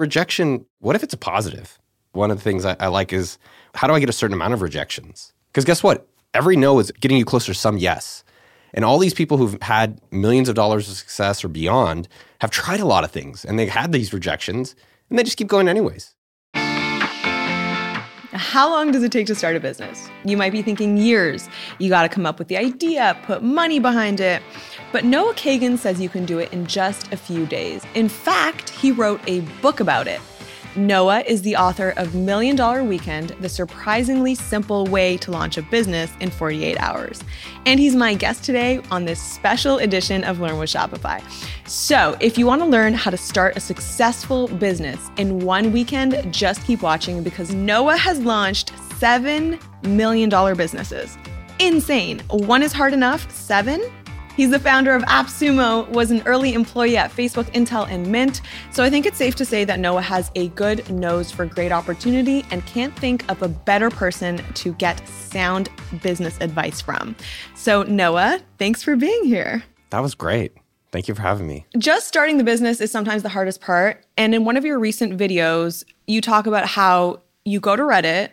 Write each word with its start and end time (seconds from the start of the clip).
Rejection, 0.00 0.64
what 0.78 0.96
if 0.96 1.02
it's 1.02 1.12
a 1.12 1.18
positive? 1.18 1.78
One 2.12 2.30
of 2.30 2.38
the 2.38 2.42
things 2.42 2.64
I, 2.64 2.74
I 2.80 2.86
like 2.86 3.12
is 3.12 3.36
how 3.74 3.86
do 3.86 3.92
I 3.92 4.00
get 4.00 4.08
a 4.08 4.14
certain 4.14 4.32
amount 4.32 4.54
of 4.54 4.62
rejections? 4.62 5.34
Because 5.48 5.66
guess 5.66 5.82
what? 5.82 6.08
Every 6.32 6.56
no 6.56 6.78
is 6.78 6.90
getting 6.90 7.18
you 7.18 7.26
closer 7.26 7.52
to 7.52 7.58
some 7.58 7.76
yes. 7.76 8.24
And 8.72 8.82
all 8.82 8.98
these 8.98 9.12
people 9.12 9.36
who've 9.36 9.60
had 9.60 10.00
millions 10.10 10.48
of 10.48 10.54
dollars 10.54 10.88
of 10.88 10.96
success 10.96 11.44
or 11.44 11.48
beyond 11.48 12.08
have 12.40 12.50
tried 12.50 12.80
a 12.80 12.86
lot 12.86 13.04
of 13.04 13.10
things 13.10 13.44
and 13.44 13.58
they've 13.58 13.68
had 13.68 13.92
these 13.92 14.14
rejections 14.14 14.74
and 15.10 15.18
they 15.18 15.22
just 15.22 15.36
keep 15.36 15.48
going 15.48 15.68
anyways. 15.68 16.14
How 18.40 18.70
long 18.70 18.90
does 18.90 19.02
it 19.02 19.12
take 19.12 19.26
to 19.26 19.34
start 19.34 19.54
a 19.54 19.60
business? 19.60 20.08
You 20.24 20.38
might 20.38 20.50
be 20.50 20.62
thinking 20.62 20.96
years. 20.96 21.46
You 21.78 21.90
got 21.90 22.02
to 22.02 22.08
come 22.08 22.24
up 22.24 22.38
with 22.38 22.48
the 22.48 22.56
idea, 22.56 23.14
put 23.24 23.42
money 23.42 23.78
behind 23.78 24.18
it. 24.18 24.42
But 24.92 25.04
Noah 25.04 25.34
Kagan 25.34 25.76
says 25.76 26.00
you 26.00 26.08
can 26.08 26.24
do 26.24 26.38
it 26.38 26.50
in 26.50 26.64
just 26.64 27.12
a 27.12 27.18
few 27.18 27.44
days. 27.44 27.84
In 27.94 28.08
fact, 28.08 28.70
he 28.70 28.92
wrote 28.92 29.20
a 29.26 29.40
book 29.60 29.80
about 29.80 30.08
it. 30.08 30.22
Noah 30.76 31.20
is 31.26 31.42
the 31.42 31.56
author 31.56 31.94
of 31.96 32.14
Million 32.14 32.54
Dollar 32.54 32.84
Weekend, 32.84 33.30
the 33.40 33.48
surprisingly 33.48 34.36
simple 34.36 34.86
way 34.86 35.16
to 35.16 35.32
launch 35.32 35.58
a 35.58 35.62
business 35.62 36.12
in 36.20 36.30
48 36.30 36.78
hours. 36.78 37.22
And 37.66 37.80
he's 37.80 37.96
my 37.96 38.14
guest 38.14 38.44
today 38.44 38.80
on 38.90 39.04
this 39.04 39.20
special 39.20 39.78
edition 39.78 40.22
of 40.22 40.38
Learn 40.38 40.58
with 40.58 40.70
Shopify. 40.70 41.22
So, 41.68 42.16
if 42.20 42.38
you 42.38 42.46
want 42.46 42.62
to 42.62 42.66
learn 42.66 42.94
how 42.94 43.10
to 43.10 43.16
start 43.16 43.56
a 43.56 43.60
successful 43.60 44.46
business 44.46 45.10
in 45.16 45.40
one 45.40 45.72
weekend, 45.72 46.32
just 46.32 46.64
keep 46.64 46.82
watching 46.82 47.22
because 47.24 47.52
Noah 47.52 47.96
has 47.96 48.20
launched 48.20 48.72
$7 49.00 49.60
million 49.84 50.56
businesses. 50.56 51.18
Insane. 51.58 52.20
One 52.30 52.62
is 52.62 52.72
hard 52.72 52.92
enough, 52.92 53.30
seven? 53.30 53.82
He's 54.40 54.48
the 54.48 54.58
founder 54.58 54.94
of 54.94 55.02
AppSumo, 55.02 55.86
was 55.90 56.10
an 56.10 56.22
early 56.24 56.54
employee 56.54 56.96
at 56.96 57.10
Facebook, 57.10 57.52
Intel, 57.52 57.86
and 57.90 58.06
Mint. 58.06 58.40
So 58.70 58.82
I 58.82 58.88
think 58.88 59.04
it's 59.04 59.18
safe 59.18 59.34
to 59.34 59.44
say 59.44 59.66
that 59.66 59.78
Noah 59.78 60.00
has 60.00 60.30
a 60.34 60.48
good 60.48 60.88
nose 60.88 61.30
for 61.30 61.44
great 61.44 61.72
opportunity 61.72 62.46
and 62.50 62.64
can't 62.64 62.98
think 62.98 63.30
of 63.30 63.42
a 63.42 63.48
better 63.48 63.90
person 63.90 64.42
to 64.54 64.72
get 64.76 65.06
sound 65.06 65.68
business 66.02 66.38
advice 66.40 66.80
from. 66.80 67.14
So, 67.54 67.82
Noah, 67.82 68.40
thanks 68.56 68.82
for 68.82 68.96
being 68.96 69.24
here. 69.24 69.62
That 69.90 70.00
was 70.00 70.14
great. 70.14 70.54
Thank 70.90 71.06
you 71.06 71.14
for 71.14 71.20
having 71.20 71.46
me. 71.46 71.66
Just 71.76 72.08
starting 72.08 72.38
the 72.38 72.44
business 72.44 72.80
is 72.80 72.90
sometimes 72.90 73.22
the 73.22 73.28
hardest 73.28 73.60
part. 73.60 74.06
And 74.16 74.34
in 74.34 74.46
one 74.46 74.56
of 74.56 74.64
your 74.64 74.78
recent 74.78 75.18
videos, 75.18 75.84
you 76.06 76.22
talk 76.22 76.46
about 76.46 76.64
how 76.64 77.20
you 77.44 77.60
go 77.60 77.76
to 77.76 77.82
Reddit 77.82 78.30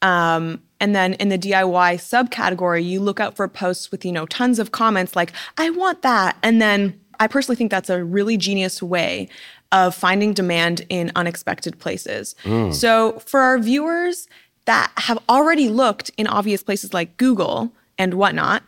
um, 0.00 0.62
and 0.80 0.94
then 0.94 1.14
in 1.14 1.28
the 1.28 1.38
DIY 1.38 1.96
subcategory, 1.96 2.84
you 2.84 3.00
look 3.00 3.20
out 3.20 3.36
for 3.36 3.46
posts 3.46 3.90
with, 3.90 4.04
you 4.04 4.12
know, 4.12 4.26
tons 4.26 4.58
of 4.58 4.72
comments 4.72 5.14
like, 5.14 5.32
I 5.58 5.70
want 5.70 6.02
that. 6.02 6.36
And 6.42 6.60
then 6.60 6.98
I 7.20 7.26
personally 7.26 7.56
think 7.56 7.70
that's 7.70 7.90
a 7.90 8.02
really 8.02 8.38
genius 8.38 8.82
way 8.82 9.28
of 9.72 9.94
finding 9.94 10.32
demand 10.32 10.86
in 10.88 11.12
unexpected 11.14 11.78
places. 11.78 12.34
Mm. 12.44 12.74
So 12.74 13.20
for 13.20 13.40
our 13.40 13.58
viewers 13.58 14.26
that 14.64 14.90
have 14.96 15.18
already 15.28 15.68
looked 15.68 16.10
in 16.16 16.26
obvious 16.26 16.62
places 16.62 16.94
like 16.94 17.16
Google 17.18 17.72
and 17.98 18.14
whatnot, 18.14 18.62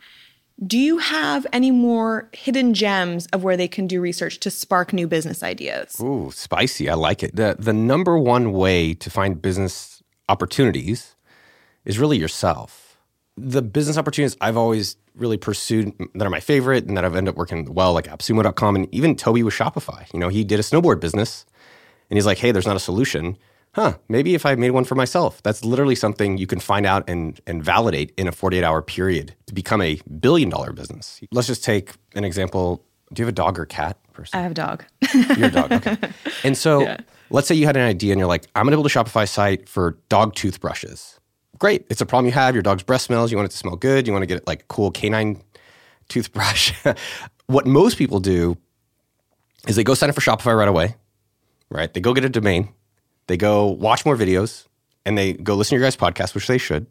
do 0.64 0.78
you 0.78 0.98
have 0.98 1.46
any 1.52 1.70
more 1.70 2.28
hidden 2.33 2.74
gems 2.74 3.27
of 3.33 3.42
where 3.42 3.56
they 3.56 3.66
can 3.66 3.86
do 3.86 4.00
research 4.00 4.38
to 4.40 4.50
spark 4.50 4.92
new 4.92 5.08
business 5.08 5.42
ideas? 5.42 5.98
Ooh, 6.00 6.30
spicy. 6.33 6.88
I 6.88 6.94
like 6.94 7.22
it. 7.22 7.34
The 7.34 7.56
the 7.58 7.72
number 7.72 8.16
one 8.18 8.52
way 8.52 8.94
to 8.94 9.10
find 9.10 9.40
business 9.40 10.02
opportunities 10.28 11.16
is 11.84 11.98
really 11.98 12.19
yourself. 12.19 12.98
The 13.36 13.62
business 13.62 13.97
opportunities 13.97 14.36
I've 14.41 14.56
always 14.56 14.97
really 15.14 15.36
pursued 15.36 15.92
that 16.14 16.27
are 16.27 16.30
my 16.30 16.41
favorite 16.41 16.86
and 16.86 16.97
that 16.97 17.05
I've 17.05 17.16
ended 17.16 17.33
up 17.33 17.36
working 17.36 17.72
well, 17.72 17.92
like 17.92 18.06
AppSumo.com 18.06 18.77
and 18.77 18.94
even 18.94 19.16
Toby 19.16 19.42
with 19.42 19.55
Shopify. 19.55 20.12
You 20.12 20.20
know, 20.20 20.28
he 20.28 20.44
did 20.44 20.58
a 20.58 20.62
snowboard 20.62 21.00
business 21.00 21.47
and 22.11 22.16
he's 22.16 22.27
like, 22.27 22.39
hey, 22.39 22.52
there's 22.52 22.66
not 22.66 22.77
a 22.77 22.80
solution. 22.80 23.36
Huh, 23.74 23.94
maybe 24.08 24.34
if 24.34 24.44
I 24.44 24.55
made 24.55 24.70
one 24.72 24.84
for 24.84 24.94
myself. 24.94 25.42
That's 25.42 25.64
literally 25.64 25.94
something 25.94 26.36
you 26.36 26.47
can 26.47 26.61
find 26.61 26.84
out 26.84 27.08
and, 27.08 27.41
and 27.47 27.64
validate 27.64 28.12
in 28.19 28.28
a 28.28 28.33
48 28.33 28.62
hour 28.62 28.83
period 28.83 29.34
to 29.46 29.55
become 29.55 29.80
a 29.80 29.98
billion 30.20 30.50
dollar 30.50 30.73
business. 30.73 31.20
Let's 31.30 31.46
just 31.46 31.64
take 31.64 31.92
an 32.14 32.24
example. 32.24 32.84
Do 33.12 33.23
you 33.23 33.27
have 33.27 33.33
a 33.33 33.34
dog 33.34 33.58
or 33.58 33.64
cat 33.64 33.98
person? 34.12 34.39
I 34.39 34.42
have 34.42 34.52
a 34.52 34.55
dog. 34.55 34.84
You're 35.14 35.48
a 35.48 35.51
dog, 35.51 35.73
okay. 35.73 35.96
And 36.45 36.57
so 36.57 36.80
yeah. 36.83 36.98
let's 37.30 37.48
say 37.48 37.55
you 37.55 37.64
had 37.64 37.77
an 37.77 37.86
idea 37.86 38.12
and 38.12 38.18
you're 38.18 38.28
like, 38.28 38.46
I'm 38.55 38.64
gonna 38.67 38.77
build 38.77 38.86
a 38.86 38.90
Shopify 38.90 39.27
site 39.27 39.68
for 39.68 39.98
dog 40.11 40.34
toothbrushes 40.34 41.18
great. 41.62 41.86
It's 41.89 42.00
a 42.00 42.06
problem 42.06 42.27
you 42.27 42.33
have. 42.33 42.56
Your 42.56 42.62
dog's 42.62 42.83
breath 42.83 43.02
smells. 43.02 43.30
You 43.30 43.36
want 43.36 43.46
it 43.46 43.52
to 43.52 43.56
smell 43.56 43.77
good. 43.77 44.08
You 44.08 44.12
want 44.12 44.24
to 44.24 44.27
get 44.27 44.45
like 44.48 44.67
cool 44.67 44.90
canine 44.90 45.40
toothbrush. 46.08 46.73
what 47.46 47.68
most 47.68 47.96
people 47.96 48.18
do 48.18 48.56
is 49.68 49.77
they 49.77 49.84
go 49.84 49.95
sign 49.95 50.08
up 50.08 50.17
for 50.17 50.20
Shopify 50.20 50.58
right 50.58 50.67
away, 50.67 50.96
right? 51.70 51.95
They 51.95 52.01
go 52.01 52.14
get 52.14 52.24
a 52.24 52.28
domain, 52.28 52.70
they 53.28 53.36
go 53.36 53.67
watch 53.67 54.05
more 54.05 54.17
videos, 54.17 54.67
and 55.06 55.17
they 55.17 55.34
go 55.34 55.55
listen 55.55 55.77
to 55.77 55.80
your 55.80 55.86
guys' 55.86 55.96
podcast, 55.96 56.34
which 56.34 56.48
they 56.48 56.58
should. 56.58 56.89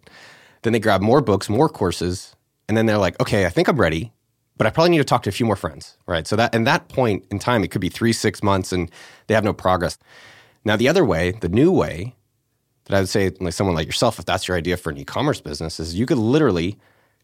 Then 0.61 0.71
they 0.71 0.79
grab 0.79 1.01
more 1.01 1.19
books, 1.19 1.49
more 1.49 1.67
courses, 1.67 2.33
and 2.69 2.77
then 2.77 2.85
they're 2.85 2.97
like, 2.97 3.19
okay, 3.19 3.45
I 3.45 3.49
think 3.49 3.67
I'm 3.67 3.75
ready, 3.75 4.13
but 4.55 4.67
I 4.67 4.69
probably 4.69 4.91
need 4.91 4.99
to 4.99 5.03
talk 5.03 5.23
to 5.23 5.29
a 5.29 5.33
few 5.33 5.45
more 5.45 5.57
friends, 5.57 5.97
right? 6.07 6.25
So 6.25 6.37
that 6.37 6.55
in 6.55 6.63
that 6.63 6.87
point 6.87 7.25
in 7.29 7.39
time, 7.39 7.65
it 7.65 7.71
could 7.71 7.81
be 7.81 7.89
three, 7.89 8.13
six 8.13 8.41
months, 8.41 8.71
and 8.71 8.89
they 9.27 9.33
have 9.33 9.43
no 9.43 9.51
progress. 9.51 9.97
Now 10.63 10.77
the 10.77 10.87
other 10.87 11.03
way, 11.03 11.31
the 11.31 11.49
new 11.49 11.73
way, 11.73 12.15
that 12.91 12.97
I 12.97 13.00
would 13.00 13.09
say, 13.09 13.31
like 13.40 13.53
someone 13.53 13.74
like 13.74 13.85
yourself, 13.85 14.19
if 14.19 14.25
that's 14.25 14.50
your 14.50 14.57
idea 14.57 14.75
for 14.75 14.90
an 14.90 14.97
e-commerce 14.97 15.40
business, 15.40 15.79
is 15.79 15.96
you 15.96 16.06
could 16.06 16.18
literally 16.18 16.78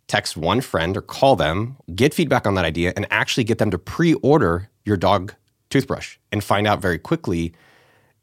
text 0.07 0.37
one 0.37 0.61
friend 0.61 0.95
or 0.95 1.01
call 1.01 1.35
them, 1.35 1.75
get 1.93 2.13
feedback 2.13 2.47
on 2.47 2.55
that 2.55 2.63
idea, 2.63 2.93
and 2.95 3.05
actually 3.11 3.43
get 3.43 3.57
them 3.57 3.69
to 3.71 3.77
pre-order 3.77 4.69
your 4.85 4.95
dog 4.95 5.33
toothbrush 5.69 6.17
and 6.31 6.41
find 6.41 6.67
out 6.67 6.81
very 6.81 6.97
quickly 6.97 7.51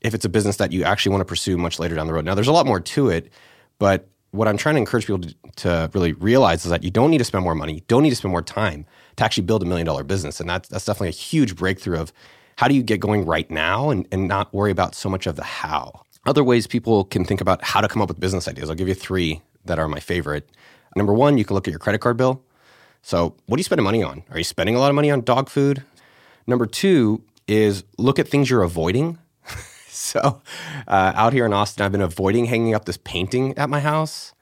if 0.00 0.14
it's 0.14 0.24
a 0.24 0.28
business 0.30 0.56
that 0.56 0.72
you 0.72 0.84
actually 0.84 1.10
want 1.10 1.20
to 1.20 1.26
pursue 1.26 1.58
much 1.58 1.78
later 1.78 1.94
down 1.94 2.06
the 2.06 2.14
road. 2.14 2.24
Now, 2.24 2.34
there's 2.34 2.48
a 2.48 2.52
lot 2.52 2.64
more 2.64 2.80
to 2.80 3.10
it, 3.10 3.30
but 3.78 4.08
what 4.30 4.48
I'm 4.48 4.56
trying 4.56 4.76
to 4.76 4.78
encourage 4.78 5.06
people 5.06 5.20
to, 5.20 5.34
to 5.56 5.90
really 5.92 6.14
realize 6.14 6.64
is 6.64 6.70
that 6.70 6.82
you 6.82 6.90
don't 6.90 7.10
need 7.10 7.18
to 7.18 7.24
spend 7.24 7.44
more 7.44 7.54
money, 7.54 7.74
you 7.74 7.82
don't 7.88 8.02
need 8.02 8.10
to 8.10 8.16
spend 8.16 8.32
more 8.32 8.42
time 8.42 8.86
to 9.16 9.24
actually 9.24 9.44
build 9.44 9.62
a 9.62 9.66
million 9.66 9.84
dollar 9.84 10.02
business. 10.02 10.40
And 10.40 10.48
that's, 10.48 10.70
that's 10.70 10.86
definitely 10.86 11.08
a 11.08 11.10
huge 11.10 11.56
breakthrough 11.56 12.00
of 12.00 12.10
how 12.56 12.68
do 12.68 12.74
you 12.74 12.82
get 12.82 13.00
going 13.00 13.26
right 13.26 13.50
now 13.50 13.90
and, 13.90 14.08
and 14.10 14.28
not 14.28 14.54
worry 14.54 14.70
about 14.70 14.94
so 14.94 15.10
much 15.10 15.26
of 15.26 15.36
the 15.36 15.44
how. 15.44 16.03
Other 16.26 16.42
ways 16.42 16.66
people 16.66 17.04
can 17.04 17.24
think 17.24 17.40
about 17.40 17.62
how 17.62 17.80
to 17.80 17.88
come 17.88 18.00
up 18.00 18.08
with 18.08 18.18
business 18.18 18.48
ideas. 18.48 18.70
I'll 18.70 18.76
give 18.76 18.88
you 18.88 18.94
three 18.94 19.42
that 19.64 19.78
are 19.78 19.88
my 19.88 20.00
favorite. 20.00 20.48
Number 20.96 21.12
one, 21.12 21.38
you 21.38 21.44
can 21.44 21.54
look 21.54 21.68
at 21.68 21.70
your 21.70 21.78
credit 21.78 21.98
card 22.00 22.16
bill. 22.16 22.42
So, 23.02 23.34
what 23.46 23.58
are 23.58 23.60
you 23.60 23.64
spending 23.64 23.84
money 23.84 24.02
on? 24.02 24.22
Are 24.30 24.38
you 24.38 24.44
spending 24.44 24.76
a 24.76 24.78
lot 24.78 24.88
of 24.88 24.94
money 24.94 25.10
on 25.10 25.20
dog 25.20 25.50
food? 25.50 25.84
Number 26.46 26.66
two 26.66 27.22
is 27.46 27.84
look 27.98 28.18
at 28.18 28.28
things 28.28 28.48
you're 28.48 28.62
avoiding. 28.62 29.18
so, 29.88 30.40
uh, 30.88 31.12
out 31.14 31.34
here 31.34 31.44
in 31.44 31.52
Austin, 31.52 31.84
I've 31.84 31.92
been 31.92 32.00
avoiding 32.00 32.46
hanging 32.46 32.74
up 32.74 32.86
this 32.86 32.96
painting 32.96 33.56
at 33.58 33.68
my 33.68 33.80
house. 33.80 34.32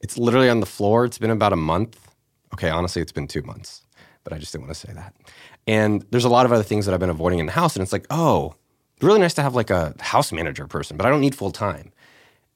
It's 0.00 0.18
literally 0.18 0.48
on 0.50 0.60
the 0.60 0.66
floor. 0.66 1.04
It's 1.04 1.18
been 1.18 1.30
about 1.30 1.52
a 1.52 1.56
month. 1.56 2.10
Okay, 2.54 2.70
honestly, 2.70 3.02
it's 3.02 3.12
been 3.12 3.28
two 3.28 3.42
months, 3.42 3.82
but 4.24 4.32
I 4.32 4.38
just 4.38 4.52
didn't 4.52 4.66
want 4.66 4.76
to 4.76 4.86
say 4.86 4.92
that. 4.94 5.14
And 5.68 6.04
there's 6.10 6.24
a 6.24 6.28
lot 6.28 6.46
of 6.46 6.52
other 6.52 6.62
things 6.62 6.86
that 6.86 6.94
I've 6.94 7.00
been 7.00 7.10
avoiding 7.10 7.38
in 7.38 7.46
the 7.46 7.52
house. 7.52 7.76
And 7.76 7.82
it's 7.82 7.92
like, 7.92 8.06
oh, 8.10 8.54
really 9.02 9.20
nice 9.20 9.34
to 9.34 9.42
have 9.42 9.54
like 9.54 9.70
a 9.70 9.94
house 10.00 10.32
manager 10.32 10.66
person, 10.66 10.96
but 10.96 11.06
I 11.06 11.10
don't 11.10 11.20
need 11.20 11.34
full 11.34 11.50
time. 11.50 11.92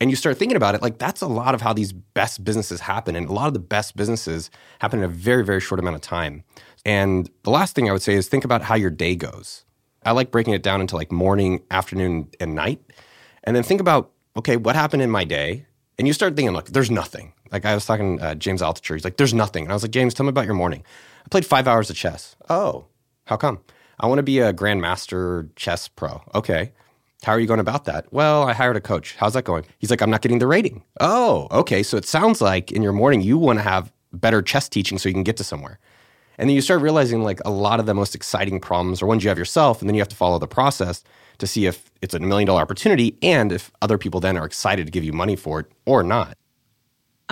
And 0.01 0.11
you 0.11 0.17
start 0.17 0.37
thinking 0.37 0.57
about 0.57 0.75
it, 0.75 0.83
like 0.83 0.99
that's 0.99 1.21
a 1.21 1.29
lot 1.29 1.55
of 1.55 1.61
how 1.61 1.73
these 1.73 1.93
best 1.93 2.43
businesses 2.43 2.81
happen. 2.81 3.15
And 3.15 3.29
a 3.29 3.33
lot 3.33 3.47
of 3.47 3.53
the 3.53 3.61
best 3.61 3.97
businesses 3.97 4.51
happen 4.81 4.99
in 4.99 5.05
a 5.05 5.09
very, 5.09 5.45
very 5.45 5.61
short 5.61 5.79
amount 5.79 5.95
of 5.95 6.03
time. 6.03 6.43
And 6.85 7.31
the 7.45 7.51
last 7.51 7.77
thing 7.77 7.89
I 7.89 7.93
would 7.93 8.03
say 8.03 8.15
is 8.15 8.29
think 8.29 8.45
about 8.45 8.63
how 8.63 8.75
your 8.75 8.91
day 8.91 9.15
goes. 9.15 9.65
I 10.05 10.11
like 10.11 10.33
breaking 10.33 10.55
it 10.55 10.63
down 10.63 10.81
into 10.81 10.97
like 10.97 11.13
morning, 11.13 11.63
afternoon, 11.71 12.29
and 12.41 12.55
night. 12.57 12.81
And 13.45 13.55
then 13.55 13.63
think 13.63 13.81
about, 13.81 14.11
okay, 14.37 14.57
what 14.57 14.75
happened 14.75 15.03
in 15.03 15.11
my 15.11 15.25
day? 15.25 15.67
And 15.99 16.09
you 16.09 16.15
start 16.15 16.35
thinking, 16.35 16.53
look, 16.53 16.67
there's 16.71 16.91
nothing. 16.91 17.33
Like 17.53 17.65
I 17.65 17.75
was 17.75 17.87
talking 17.87 18.21
uh, 18.21 18.35
James 18.35 18.63
Altucher, 18.63 18.95
he's 18.95 19.05
like, 19.05 19.19
there's 19.19 19.35
nothing. 19.35 19.65
And 19.65 19.73
I 19.73 19.75
was 19.75 19.83
like, 19.83 19.93
James, 19.93 20.15
tell 20.15 20.25
me 20.25 20.31
about 20.31 20.47
your 20.47 20.55
morning. 20.55 20.83
I 21.25 21.29
played 21.29 21.47
five 21.47 21.69
hours 21.69 21.91
of 21.91 21.97
chess. 21.97 22.35
Oh, 22.49 22.87
how 23.27 23.37
come? 23.37 23.61
I 24.03 24.07
want 24.07 24.19
to 24.19 24.25
be 24.25 24.41
a 24.41 24.53
grandmaster 24.53 25.49
chess 25.55 25.87
pro. 25.87 26.21
Okay. 26.35 26.73
How 27.23 27.31
are 27.33 27.39
you 27.39 27.47
going 27.47 27.61
about 27.61 27.85
that? 27.85 28.13
Well, 28.13 28.43
I 28.43 28.53
hired 28.53 28.77
a 28.77 28.81
coach. 28.81 29.15
How's 29.17 29.35
that 29.35 29.45
going? 29.45 29.65
He's 29.79 29.91
like, 29.91 30.03
I'm 30.03 30.11
not 30.11 30.23
getting 30.23 30.41
the 30.41 30.47
rating. 30.49 30.83
Oh, 30.99 31.47
okay. 31.53 31.85
So 31.85 31.97
it 31.97 32.05
sounds 32.05 32.41
like 32.41 32.73
in 32.73 32.83
your 32.83 32.93
morning 32.93 33.21
you 33.21 33.39
want 33.39 33.61
to 33.61 33.63
have 33.63 33.93
better 34.13 34.43
chess 34.43 34.69
teaching 34.69 34.99
so 34.99 35.09
you 35.09 35.13
can 35.15 35.23
get 35.23 35.37
to 35.37 35.45
somewhere. 35.45 35.79
And 36.37 36.49
then 36.49 36.57
you 36.57 36.63
start 36.63 36.83
realizing 36.83 37.23
like 37.23 37.39
a 37.45 37.51
lot 37.51 37.79
of 37.79 37.87
the 37.87 37.95
most 37.95 38.17
exciting 38.17 38.59
problems 38.59 39.01
are 39.03 39.07
ones 39.07 39.23
you 39.23 39.29
have 39.29 39.39
yourself, 39.39 39.81
and 39.81 39.89
then 39.89 39.95
you 39.95 40.01
have 40.01 40.09
to 40.09 40.17
follow 40.17 40.41
the 40.41 40.49
process 40.49 41.05
to 41.39 41.47
see 41.47 41.67
if 41.67 41.89
it's 42.01 42.15
a 42.15 42.19
million 42.19 42.49
dollar 42.49 42.61
opportunity 42.61 43.17
and 43.23 43.53
if 43.53 43.71
other 43.83 43.99
people 43.99 44.19
then 44.19 44.37
are 44.37 44.45
excited 44.45 44.87
to 44.87 44.91
give 44.91 45.05
you 45.05 45.13
money 45.13 45.37
for 45.37 45.61
it 45.61 45.67
or 45.87 46.03
not 46.03 46.37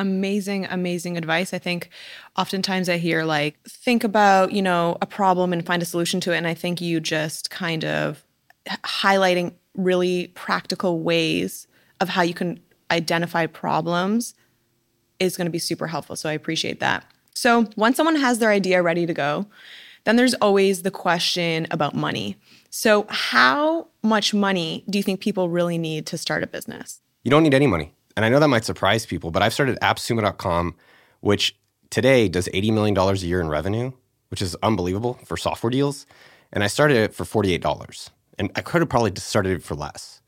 amazing, 0.00 0.66
amazing 0.66 1.16
advice. 1.16 1.52
I 1.54 1.58
think 1.58 1.90
oftentimes 2.36 2.88
I 2.88 2.96
hear 2.98 3.24
like, 3.24 3.56
think 3.68 4.02
about, 4.04 4.52
you 4.52 4.62
know, 4.62 4.96
a 5.00 5.06
problem 5.06 5.52
and 5.52 5.64
find 5.64 5.82
a 5.82 5.86
solution 5.86 6.20
to 6.20 6.32
it. 6.32 6.36
And 6.36 6.46
I 6.46 6.54
think 6.54 6.80
you 6.80 7.00
just 7.00 7.50
kind 7.50 7.84
of 7.84 8.24
highlighting 8.66 9.54
really 9.74 10.28
practical 10.28 11.00
ways 11.00 11.66
of 12.00 12.08
how 12.08 12.22
you 12.22 12.34
can 12.34 12.60
identify 12.90 13.46
problems 13.46 14.34
is 15.18 15.36
going 15.36 15.46
to 15.46 15.50
be 15.50 15.58
super 15.58 15.86
helpful. 15.86 16.16
So 16.16 16.28
I 16.28 16.32
appreciate 16.32 16.80
that. 16.80 17.04
So 17.34 17.68
once 17.76 17.96
someone 17.96 18.16
has 18.16 18.38
their 18.38 18.50
idea 18.50 18.82
ready 18.82 19.06
to 19.06 19.14
go, 19.14 19.46
then 20.04 20.16
there's 20.16 20.34
always 20.34 20.82
the 20.82 20.90
question 20.90 21.66
about 21.70 21.94
money. 21.94 22.36
So, 22.70 23.06
how 23.08 23.88
much 24.02 24.32
money 24.32 24.84
do 24.88 24.98
you 24.98 25.02
think 25.02 25.20
people 25.20 25.48
really 25.48 25.76
need 25.76 26.06
to 26.06 26.18
start 26.18 26.42
a 26.42 26.46
business? 26.46 27.00
You 27.24 27.30
don't 27.30 27.42
need 27.42 27.54
any 27.54 27.66
money. 27.66 27.92
And 28.20 28.26
I 28.26 28.28
know 28.28 28.38
that 28.38 28.48
might 28.48 28.66
surprise 28.66 29.06
people, 29.06 29.30
but 29.30 29.42
I've 29.42 29.54
started 29.54 29.78
appsumo.com, 29.80 30.74
which 31.20 31.56
today 31.88 32.28
does 32.28 32.48
$80 32.48 32.74
million 32.74 32.98
a 32.98 33.14
year 33.14 33.40
in 33.40 33.48
revenue, 33.48 33.92
which 34.28 34.42
is 34.42 34.54
unbelievable 34.62 35.18
for 35.24 35.38
software 35.38 35.70
deals. 35.70 36.04
And 36.52 36.62
I 36.62 36.66
started 36.66 36.98
it 36.98 37.14
for 37.14 37.24
$48. 37.24 38.10
And 38.38 38.50
I 38.56 38.60
could 38.60 38.82
have 38.82 38.90
probably 38.90 39.12
started 39.16 39.52
it 39.52 39.62
for 39.62 39.74
less. 39.74 40.20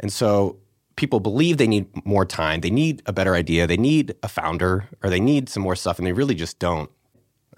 And 0.00 0.10
so 0.10 0.56
people 0.96 1.20
believe 1.20 1.58
they 1.58 1.66
need 1.66 1.86
more 2.06 2.24
time, 2.24 2.62
they 2.62 2.70
need 2.70 3.02
a 3.04 3.12
better 3.12 3.34
idea, 3.34 3.66
they 3.66 3.76
need 3.76 4.14
a 4.22 4.28
founder, 4.28 4.88
or 5.02 5.10
they 5.10 5.20
need 5.20 5.50
some 5.50 5.62
more 5.62 5.76
stuff, 5.76 5.98
and 5.98 6.06
they 6.06 6.12
really 6.12 6.34
just 6.34 6.58
don't. 6.58 6.90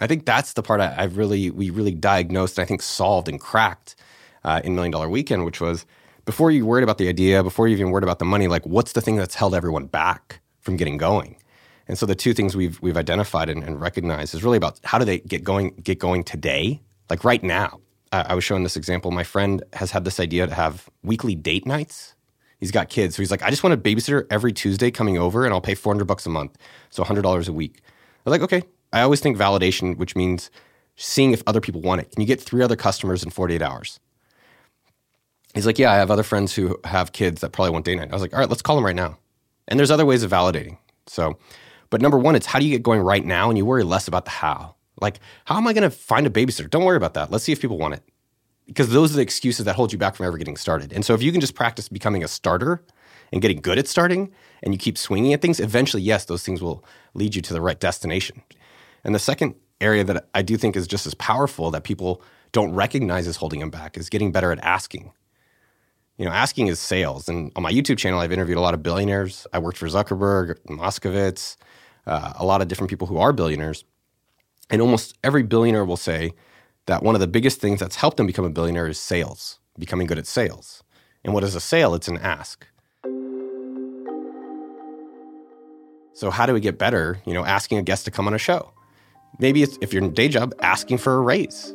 I 0.00 0.08
think 0.08 0.26
that's 0.26 0.54
the 0.54 0.64
part 0.64 0.80
I, 0.80 0.88
have 0.94 1.16
really 1.16 1.48
we 1.52 1.70
really 1.70 1.94
diagnosed 1.94 2.58
and 2.58 2.64
I 2.64 2.66
think 2.66 2.82
solved 2.82 3.28
and 3.28 3.38
cracked 3.38 3.94
uh, 4.42 4.60
in 4.64 4.74
Million 4.74 4.90
Dollar 4.90 5.08
Weekend, 5.08 5.44
which 5.44 5.60
was 5.60 5.86
before 6.26 6.50
you 6.50 6.66
worried 6.66 6.82
about 6.82 6.98
the 6.98 7.08
idea, 7.08 7.42
before 7.42 7.66
you 7.66 7.74
even 7.74 7.90
worried 7.90 8.04
about 8.04 8.18
the 8.18 8.26
money, 8.26 8.46
like 8.46 8.66
what's 8.66 8.92
the 8.92 9.00
thing 9.00 9.16
that's 9.16 9.34
held 9.34 9.54
everyone 9.54 9.86
back 9.86 10.40
from 10.60 10.76
getting 10.76 10.98
going? 10.98 11.36
And 11.88 11.96
so 11.96 12.04
the 12.04 12.14
two 12.14 12.34
things 12.34 12.54
we've 12.54 12.80
we've 12.82 12.98
identified 12.98 13.48
and, 13.48 13.64
and 13.64 13.80
recognized 13.80 14.34
is 14.34 14.44
really 14.44 14.58
about 14.58 14.78
how 14.84 14.98
do 14.98 15.06
they 15.06 15.20
get 15.20 15.42
going 15.42 15.74
get 15.82 15.98
going 15.98 16.22
today, 16.22 16.82
like 17.08 17.24
right 17.24 17.42
now. 17.42 17.80
I, 18.12 18.20
I 18.20 18.34
was 18.34 18.44
showing 18.44 18.62
this 18.62 18.76
example. 18.76 19.10
My 19.10 19.24
friend 19.24 19.62
has 19.72 19.90
had 19.90 20.04
this 20.04 20.20
idea 20.20 20.46
to 20.46 20.54
have 20.54 20.90
weekly 21.02 21.34
date 21.34 21.64
nights 21.64 22.16
He's 22.58 22.70
got 22.70 22.88
kids. 22.88 23.16
So 23.16 23.22
he's 23.22 23.30
like, 23.30 23.42
I 23.42 23.50
just 23.50 23.62
want 23.62 23.74
a 23.74 23.76
babysitter 23.76 24.26
every 24.30 24.52
Tuesday 24.52 24.90
coming 24.90 25.18
over 25.18 25.44
and 25.44 25.52
I'll 25.52 25.60
pay 25.60 25.74
400 25.74 26.04
bucks 26.06 26.24
a 26.26 26.30
month. 26.30 26.56
So 26.90 27.04
$100 27.04 27.48
a 27.48 27.52
week. 27.52 27.80
I 27.84 28.30
was 28.30 28.32
like, 28.32 28.42
okay. 28.42 28.66
I 28.92 29.02
always 29.02 29.20
think 29.20 29.36
validation, 29.36 29.96
which 29.98 30.16
means 30.16 30.50
seeing 30.96 31.32
if 31.32 31.42
other 31.46 31.60
people 31.60 31.82
want 31.82 32.00
it. 32.00 32.12
Can 32.12 32.22
you 32.22 32.26
get 32.26 32.40
three 32.40 32.62
other 32.62 32.76
customers 32.76 33.22
in 33.22 33.30
48 33.30 33.60
hours? 33.60 34.00
He's 35.56 35.64
like, 35.64 35.78
yeah, 35.78 35.90
I 35.90 35.96
have 35.96 36.10
other 36.10 36.22
friends 36.22 36.54
who 36.54 36.78
have 36.84 37.12
kids 37.12 37.40
that 37.40 37.52
probably 37.52 37.70
want 37.70 37.86
day 37.86 37.94
night. 37.94 38.10
I 38.10 38.12
was 38.12 38.20
like, 38.20 38.34
all 38.34 38.40
right, 38.40 38.48
let's 38.48 38.60
call 38.60 38.76
them 38.76 38.84
right 38.84 38.94
now. 38.94 39.16
And 39.66 39.78
there's 39.78 39.90
other 39.90 40.04
ways 40.04 40.22
of 40.22 40.30
validating. 40.30 40.76
So, 41.06 41.38
but 41.88 42.02
number 42.02 42.18
one, 42.18 42.36
it's 42.36 42.44
how 42.44 42.58
do 42.58 42.66
you 42.66 42.70
get 42.70 42.82
going 42.82 43.00
right 43.00 43.24
now 43.24 43.48
and 43.48 43.56
you 43.56 43.64
worry 43.64 43.82
less 43.82 44.06
about 44.06 44.26
the 44.26 44.32
how. 44.32 44.74
Like, 45.00 45.18
how 45.46 45.56
am 45.56 45.66
I 45.66 45.72
going 45.72 45.82
to 45.82 45.90
find 45.90 46.26
a 46.26 46.30
babysitter? 46.30 46.68
Don't 46.68 46.84
worry 46.84 46.98
about 46.98 47.14
that. 47.14 47.30
Let's 47.30 47.42
see 47.42 47.52
if 47.52 47.60
people 47.60 47.78
want 47.78 47.94
it 47.94 48.02
because 48.66 48.90
those 48.90 49.12
are 49.12 49.16
the 49.16 49.22
excuses 49.22 49.64
that 49.64 49.76
hold 49.76 49.94
you 49.94 49.98
back 49.98 50.14
from 50.14 50.26
ever 50.26 50.36
getting 50.36 50.58
started. 50.58 50.92
And 50.92 51.06
so 51.06 51.14
if 51.14 51.22
you 51.22 51.32
can 51.32 51.40
just 51.40 51.54
practice 51.54 51.88
becoming 51.88 52.22
a 52.22 52.28
starter 52.28 52.84
and 53.32 53.40
getting 53.40 53.62
good 53.62 53.78
at 53.78 53.88
starting 53.88 54.32
and 54.62 54.74
you 54.74 54.78
keep 54.78 54.98
swinging 54.98 55.32
at 55.32 55.40
things, 55.40 55.58
eventually, 55.58 56.02
yes, 56.02 56.26
those 56.26 56.42
things 56.42 56.60
will 56.60 56.84
lead 57.14 57.34
you 57.34 57.40
to 57.40 57.54
the 57.54 57.62
right 57.62 57.80
destination. 57.80 58.42
And 59.04 59.14
the 59.14 59.18
second 59.18 59.54
area 59.80 60.04
that 60.04 60.28
I 60.34 60.42
do 60.42 60.58
think 60.58 60.76
is 60.76 60.86
just 60.86 61.06
as 61.06 61.14
powerful 61.14 61.70
that 61.70 61.84
people 61.84 62.20
don't 62.52 62.74
recognize 62.74 63.26
as 63.26 63.36
holding 63.36 63.60
them 63.60 63.70
back 63.70 63.96
is 63.96 64.10
getting 64.10 64.32
better 64.32 64.52
at 64.52 64.58
asking. 64.58 65.12
You 66.16 66.24
know, 66.24 66.32
asking 66.32 66.68
is 66.68 66.80
sales. 66.80 67.28
And 67.28 67.52
on 67.56 67.62
my 67.62 67.70
YouTube 67.72 67.98
channel, 67.98 68.20
I've 68.20 68.32
interviewed 68.32 68.58
a 68.58 68.60
lot 68.60 68.74
of 68.74 68.82
billionaires. 68.82 69.46
I 69.52 69.58
worked 69.58 69.78
for 69.78 69.86
Zuckerberg, 69.86 70.56
Moskovitz, 70.66 71.56
uh, 72.06 72.32
a 72.36 72.44
lot 72.44 72.62
of 72.62 72.68
different 72.68 72.90
people 72.90 73.06
who 73.06 73.18
are 73.18 73.32
billionaires. 73.32 73.84
And 74.70 74.80
almost 74.80 75.16
every 75.22 75.42
billionaire 75.42 75.84
will 75.84 75.96
say, 75.96 76.32
that 76.86 77.02
one 77.02 77.14
of 77.14 77.20
the 77.20 77.26
biggest 77.26 77.60
things 77.60 77.80
that's 77.80 77.96
helped 77.96 78.16
them 78.16 78.26
become 78.26 78.44
a 78.44 78.50
billionaire 78.50 78.86
is 78.86 78.98
sales, 78.98 79.58
becoming 79.78 80.06
good 80.06 80.18
at 80.18 80.26
sales. 80.26 80.82
And 81.24 81.34
what 81.34 81.44
is 81.44 81.54
a 81.54 81.60
sale? 81.60 81.94
It's 81.94 82.08
an 82.08 82.18
ask. 82.18 82.66
So 86.14 86.30
how 86.30 86.46
do 86.46 86.54
we 86.54 86.60
get 86.60 86.78
better? 86.78 87.20
You 87.26 87.34
know, 87.34 87.44
asking 87.44 87.78
a 87.78 87.82
guest 87.82 88.04
to 88.06 88.10
come 88.10 88.26
on 88.26 88.34
a 88.34 88.38
show. 88.38 88.72
Maybe 89.38 89.62
if 89.62 89.92
you're 89.92 90.02
in 90.02 90.10
a 90.10 90.12
day 90.12 90.28
job, 90.28 90.54
asking 90.60 90.98
for 90.98 91.14
a 91.14 91.20
raise. 91.20 91.74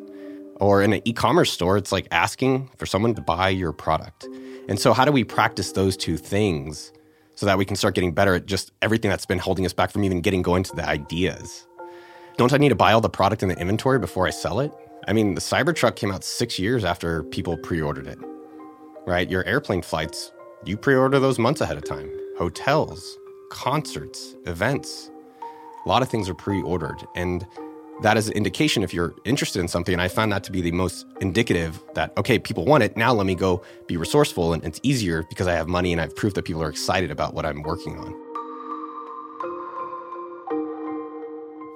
Or 0.61 0.83
in 0.83 0.93
an 0.93 1.01
e-commerce 1.05 1.51
store, 1.51 1.75
it's 1.75 1.91
like 1.91 2.07
asking 2.11 2.69
for 2.77 2.85
someone 2.85 3.15
to 3.15 3.21
buy 3.21 3.49
your 3.49 3.73
product. 3.73 4.27
And 4.69 4.79
so 4.79 4.93
how 4.93 5.03
do 5.03 5.11
we 5.11 5.23
practice 5.23 5.71
those 5.71 5.97
two 5.97 6.17
things 6.17 6.93
so 7.35 7.47
that 7.47 7.57
we 7.57 7.65
can 7.65 7.75
start 7.75 7.95
getting 7.95 8.13
better 8.13 8.35
at 8.35 8.45
just 8.45 8.71
everything 8.83 9.09
that's 9.09 9.25
been 9.25 9.39
holding 9.39 9.65
us 9.65 9.73
back 9.73 9.89
from 9.89 10.03
even 10.03 10.21
getting 10.21 10.43
going 10.43 10.61
to 10.63 10.75
the 10.75 10.87
ideas? 10.87 11.67
Don't 12.37 12.53
I 12.53 12.57
need 12.57 12.69
to 12.69 12.75
buy 12.75 12.93
all 12.93 13.01
the 13.01 13.09
product 13.09 13.41
in 13.41 13.49
the 13.49 13.59
inventory 13.59 13.97
before 13.97 14.27
I 14.27 14.29
sell 14.29 14.59
it? 14.59 14.71
I 15.07 15.13
mean, 15.13 15.33
the 15.33 15.41
Cybertruck 15.41 15.95
came 15.95 16.11
out 16.11 16.23
six 16.23 16.59
years 16.59 16.85
after 16.85 17.23
people 17.23 17.57
pre 17.57 17.81
ordered 17.81 18.05
it, 18.05 18.19
right? 19.07 19.29
Your 19.29 19.43
airplane 19.45 19.81
flights, 19.81 20.31
you 20.63 20.77
pre 20.77 20.93
order 20.93 21.19
those 21.19 21.39
months 21.39 21.59
ahead 21.61 21.77
of 21.77 21.83
time. 21.83 22.09
Hotels, 22.37 23.17
concerts, 23.49 24.35
events, 24.45 25.09
a 25.83 25.89
lot 25.89 26.03
of 26.03 26.09
things 26.09 26.29
are 26.29 26.35
pre 26.35 26.61
ordered. 26.61 27.03
And 27.15 27.47
that 28.01 28.17
is 28.17 28.27
an 28.27 28.33
indication 28.33 28.81
if 28.81 28.93
you're 28.93 29.13
interested 29.25 29.59
in 29.59 29.67
something. 29.67 29.93
And 29.93 30.01
I 30.01 30.07
found 30.07 30.31
that 30.31 30.43
to 30.45 30.51
be 30.51 30.61
the 30.61 30.71
most 30.71 31.05
indicative 31.19 31.79
that, 31.93 32.11
okay, 32.17 32.39
people 32.39 32.65
want 32.65 32.83
it. 32.83 32.97
Now 32.97 33.13
let 33.13 33.27
me 33.27 33.35
go 33.35 33.61
be 33.87 33.95
resourceful. 33.95 34.53
And 34.53 34.63
it's 34.63 34.79
easier 34.81 35.23
because 35.29 35.47
I 35.47 35.53
have 35.53 35.67
money 35.67 35.91
and 35.91 36.01
I've 36.01 36.15
proved 36.15 36.35
that 36.35 36.45
people 36.45 36.63
are 36.63 36.69
excited 36.69 37.11
about 37.11 37.35
what 37.35 37.45
I'm 37.45 37.61
working 37.61 37.97
on. 37.99 38.19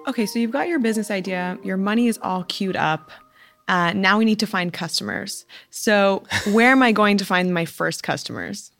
Okay, 0.08 0.26
so 0.26 0.40
you've 0.40 0.52
got 0.52 0.68
your 0.68 0.80
business 0.80 1.10
idea, 1.10 1.58
your 1.64 1.78
money 1.78 2.08
is 2.08 2.20
all 2.22 2.44
queued 2.44 2.76
up. 2.76 3.12
Uh, 3.68 3.94
now 3.94 4.20
we 4.20 4.26
need 4.26 4.40
to 4.40 4.48
find 4.48 4.72
customers. 4.72 5.46
So, 5.72 6.24
where 6.52 6.72
am 6.72 6.84
I 6.84 6.92
going 6.92 7.18
to 7.18 7.26
find 7.26 7.54
my 7.54 7.66
first 7.66 8.04
customers? 8.04 8.72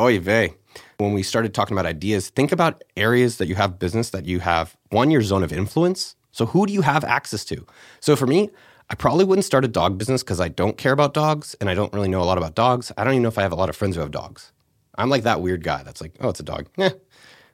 Oy 0.00 0.18
vey. 0.18 0.54
When 0.98 1.12
we 1.12 1.22
started 1.22 1.54
talking 1.54 1.74
about 1.76 1.86
ideas, 1.86 2.30
think 2.30 2.50
about 2.50 2.82
areas 2.96 3.36
that 3.36 3.46
you 3.46 3.54
have 3.54 3.78
business 3.78 4.10
that 4.10 4.26
you 4.26 4.40
have 4.40 4.76
one, 4.90 5.10
your 5.10 5.22
zone 5.22 5.44
of 5.44 5.52
influence. 5.52 6.16
So, 6.32 6.46
who 6.46 6.66
do 6.66 6.72
you 6.72 6.82
have 6.82 7.04
access 7.04 7.44
to? 7.46 7.66
So, 8.00 8.16
for 8.16 8.26
me, 8.26 8.50
I 8.90 8.94
probably 8.94 9.24
wouldn't 9.24 9.44
start 9.44 9.64
a 9.64 9.68
dog 9.68 9.96
business 9.96 10.22
because 10.22 10.40
I 10.40 10.48
don't 10.48 10.76
care 10.76 10.92
about 10.92 11.14
dogs 11.14 11.54
and 11.60 11.70
I 11.70 11.74
don't 11.74 11.92
really 11.92 12.08
know 12.08 12.20
a 12.20 12.24
lot 12.24 12.38
about 12.38 12.54
dogs. 12.54 12.92
I 12.96 13.04
don't 13.04 13.14
even 13.14 13.22
know 13.22 13.28
if 13.28 13.38
I 13.38 13.42
have 13.42 13.52
a 13.52 13.56
lot 13.56 13.68
of 13.68 13.76
friends 13.76 13.96
who 13.96 14.02
have 14.02 14.10
dogs. 14.10 14.52
I'm 14.96 15.08
like 15.08 15.22
that 15.22 15.40
weird 15.40 15.62
guy 15.62 15.82
that's 15.82 16.00
like, 16.00 16.14
oh, 16.20 16.28
it's 16.28 16.40
a 16.40 16.44
dog. 16.44 16.68
Eh. 16.78 16.90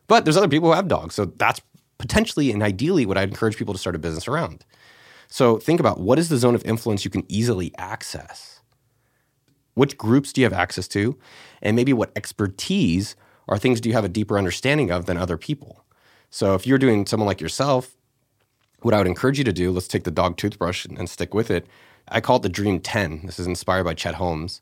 But 0.07 0.25
there's 0.25 0.39
other 0.39 0.49
people 0.49 0.71
who 0.71 0.75
have 0.75 0.89
dogs. 0.89 1.15
So 1.15 1.27
that's 1.27 1.61
potentially 1.99 2.51
and 2.51 2.63
ideally 2.63 3.05
what 3.05 3.19
I'd 3.19 3.29
encourage 3.29 3.57
people 3.57 3.75
to 3.75 3.79
start 3.79 3.95
a 3.95 3.99
business 3.99 4.27
around. 4.27 4.65
So 5.29 5.59
think 5.59 5.81
about 5.81 6.01
what 6.01 6.19
is 6.19 6.31
the 6.31 6.39
zone 6.39 6.55
of 6.55 6.65
influence 6.65 7.05
you 7.05 7.11
can 7.11 7.25
easily 7.29 7.75
access? 7.77 8.63
Which 9.75 9.99
groups 9.99 10.33
do 10.33 10.41
you 10.41 10.47
have 10.47 10.53
access 10.55 10.89
to? 10.89 11.19
And 11.61 11.77
maybe 11.77 11.93
what 11.93 12.11
expertise 12.17 13.15
or 13.47 13.59
things 13.59 13.81
do 13.81 13.89
you 13.89 13.95
have 13.95 14.05
a 14.05 14.09
deeper 14.09 14.39
understanding 14.39 14.91
of 14.91 15.05
than 15.05 15.19
other 15.19 15.37
people? 15.37 15.85
So 16.31 16.55
if 16.55 16.67
you're 16.67 16.79
doing 16.79 17.07
someone 17.07 17.27
like 17.27 17.41
yourself, 17.41 17.98
what 18.83 18.95
I 18.95 18.99
would 18.99 19.07
encourage 19.07 19.39
you 19.39 19.45
to 19.45 19.53
do, 19.53 19.71
let's 19.71 19.89
take 19.89 20.05
the 20.05 20.11
dog 20.11 20.37
toothbrush 20.37 20.85
and 20.85 21.09
stick 21.09 21.35
with 21.35 21.51
it. 21.51 21.67
I 22.09 22.21
call 22.21 22.37
it 22.37 22.43
the 22.43 22.49
Dream 22.49 22.81
10. 22.81 23.23
This 23.27 23.39
is 23.39 23.47
inspired 23.47 23.85
by 23.85 23.95
Chet 23.95 24.15
Holmes. 24.15 24.61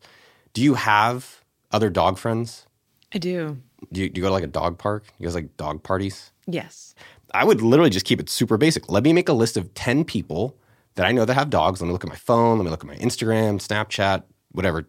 Do 0.52 0.62
you 0.62 0.74
have 0.74 1.44
other 1.70 1.90
dog 1.90 2.18
friends? 2.18 2.66
I 3.12 3.18
do. 3.18 3.58
Do 3.92 4.00
you, 4.00 4.08
do 4.08 4.18
you 4.18 4.22
go 4.22 4.28
to 4.28 4.32
like 4.32 4.44
a 4.44 4.48
dog 4.48 4.78
park? 4.78 5.04
You 5.18 5.26
guys 5.26 5.34
like 5.34 5.56
dog 5.56 5.82
parties? 5.82 6.32
Yes. 6.46 6.94
I 7.34 7.44
would 7.44 7.60
literally 7.60 7.90
just 7.90 8.06
keep 8.06 8.20
it 8.20 8.30
super 8.30 8.56
basic. 8.56 8.90
Let 8.90 9.02
me 9.02 9.12
make 9.12 9.28
a 9.28 9.32
list 9.32 9.56
of 9.56 9.72
10 9.74 10.04
people 10.04 10.56
that 10.94 11.06
I 11.06 11.12
know 11.12 11.24
that 11.24 11.34
have 11.34 11.50
dogs. 11.50 11.80
Let 11.80 11.86
me 11.86 11.92
look 11.92 12.04
at 12.04 12.10
my 12.10 12.16
phone. 12.16 12.58
Let 12.58 12.64
me 12.64 12.70
look 12.70 12.82
at 12.82 12.88
my 12.88 12.96
Instagram, 12.96 13.60
Snapchat, 13.60 14.22
whatever. 14.52 14.88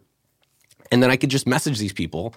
And 0.90 1.02
then 1.02 1.10
I 1.10 1.16
could 1.16 1.30
just 1.30 1.46
message 1.46 1.78
these 1.78 1.92
people 1.92 2.34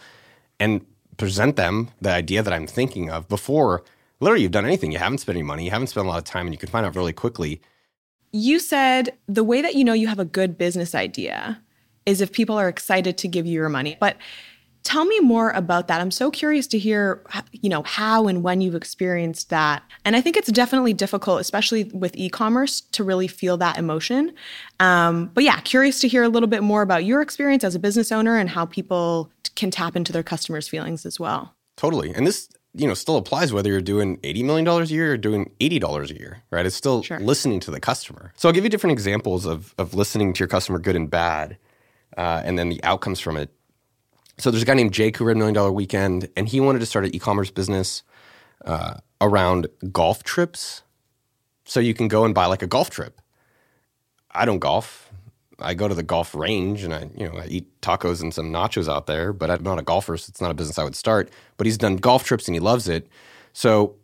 and 0.60 0.86
present 1.17 1.55
them 1.55 1.89
the 2.01 2.12
idea 2.12 2.43
that 2.43 2.53
I'm 2.53 2.67
thinking 2.67 3.10
of 3.10 3.27
before 3.29 3.83
literally 4.21 4.43
you've 4.43 4.51
done 4.51 4.65
anything. 4.65 4.91
You 4.91 4.99
haven't 4.99 5.17
spent 5.17 5.35
any 5.35 5.43
money, 5.43 5.65
you 5.65 5.71
haven't 5.71 5.87
spent 5.87 6.05
a 6.05 6.09
lot 6.09 6.17
of 6.17 6.23
time, 6.23 6.47
and 6.47 6.53
you 6.53 6.57
can 6.57 6.69
find 6.69 6.85
out 6.85 6.95
really 6.95 7.13
quickly. 7.13 7.61
You 8.31 8.59
said 8.59 9.17
the 9.27 9.43
way 9.43 9.61
that 9.61 9.75
you 9.75 9.83
know 9.83 9.93
you 9.93 10.07
have 10.07 10.19
a 10.19 10.25
good 10.25 10.57
business 10.57 10.95
idea 10.95 11.61
is 12.05 12.21
if 12.21 12.31
people 12.31 12.57
are 12.57 12.69
excited 12.69 13.17
to 13.17 13.27
give 13.27 13.45
you 13.45 13.53
your 13.53 13.69
money. 13.69 13.97
But 13.99 14.17
Tell 14.83 15.05
me 15.05 15.19
more 15.19 15.51
about 15.51 15.87
that. 15.87 16.01
I'm 16.01 16.09
so 16.09 16.31
curious 16.31 16.65
to 16.67 16.79
hear, 16.79 17.23
you 17.51 17.69
know, 17.69 17.83
how 17.83 18.27
and 18.27 18.41
when 18.41 18.61
you've 18.61 18.73
experienced 18.73 19.51
that. 19.51 19.83
And 20.05 20.15
I 20.15 20.21
think 20.21 20.37
it's 20.37 20.51
definitely 20.51 20.93
difficult, 20.93 21.39
especially 21.39 21.83
with 21.93 22.15
e-commerce, 22.15 22.81
to 22.81 23.03
really 23.03 23.27
feel 23.27 23.57
that 23.57 23.77
emotion. 23.77 24.33
Um, 24.79 25.29
but 25.35 25.43
yeah, 25.43 25.59
curious 25.59 25.99
to 25.99 26.07
hear 26.07 26.23
a 26.23 26.29
little 26.29 26.49
bit 26.49 26.63
more 26.63 26.81
about 26.81 27.05
your 27.05 27.21
experience 27.21 27.63
as 27.63 27.75
a 27.75 27.79
business 27.79 28.11
owner 28.11 28.37
and 28.37 28.49
how 28.49 28.65
people 28.65 29.31
can 29.55 29.69
tap 29.69 29.95
into 29.95 30.11
their 30.11 30.23
customers' 30.23 30.67
feelings 30.67 31.05
as 31.05 31.19
well. 31.19 31.53
Totally. 31.77 32.11
And 32.15 32.25
this, 32.25 32.49
you 32.73 32.87
know, 32.87 32.93
still 32.93 33.17
applies 33.17 33.51
whether 33.51 33.69
you're 33.69 33.81
doing 33.81 34.17
$80 34.17 34.43
million 34.45 34.67
a 34.67 34.83
year 34.85 35.13
or 35.13 35.17
doing 35.17 35.51
$80 35.59 36.09
a 36.09 36.17
year, 36.17 36.43
right? 36.51 36.65
It's 36.65 36.75
still 36.75 37.03
sure. 37.03 37.19
listening 37.19 37.59
to 37.61 37.71
the 37.71 37.79
customer. 37.79 38.33
So 38.37 38.47
I'll 38.47 38.53
give 38.53 38.63
you 38.63 38.69
different 38.69 38.93
examples 38.93 39.45
of, 39.45 39.75
of 39.77 39.93
listening 39.93 40.33
to 40.33 40.39
your 40.39 40.47
customer, 40.47 40.79
good 40.79 40.95
and 40.95 41.09
bad, 41.09 41.57
uh, 42.17 42.41
and 42.45 42.57
then 42.57 42.69
the 42.69 42.83
outcomes 42.83 43.19
from 43.19 43.37
it 43.37 43.49
so 44.41 44.49
there's 44.49 44.63
a 44.63 44.65
guy 44.65 44.73
named 44.73 44.91
Jake 44.91 45.17
who 45.17 45.25
read 45.25 45.37
Million 45.37 45.53
Dollar 45.53 45.71
Weekend, 45.71 46.27
and 46.35 46.49
he 46.49 46.59
wanted 46.59 46.79
to 46.79 46.87
start 46.87 47.05
an 47.05 47.15
e-commerce 47.15 47.51
business 47.51 48.01
uh, 48.65 48.95
around 49.21 49.67
golf 49.91 50.23
trips. 50.23 50.81
So 51.65 51.79
you 51.79 51.93
can 51.93 52.07
go 52.07 52.25
and 52.25 52.33
buy 52.33 52.47
like 52.47 52.63
a 52.63 52.67
golf 52.67 52.89
trip. 52.89 53.21
I 54.31 54.45
don't 54.45 54.57
golf. 54.57 55.11
I 55.62 55.74
go 55.74 55.88
to 55.88 55.96
the 55.96 56.03
golf 56.03 56.36
range 56.36 56.84
and 56.84 56.94
I, 56.94 57.10
you 57.15 57.27
know, 57.27 57.38
I 57.38 57.46
eat 57.48 57.82
tacos 57.82 58.22
and 58.22 58.34
some 58.34 58.51
nachos 58.51 58.91
out 58.91 59.08
there, 59.08 59.34
but 59.34 59.50
I'm 59.50 59.63
not 59.63 59.80
a 59.80 59.84
golfer, 59.84 60.18
so 60.18 60.30
it's 60.30 60.41
not 60.41 60.51
a 60.51 60.53
business 60.53 60.80
I 60.80 60.84
would 60.84 60.96
start. 60.96 61.30
But 61.58 61.68
he's 61.68 61.77
done 61.77 61.98
golf 61.98 62.24
trips 62.24 62.48
and 62.48 62.56
he 62.56 62.60
loves 62.60 62.88
it. 62.88 63.08
So 63.53 63.96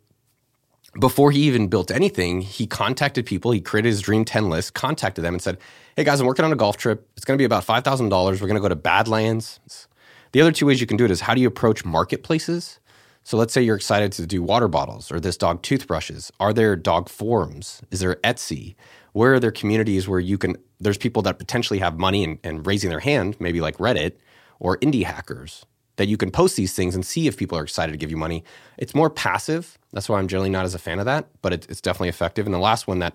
before 0.98 1.30
he 1.30 1.40
even 1.40 1.68
built 1.68 1.90
anything, 1.90 2.40
he 2.40 2.66
contacted 2.66 3.26
people. 3.26 3.50
He 3.50 3.60
created 3.60 3.88
his 3.88 4.00
Dream 4.00 4.24
10 4.24 4.48
list, 4.48 4.74
contacted 4.74 5.24
them, 5.24 5.34
and 5.34 5.42
said, 5.42 5.58
Hey 5.96 6.04
guys, 6.04 6.20
I'm 6.20 6.26
working 6.26 6.44
on 6.44 6.52
a 6.52 6.56
golf 6.56 6.76
trip. 6.76 7.08
It's 7.16 7.24
going 7.24 7.36
to 7.36 7.40
be 7.40 7.44
about 7.44 7.66
$5,000. 7.66 8.10
We're 8.10 8.38
going 8.38 8.54
to 8.54 8.60
go 8.60 8.68
to 8.68 8.76
Badlands. 8.76 9.60
The 10.32 10.40
other 10.40 10.52
two 10.52 10.66
ways 10.66 10.80
you 10.80 10.86
can 10.86 10.96
do 10.96 11.04
it 11.04 11.10
is 11.10 11.22
how 11.22 11.34
do 11.34 11.40
you 11.40 11.48
approach 11.48 11.84
marketplaces? 11.84 12.80
So 13.22 13.36
let's 13.36 13.52
say 13.52 13.60
you're 13.60 13.76
excited 13.76 14.12
to 14.12 14.26
do 14.26 14.42
water 14.42 14.68
bottles 14.68 15.12
or 15.12 15.20
this 15.20 15.36
dog 15.36 15.62
toothbrushes. 15.62 16.32
Are 16.40 16.52
there 16.52 16.76
dog 16.76 17.08
forums? 17.08 17.82
Is 17.90 18.00
there 18.00 18.16
Etsy? 18.16 18.74
Where 19.12 19.34
are 19.34 19.40
there 19.40 19.50
communities 19.50 20.08
where 20.08 20.20
you 20.20 20.38
can, 20.38 20.56
there's 20.80 20.98
people 20.98 21.22
that 21.22 21.38
potentially 21.38 21.78
have 21.78 21.98
money 21.98 22.24
and, 22.24 22.38
and 22.44 22.66
raising 22.66 22.90
their 22.90 23.00
hand, 23.00 23.36
maybe 23.40 23.60
like 23.60 23.76
Reddit 23.78 24.12
or 24.60 24.76
indie 24.78 25.04
hackers 25.04 25.64
that 25.96 26.06
you 26.06 26.16
can 26.16 26.30
post 26.30 26.56
these 26.56 26.74
things 26.74 26.94
and 26.94 27.04
see 27.04 27.26
if 27.26 27.36
people 27.36 27.58
are 27.58 27.64
excited 27.64 27.92
to 27.92 27.98
give 27.98 28.10
you 28.10 28.16
money. 28.16 28.44
It's 28.76 28.94
more 28.94 29.10
passive. 29.10 29.78
That's 29.92 30.08
why 30.08 30.18
I'm 30.18 30.28
generally 30.28 30.50
not 30.50 30.64
as 30.64 30.74
a 30.74 30.78
fan 30.78 31.00
of 31.00 31.04
that, 31.06 31.26
but 31.42 31.52
it, 31.52 31.66
it's 31.68 31.80
definitely 31.80 32.08
effective. 32.08 32.46
And 32.46 32.54
the 32.54 32.58
last 32.58 32.86
one 32.86 33.00
that 33.00 33.14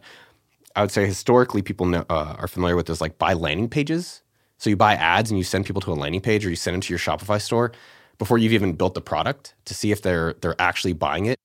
I 0.75 0.81
would 0.81 0.91
say 0.91 1.05
historically 1.05 1.61
people 1.61 1.85
know, 1.85 2.05
uh, 2.09 2.35
are 2.37 2.47
familiar 2.47 2.75
with 2.75 2.89
is 2.89 2.99
like 2.99 3.17
buy 3.17 3.33
landing 3.33 3.69
pages. 3.69 4.21
So 4.57 4.69
you 4.69 4.75
buy 4.75 4.95
ads 4.95 5.31
and 5.31 5.37
you 5.37 5.43
send 5.43 5.65
people 5.65 5.81
to 5.81 5.91
a 5.91 5.95
landing 5.95 6.21
page 6.21 6.45
or 6.45 6.49
you 6.49 6.55
send 6.55 6.73
them 6.73 6.81
to 6.81 6.89
your 6.89 6.99
Shopify 6.99 7.41
store 7.41 7.71
before 8.17 8.37
you've 8.37 8.53
even 8.53 8.73
built 8.73 8.93
the 8.93 9.01
product 9.01 9.55
to 9.65 9.73
see 9.73 9.91
if 9.91 10.01
they're 10.01 10.33
they're 10.41 10.59
actually 10.59 10.93
buying 10.93 11.25
it. 11.25 11.37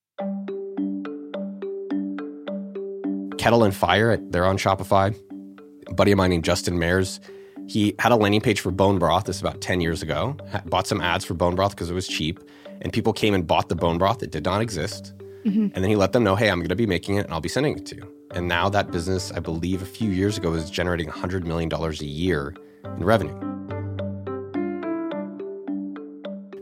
Kettle 3.38 3.62
and 3.64 3.74
Fire, 3.74 4.16
they're 4.16 4.46
on 4.46 4.58
Shopify. 4.58 5.16
A 5.88 5.94
buddy 5.94 6.12
of 6.12 6.18
mine 6.18 6.30
named 6.30 6.44
Justin 6.44 6.78
Mares, 6.78 7.20
he 7.66 7.94
had 7.98 8.12
a 8.12 8.16
landing 8.16 8.40
page 8.40 8.60
for 8.60 8.70
bone 8.70 8.98
broth. 8.98 9.24
This 9.24 9.40
about 9.40 9.60
10 9.60 9.80
years 9.80 10.02
ago. 10.02 10.36
Bought 10.66 10.86
some 10.86 11.00
ads 11.00 11.24
for 11.24 11.34
bone 11.34 11.54
broth 11.54 11.72
because 11.72 11.90
it 11.90 11.94
was 11.94 12.06
cheap. 12.06 12.40
And 12.80 12.92
people 12.92 13.12
came 13.12 13.34
and 13.34 13.46
bought 13.46 13.68
the 13.68 13.74
bone 13.74 13.98
broth. 13.98 14.22
It 14.22 14.30
did 14.30 14.44
not 14.44 14.60
exist. 14.60 15.12
Mm-hmm. 15.44 15.68
And 15.74 15.74
then 15.74 15.84
he 15.84 15.96
let 15.96 16.12
them 16.12 16.24
know, 16.24 16.36
hey, 16.36 16.50
I'm 16.50 16.58
going 16.58 16.68
to 16.68 16.76
be 16.76 16.86
making 16.86 17.16
it 17.16 17.24
and 17.24 17.32
I'll 17.32 17.40
be 17.40 17.48
sending 17.48 17.76
it 17.76 17.86
to 17.86 17.96
you. 17.96 18.14
And 18.32 18.46
now 18.46 18.68
that 18.68 18.90
business, 18.90 19.32
I 19.32 19.40
believe 19.40 19.82
a 19.82 19.86
few 19.86 20.10
years 20.10 20.36
ago, 20.36 20.50
was 20.50 20.70
generating 20.70 21.08
$100 21.08 21.44
million 21.44 21.72
a 21.72 21.90
year 22.04 22.54
in 22.84 23.04
revenue. 23.04 23.36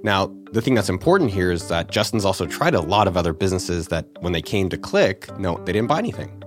Now, 0.03 0.33
the 0.53 0.63
thing 0.63 0.75
that's 0.75 0.89
important 0.89 1.33
here 1.33 1.51
is 1.51 1.67
that 1.69 1.91
Justin's 1.91 2.25
also 2.25 2.47
tried 2.47 2.75
a 2.75 2.81
lot 2.81 3.09
of 3.09 3.17
other 3.17 3.33
businesses 3.33 3.89
that 3.89 4.07
when 4.21 4.33
they 4.33 4.43
came 4.43 4.69
to 4.69 4.79
click, 4.79 5.37
no, 5.39 5.57
they 5.65 5.73
didn't 5.73 5.89
buy 5.89 5.99
anything. 5.99 6.43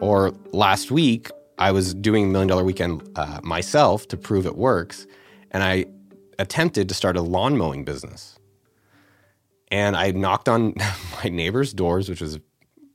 Or 0.00 0.32
last 0.52 0.90
week, 0.90 1.30
I 1.58 1.72
was 1.72 1.92
doing 1.94 2.30
Million 2.30 2.48
Dollar 2.48 2.64
Weekend 2.64 3.08
uh, 3.16 3.40
myself 3.42 4.06
to 4.08 4.16
prove 4.16 4.46
it 4.46 4.56
works, 4.56 5.06
and 5.50 5.62
I 5.62 5.86
attempted 6.38 6.88
to 6.88 6.94
start 6.94 7.16
a 7.16 7.22
lawn 7.22 7.56
mowing 7.56 7.84
business. 7.84 8.38
And 9.70 9.96
I 9.96 10.12
knocked 10.12 10.48
on 10.48 10.74
my 11.24 11.28
neighbors' 11.30 11.72
doors, 11.72 12.08
which 12.08 12.20
was 12.20 12.38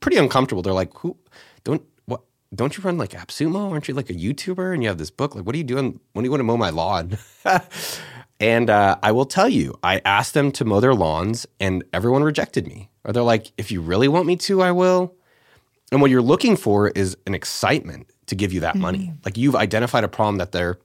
pretty 0.00 0.16
uncomfortable. 0.16 0.62
They're 0.62 0.72
like, 0.72 0.96
"Who? 0.98 1.16
Don't 1.62 1.82
what? 2.06 2.22
Don't 2.54 2.76
you 2.76 2.82
run 2.82 2.96
like 2.96 3.10
AppSumo? 3.10 3.70
Aren't 3.70 3.86
you 3.88 3.94
like 3.94 4.10
a 4.10 4.14
YouTuber? 4.14 4.72
And 4.72 4.82
you 4.82 4.88
have 4.88 4.98
this 4.98 5.10
book? 5.10 5.34
Like, 5.34 5.44
what 5.44 5.54
are 5.54 5.58
you 5.58 5.64
doing? 5.64 6.00
When 6.12 6.22
do 6.22 6.26
you 6.26 6.30
want 6.30 6.40
to 6.40 6.44
mow 6.44 6.56
my 6.56 6.70
lawn?" 6.70 7.18
and 8.40 8.70
uh, 8.70 8.96
I 9.02 9.12
will 9.12 9.26
tell 9.26 9.48
you, 9.48 9.78
I 9.82 10.00
asked 10.04 10.34
them 10.34 10.50
to 10.52 10.64
mow 10.64 10.80
their 10.80 10.94
lawns, 10.94 11.46
and 11.60 11.84
everyone 11.92 12.22
rejected 12.22 12.66
me. 12.66 12.90
Or 13.04 13.12
they're 13.12 13.22
like, 13.22 13.52
"If 13.58 13.70
you 13.70 13.82
really 13.82 14.08
want 14.08 14.26
me 14.26 14.36
to, 14.36 14.62
I 14.62 14.72
will." 14.72 15.14
And 15.92 16.00
what 16.00 16.10
you're 16.10 16.22
looking 16.22 16.56
for 16.56 16.88
is 16.88 17.16
an 17.26 17.34
excitement 17.34 18.10
to 18.26 18.34
give 18.34 18.52
you 18.52 18.60
that 18.60 18.74
mm-hmm. 18.74 18.82
money. 18.82 19.12
Like 19.24 19.36
you've 19.36 19.56
identified 19.56 20.04
a 20.04 20.08
problem 20.08 20.38
that 20.38 20.52
they're 20.52 20.78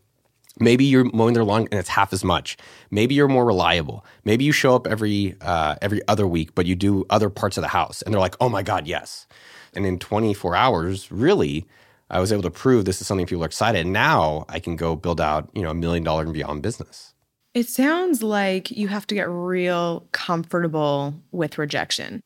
maybe 0.60 0.86
you're 0.86 1.06
mowing 1.06 1.34
their 1.34 1.44
lawn 1.44 1.68
and 1.72 1.80
it's 1.80 1.90
half 1.90 2.14
as 2.14 2.24
much. 2.24 2.58
Maybe 2.90 3.16
you're 3.16 3.28
more 3.28 3.46
reliable. 3.46 4.06
Maybe 4.26 4.44
you 4.44 4.52
show 4.52 4.76
up 4.76 4.88
every 4.88 5.36
uh, 5.42 5.76
every 5.82 6.02
other 6.08 6.28
week, 6.28 6.56
but 6.56 6.66
you 6.66 6.76
do 6.76 7.06
other 7.10 7.30
parts 7.30 7.58
of 7.58 7.62
the 7.62 7.70
house, 7.70 8.02
and 8.02 8.14
they're 8.14 8.22
like, 8.22 8.36
"Oh 8.40 8.50
my 8.50 8.64
god, 8.64 8.88
yes!" 8.88 9.28
And 9.74 9.86
in 9.86 10.00
24 10.00 10.56
hours, 10.56 11.12
really, 11.12 11.68
I 12.10 12.20
was 12.20 12.32
able 12.32 12.44
to 12.44 12.52
prove 12.52 12.86
this 12.86 13.02
is 13.02 13.08
something 13.08 13.26
people 13.26 13.44
are 13.44 13.48
excited. 13.48 13.82
And 13.82 13.94
Now 13.94 14.46
I 14.50 14.60
can 14.60 14.76
go 14.76 14.96
build 14.96 15.22
out, 15.22 15.50
you 15.54 15.62
know, 15.62 15.70
a 15.70 15.76
million 15.76 16.04
dollar 16.04 16.24
and 16.24 16.34
beyond 16.34 16.64
business. 16.64 17.14
It 17.54 17.68
sounds 17.68 18.24
like 18.24 18.72
you 18.72 18.88
have 18.88 19.08
to 19.08 19.16
get 19.16 19.30
real 19.30 20.08
comfortable 20.12 21.16
with 21.32 21.58
rejection. 21.58 22.22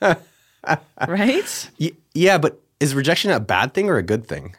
right? 1.08 1.70
Yeah, 2.14 2.38
but 2.38 2.60
is 2.80 2.94
rejection 2.94 3.30
a 3.30 3.40
bad 3.40 3.74
thing 3.74 3.88
or 3.88 3.96
a 3.96 4.02
good 4.02 4.26
thing? 4.26 4.56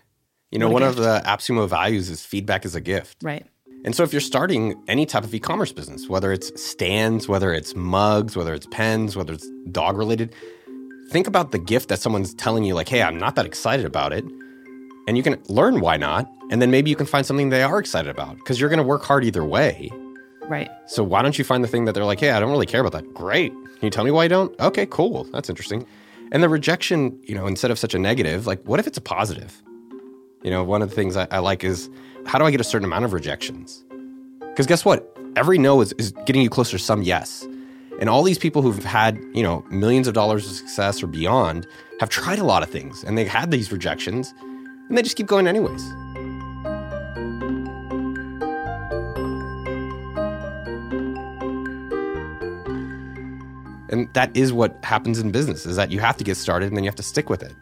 You 0.52 0.60
know, 0.60 0.70
one 0.70 0.84
gift. 0.84 1.00
of 1.00 1.04
the 1.04 1.22
AppSumo 1.26 1.68
values 1.68 2.10
is 2.10 2.26
feedback 2.26 2.66
is 2.66 2.76
a 2.76 2.82
gift. 2.82 3.18
Right. 3.22 3.46
And 3.84 3.96
so 3.96 4.04
if 4.04 4.14
you're 4.14 4.22
starting 4.22 4.82
any 4.88 5.06
type 5.06 5.24
of 5.24 5.34
e-commerce 5.36 5.72
business, 5.72 6.08
whether 6.10 6.32
it's 6.32 6.60
stands, 6.62 7.28
whether 7.28 7.54
it's 7.54 7.76
mugs, 7.76 8.36
whether 8.36 8.54
it's 8.54 8.66
pens, 8.72 9.16
whether 9.16 9.34
it's 9.34 9.48
dog 9.72 9.98
related, 9.98 10.34
think 11.12 11.28
about 11.28 11.52
the 11.52 11.60
gift 11.60 11.90
that 11.90 12.00
someone's 12.00 12.34
telling 12.34 12.64
you 12.64 12.74
like, 12.74 12.90
"Hey, 12.90 13.04
I'm 13.04 13.18
not 13.18 13.36
that 13.36 13.46
excited 13.46 13.86
about 13.86 14.12
it." 14.12 14.24
And 15.08 15.18
you 15.18 15.24
can 15.24 15.40
learn 15.50 15.82
why 15.82 15.98
not, 15.98 16.28
and 16.50 16.62
then 16.62 16.72
maybe 16.72 16.90
you 16.90 16.96
can 16.96 17.06
find 17.06 17.26
something 17.26 17.50
they 17.50 17.62
are 17.62 17.78
excited 17.78 18.10
about 18.10 18.38
because 18.38 18.60
you're 18.60 18.70
going 18.70 18.80
to 18.80 18.84
work 18.84 19.04
hard 19.04 19.24
either 19.24 19.46
way. 19.46 19.92
Right. 20.48 20.72
So 20.88 21.04
why 21.04 21.22
don't 21.22 21.38
you 21.38 21.44
find 21.44 21.64
the 21.64 21.68
thing 21.68 21.86
that 21.86 21.94
they're 21.94 22.06
like, 22.06 22.20
"Hey, 22.20 22.32
I 22.32 22.40
don't 22.40 22.52
really 22.52 22.66
care 22.66 22.82
about 22.82 22.94
that." 22.94 23.14
Great. 23.14 23.52
Can 23.52 23.84
you 23.84 23.90
tell 23.92 24.04
me 24.04 24.12
why 24.12 24.24
you 24.24 24.30
don't? 24.30 24.60
Okay, 24.60 24.88
cool. 24.88 25.26
That's 25.26 25.50
interesting. 25.50 25.86
And 26.32 26.42
the 26.42 26.50
rejection, 26.50 27.20
you 27.24 27.36
know, 27.36 27.48
instead 27.48 27.72
of 27.72 27.80
such 27.80 27.94
a 27.94 28.00
negative, 28.00 28.48
like 28.48 28.62
what 28.64 28.80
if 28.80 28.88
it's 28.88 28.98
a 28.98 29.02
positive? 29.02 29.62
You 30.44 30.52
know, 30.52 30.64
one 30.64 30.82
of 30.82 30.90
the 30.90 30.96
things 30.96 31.16
I, 31.18 31.28
I 31.32 31.40
like 31.40 31.64
is 31.64 31.90
how 32.26 32.40
do 32.40 32.46
I 32.46 32.52
get 32.52 32.62
a 32.62 32.64
certain 32.64 32.86
amount 32.86 33.06
of 33.06 33.14
rejections? 33.14 33.84
Because 34.40 34.68
guess 34.68 34.86
what? 34.86 35.18
Every 35.36 35.58
no 35.58 35.82
is, 35.82 35.94
is 35.94 36.12
getting 36.26 36.42
you 36.42 36.50
closer 36.50 36.78
to 36.78 36.84
some 36.84 37.02
yes. 37.04 37.48
And 38.00 38.10
all 38.10 38.24
these 38.24 38.38
people 38.38 38.62
who've 38.62 38.84
had, 38.84 39.18
you 39.34 39.44
know, 39.44 39.66
millions 39.70 40.08
of 40.08 40.14
dollars 40.14 40.46
of 40.46 40.52
success 40.54 41.02
or 41.02 41.08
beyond 41.08 41.68
have 42.00 42.10
tried 42.10 42.40
a 42.40 42.44
lot 42.44 42.64
of 42.64 42.70
things 42.70 43.04
and 43.04 43.18
they've 43.18 43.28
had 43.28 43.52
these 43.52 43.72
rejections 43.72 44.34
and 44.42 44.98
they 44.98 45.02
just 45.02 45.16
keep 45.16 45.28
going 45.28 45.48
anyways. 45.48 45.84
And 53.90 54.12
that 54.14 54.36
is 54.36 54.52
what 54.52 54.78
happens 54.84 55.20
in 55.20 55.32
business 55.32 55.66
is 55.66 55.76
that 55.76 55.92
you 55.92 56.00
have 56.00 56.18
to 56.18 56.24
get 56.24 56.38
started 56.38 56.68
and 56.68 56.78
then 56.78 56.84
you 56.84 56.90
have 56.90 56.96
to 56.96 57.04
stick 57.04 57.30
with 57.30 57.44
it. 57.44 57.54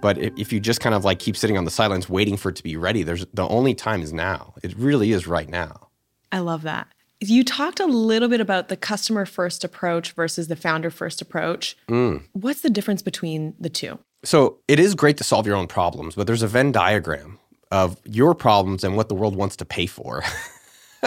But 0.00 0.18
if 0.18 0.52
you 0.52 0.60
just 0.60 0.80
kind 0.80 0.94
of 0.94 1.04
like 1.04 1.18
keep 1.18 1.36
sitting 1.36 1.56
on 1.56 1.64
the 1.64 1.70
sidelines 1.70 2.08
waiting 2.10 2.36
for 2.36 2.50
it 2.50 2.56
to 2.56 2.62
be 2.62 2.76
ready, 2.76 3.02
there's 3.02 3.24
the 3.32 3.48
only 3.48 3.74
time 3.74 4.02
is 4.02 4.12
now. 4.12 4.54
It 4.62 4.76
really 4.76 5.12
is 5.12 5.26
right 5.26 5.48
now. 5.48 5.88
I 6.30 6.40
love 6.40 6.62
that. 6.62 6.88
You 7.20 7.42
talked 7.42 7.80
a 7.80 7.86
little 7.86 8.28
bit 8.28 8.40
about 8.40 8.68
the 8.68 8.76
customer 8.76 9.24
first 9.24 9.64
approach 9.64 10.12
versus 10.12 10.48
the 10.48 10.56
founder 10.56 10.90
first 10.90 11.22
approach. 11.22 11.76
Mm. 11.88 12.22
What's 12.32 12.60
the 12.60 12.68
difference 12.68 13.00
between 13.00 13.54
the 13.58 13.70
two? 13.70 13.98
So 14.24 14.58
it 14.68 14.78
is 14.78 14.94
great 14.94 15.16
to 15.18 15.24
solve 15.24 15.46
your 15.46 15.56
own 15.56 15.68
problems, 15.68 16.16
but 16.16 16.26
there's 16.26 16.42
a 16.42 16.48
Venn 16.48 16.70
diagram 16.70 17.38
of 17.70 17.96
your 18.04 18.34
problems 18.34 18.84
and 18.84 18.96
what 18.96 19.08
the 19.08 19.14
world 19.14 19.36
wants 19.36 19.56
to 19.56 19.64
pay 19.64 19.86
for. 19.86 20.22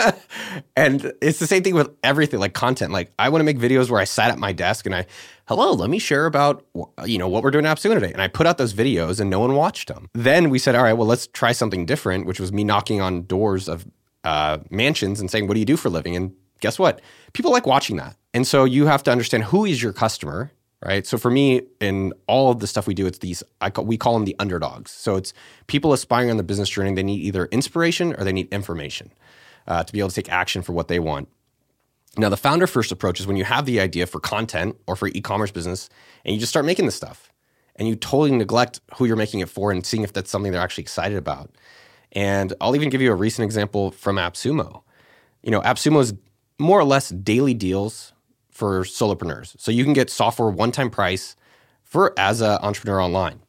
and 0.76 1.14
it's 1.22 1.40
the 1.40 1.48
same 1.48 1.64
thing 1.64 1.76
with 1.76 1.90
everything 2.04 2.40
like 2.40 2.54
content. 2.54 2.92
Like 2.92 3.12
I 3.18 3.30
want 3.30 3.42
to 3.42 3.46
make 3.46 3.58
videos 3.58 3.90
where 3.90 4.00
I 4.00 4.04
sat 4.04 4.32
at 4.32 4.38
my 4.38 4.52
desk 4.52 4.86
and 4.86 4.96
I, 4.96 5.06
hello, 5.48 5.74
let 5.74 5.90
me 5.90 6.00
share 6.00 6.26
about 6.26 6.66
you 7.06 7.18
know 7.18 7.28
what 7.28 7.44
we're 7.44 7.52
doing 7.52 7.66
at 7.66 7.78
AppSumo 7.78 7.96
today. 7.96 8.12
And 8.12 8.22
I 8.22 8.28
put 8.28 8.48
out 8.48 8.58
those 8.58 8.74
videos 8.74 9.20
and 9.20 9.30
no 9.30 9.40
one 9.40 9.56
watched 9.56 9.88
them. 9.88 10.10
Then 10.14 10.50
we 10.50 10.60
said, 10.60 10.76
all 10.76 10.84
right, 10.84 10.94
well 10.94 11.08
let's 11.08 11.28
try 11.28 11.52
something 11.52 11.86
different, 11.86 12.26
which 12.26 12.40
was 12.40 12.52
me 12.52 12.64
knocking 12.64 13.02
on 13.02 13.24
doors 13.24 13.68
of 13.68 13.86
uh, 14.24 14.60
mansions 14.70 15.20
and 15.20 15.32
saying, 15.32 15.48
what 15.48 15.54
do 15.54 15.60
you 15.60 15.66
do 15.66 15.78
for 15.78 15.90
living? 15.90 16.16
And 16.16 16.34
guess 16.60 16.78
what? 16.78 17.02
People 17.34 17.52
like 17.52 17.66
watching 17.66 17.98
that. 17.98 18.16
And 18.34 18.46
so 18.46 18.66
you 18.66 18.86
have 18.88 19.04
to 19.04 19.12
understand 19.12 19.46
who 19.46 19.66
is 19.66 19.82
your 19.82 19.94
customer 19.94 20.52
right? 20.86 21.08
So 21.08 21.18
for 21.18 21.32
me, 21.32 21.64
in 21.80 22.14
all 22.28 22.52
of 22.52 22.60
the 22.60 22.68
stuff 22.68 22.88
we 22.88 22.94
do, 22.94 23.08
it's 23.08 23.18
these 23.20 23.44
I 23.62 23.70
call, 23.70 23.86
we 23.86 23.98
call 23.98 24.14
them 24.14 24.26
the 24.26 24.36
underdogs. 24.40 24.92
So 24.92 25.16
it's 25.16 25.34
people 25.68 25.94
aspiring 25.94 26.30
on 26.30 26.38
the 26.38 26.44
business 26.44 26.70
journey. 26.70 26.94
They 26.94 27.04
need 27.04 27.22
either 27.22 27.48
inspiration 27.48 28.14
or 28.14 28.24
they 28.24 28.32
need 28.32 28.48
information 28.54 29.12
uh, 29.68 29.84
to 29.84 29.94
be 29.94 30.00
able 30.00 30.10
to 30.10 30.16
take 30.16 30.32
action 30.32 30.62
for 30.62 30.74
what 30.74 30.88
they 30.88 31.00
want. 31.00 31.28
Now, 32.18 32.30
the 32.30 32.38
founder 32.38 32.66
first 32.66 32.92
approach 32.92 33.20
is 33.20 33.28
when 33.28 33.38
you 33.38 33.44
have 33.44 33.66
the 33.66 33.80
idea 33.80 34.08
for 34.08 34.20
content 34.20 34.76
or 34.88 34.96
for 34.96 35.08
e 35.10 35.22
commerce 35.22 35.52
business 35.52 35.90
and 36.26 36.34
you 36.34 36.40
just 36.40 36.50
start 36.50 36.66
making 36.66 36.86
this 36.86 36.96
stuff 36.96 37.32
and 37.76 37.88
you 37.88 37.96
totally 37.96 38.32
neglect 38.32 38.80
who 38.96 39.06
you're 39.06 39.16
making 39.16 39.40
it 39.40 39.50
for 39.50 39.72
and 39.72 39.86
seeing 39.86 40.04
if 40.04 40.14
that's 40.14 40.32
something 40.32 40.52
they're 40.52 40.62
actually 40.62 40.82
excited 40.82 41.18
about. 41.18 41.52
And 42.14 42.54
I'll 42.60 42.76
even 42.76 42.90
give 42.90 43.02
you 43.02 43.12
a 43.12 43.16
recent 43.16 43.46
example 43.46 43.92
from 43.92 44.16
AppSumo. 44.16 44.82
You 45.44 45.52
know, 45.52 45.62
AppSumo 45.62 46.02
is 46.02 46.14
more 46.58 46.80
or 46.80 46.84
less 46.84 47.10
daily 47.10 47.54
deals 47.54 48.14
for 48.50 48.84
solopreneurs. 48.84 49.56
So 49.60 49.72
you 49.72 49.84
can 49.84 49.94
get 49.94 50.10
software 50.10 50.50
one 50.50 50.72
time 50.72 50.90
price 50.90 51.36
for 51.84 52.14
as 52.18 52.42
an 52.42 52.58
entrepreneur 52.64 53.00
online. 53.00 53.42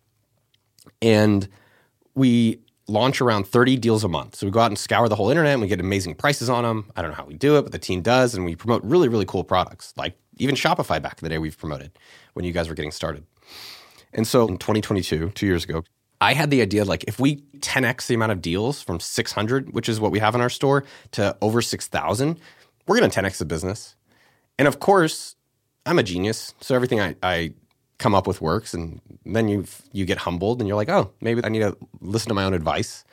And 1.01 1.49
we 2.15 2.61
launch 2.89 3.21
around 3.21 3.47
30 3.47 3.77
deals 3.77 4.03
a 4.03 4.09
month. 4.09 4.37
So 4.37 4.47
we 4.47 4.51
go 4.51 4.61
out 4.61 4.71
and 4.71 4.79
scour 4.79 5.09
the 5.09 5.15
whole 5.15 5.31
internet 5.31 5.53
and 5.53 5.63
we 5.63 5.69
get 5.69 5.81
amazing 5.81 6.15
prices 6.15 6.49
on 6.49 6.65
them. 6.65 6.91
I 6.97 7.03
don't 7.03 7.11
know 7.11 7.17
how 7.17 7.27
we 7.27 7.35
do 7.35 7.57
it, 7.57 7.63
but 7.63 7.73
the 7.73 7.79
team 7.79 8.03
does. 8.03 8.35
And 8.35 8.45
we 8.45 8.57
promote 8.57 8.83
really, 8.83 9.09
really 9.09 9.27
cool 9.27 9.45
products 9.45 9.93
like 9.97 10.17
even 10.39 10.55
Shopify 10.55 11.01
back 11.01 11.21
in 11.21 11.25
the 11.25 11.29
day 11.29 11.39
we've 11.39 11.59
promoted 11.59 11.93
when 12.33 12.45
you 12.45 12.53
guys 12.53 12.69
were 12.69 12.75
getting 12.75 12.91
started. 12.91 13.25
And 14.13 14.27
so 14.27 14.49
in 14.49 14.57
2022, 14.57 15.31
two 15.31 15.47
years 15.47 15.65
ago, 15.65 15.85
I 16.21 16.33
had 16.33 16.51
the 16.51 16.63
idea 16.63 16.85
like 16.85 17.05
if 17.07 17.21
we 17.21 17.37
10x 17.59 18.07
the 18.07 18.15
amount 18.15 18.33
of 18.33 18.43
deals 18.43 18.83
from 18.83 19.01
600, 19.01 19.73
which 19.73 19.89
is 19.89 20.01
what 20.01 20.11
we 20.11 20.19
have 20.19 20.35
in 20.35 20.41
our 20.41 20.51
store, 20.51 20.85
to 21.13 21.37
over 21.41 21.63
6,000, 21.63 22.41
we're 22.87 22.99
going 22.99 23.11
to 23.11 23.21
10x 23.21 23.39
the 23.39 23.45
business. 23.45 23.95
And 24.59 24.67
of 24.67 24.81
course, 24.81 25.37
I'm 25.87 25.99
a 25.99 26.03
genius, 26.03 26.55
so 26.61 26.75
everything 26.75 27.01
I, 27.01 27.15
I 27.23 27.53
come 27.99 28.15
up 28.15 28.27
with 28.27 28.41
works, 28.41 28.75
and 28.75 29.01
then 29.25 29.49
you 29.49 29.65
you 29.93 30.05
get 30.05 30.19
humbled, 30.19 30.61
and 30.61 30.69
you're 30.69 30.77
like, 30.77 30.89
oh, 30.89 31.13
maybe 31.21 31.45
I 31.45 31.49
need 31.49 31.61
to 31.61 31.77
listen 32.01 32.29
to 32.29 32.35
my 32.35 32.45
own 32.45 32.55
advice. 32.55 33.05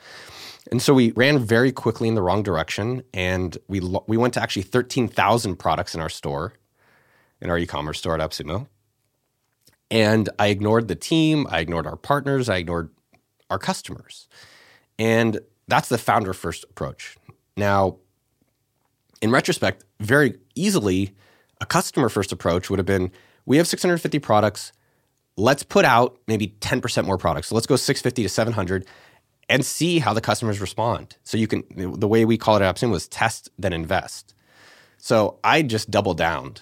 And 0.70 0.82
so 0.82 0.94
we 0.94 1.12
ran 1.12 1.38
very 1.38 1.70
quickly 1.70 2.08
in 2.08 2.14
the 2.14 2.22
wrong 2.22 2.42
direction, 2.42 3.02
and 3.12 3.56
we 3.68 3.80
we 4.06 4.16
went 4.16 4.34
to 4.34 4.42
actually 4.42 4.62
thirteen 4.62 5.08
thousand 5.08 5.56
products 5.56 5.94
in 5.94 6.00
our 6.00 6.08
store, 6.08 6.54
in 7.40 7.50
our 7.50 7.58
e-commerce 7.58 7.98
store 7.98 8.18
at 8.18 8.20
AppSumo. 8.20 8.66
And 9.90 10.28
I 10.38 10.48
ignored 10.48 10.88
the 10.88 10.96
team, 10.96 11.46
I 11.50 11.60
ignored 11.60 11.86
our 11.86 11.96
partners, 11.96 12.48
I 12.48 12.56
ignored 12.56 12.90
our 13.50 13.58
customers, 13.58 14.26
and 14.98 15.38
that's 15.68 15.88
the 15.88 15.98
founder 15.98 16.32
first 16.32 16.64
approach. 16.64 17.16
Now, 17.56 17.98
in 19.22 19.30
retrospect, 19.30 19.84
very 20.00 20.38
easily, 20.54 21.14
a 21.60 21.66
customer 21.66 22.08
first 22.08 22.32
approach 22.32 22.68
would 22.68 22.78
have 22.78 22.86
been 22.86 23.12
we 23.46 23.56
have 23.58 23.68
650 23.68 24.18
products. 24.18 24.72
Let's 25.36 25.62
put 25.62 25.84
out 25.84 26.18
maybe 26.26 26.48
10% 26.60 27.04
more 27.04 27.18
products. 27.18 27.48
So 27.48 27.54
let's 27.54 27.66
go 27.66 27.76
650 27.76 28.22
to 28.22 28.28
700 28.28 28.86
and 29.48 29.64
see 29.64 29.98
how 29.98 30.12
the 30.12 30.20
customers 30.20 30.60
respond. 30.60 31.16
So 31.22 31.36
you 31.36 31.46
can, 31.46 31.64
the 31.76 32.08
way 32.08 32.24
we 32.24 32.36
call 32.36 32.56
it 32.56 32.62
at 32.62 32.74
AppSumo 32.74 32.90
was 32.90 33.06
test, 33.06 33.50
then 33.58 33.72
invest. 33.72 34.34
So 34.98 35.38
I 35.44 35.62
just 35.62 35.90
doubled 35.90 36.18
down. 36.18 36.54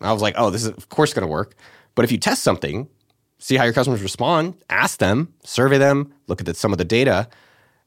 I 0.00 0.12
was 0.12 0.20
like, 0.20 0.34
oh, 0.36 0.50
this 0.50 0.62
is 0.62 0.68
of 0.68 0.88
course 0.88 1.14
going 1.14 1.26
to 1.26 1.30
work. 1.30 1.54
But 1.94 2.04
if 2.04 2.12
you 2.12 2.18
test 2.18 2.42
something, 2.42 2.88
see 3.38 3.56
how 3.56 3.64
your 3.64 3.72
customers 3.72 4.02
respond, 4.02 4.62
ask 4.68 4.98
them, 4.98 5.32
survey 5.44 5.78
them, 5.78 6.12
look 6.26 6.40
at 6.40 6.46
the, 6.46 6.54
some 6.54 6.72
of 6.72 6.78
the 6.78 6.84
data, 6.84 7.28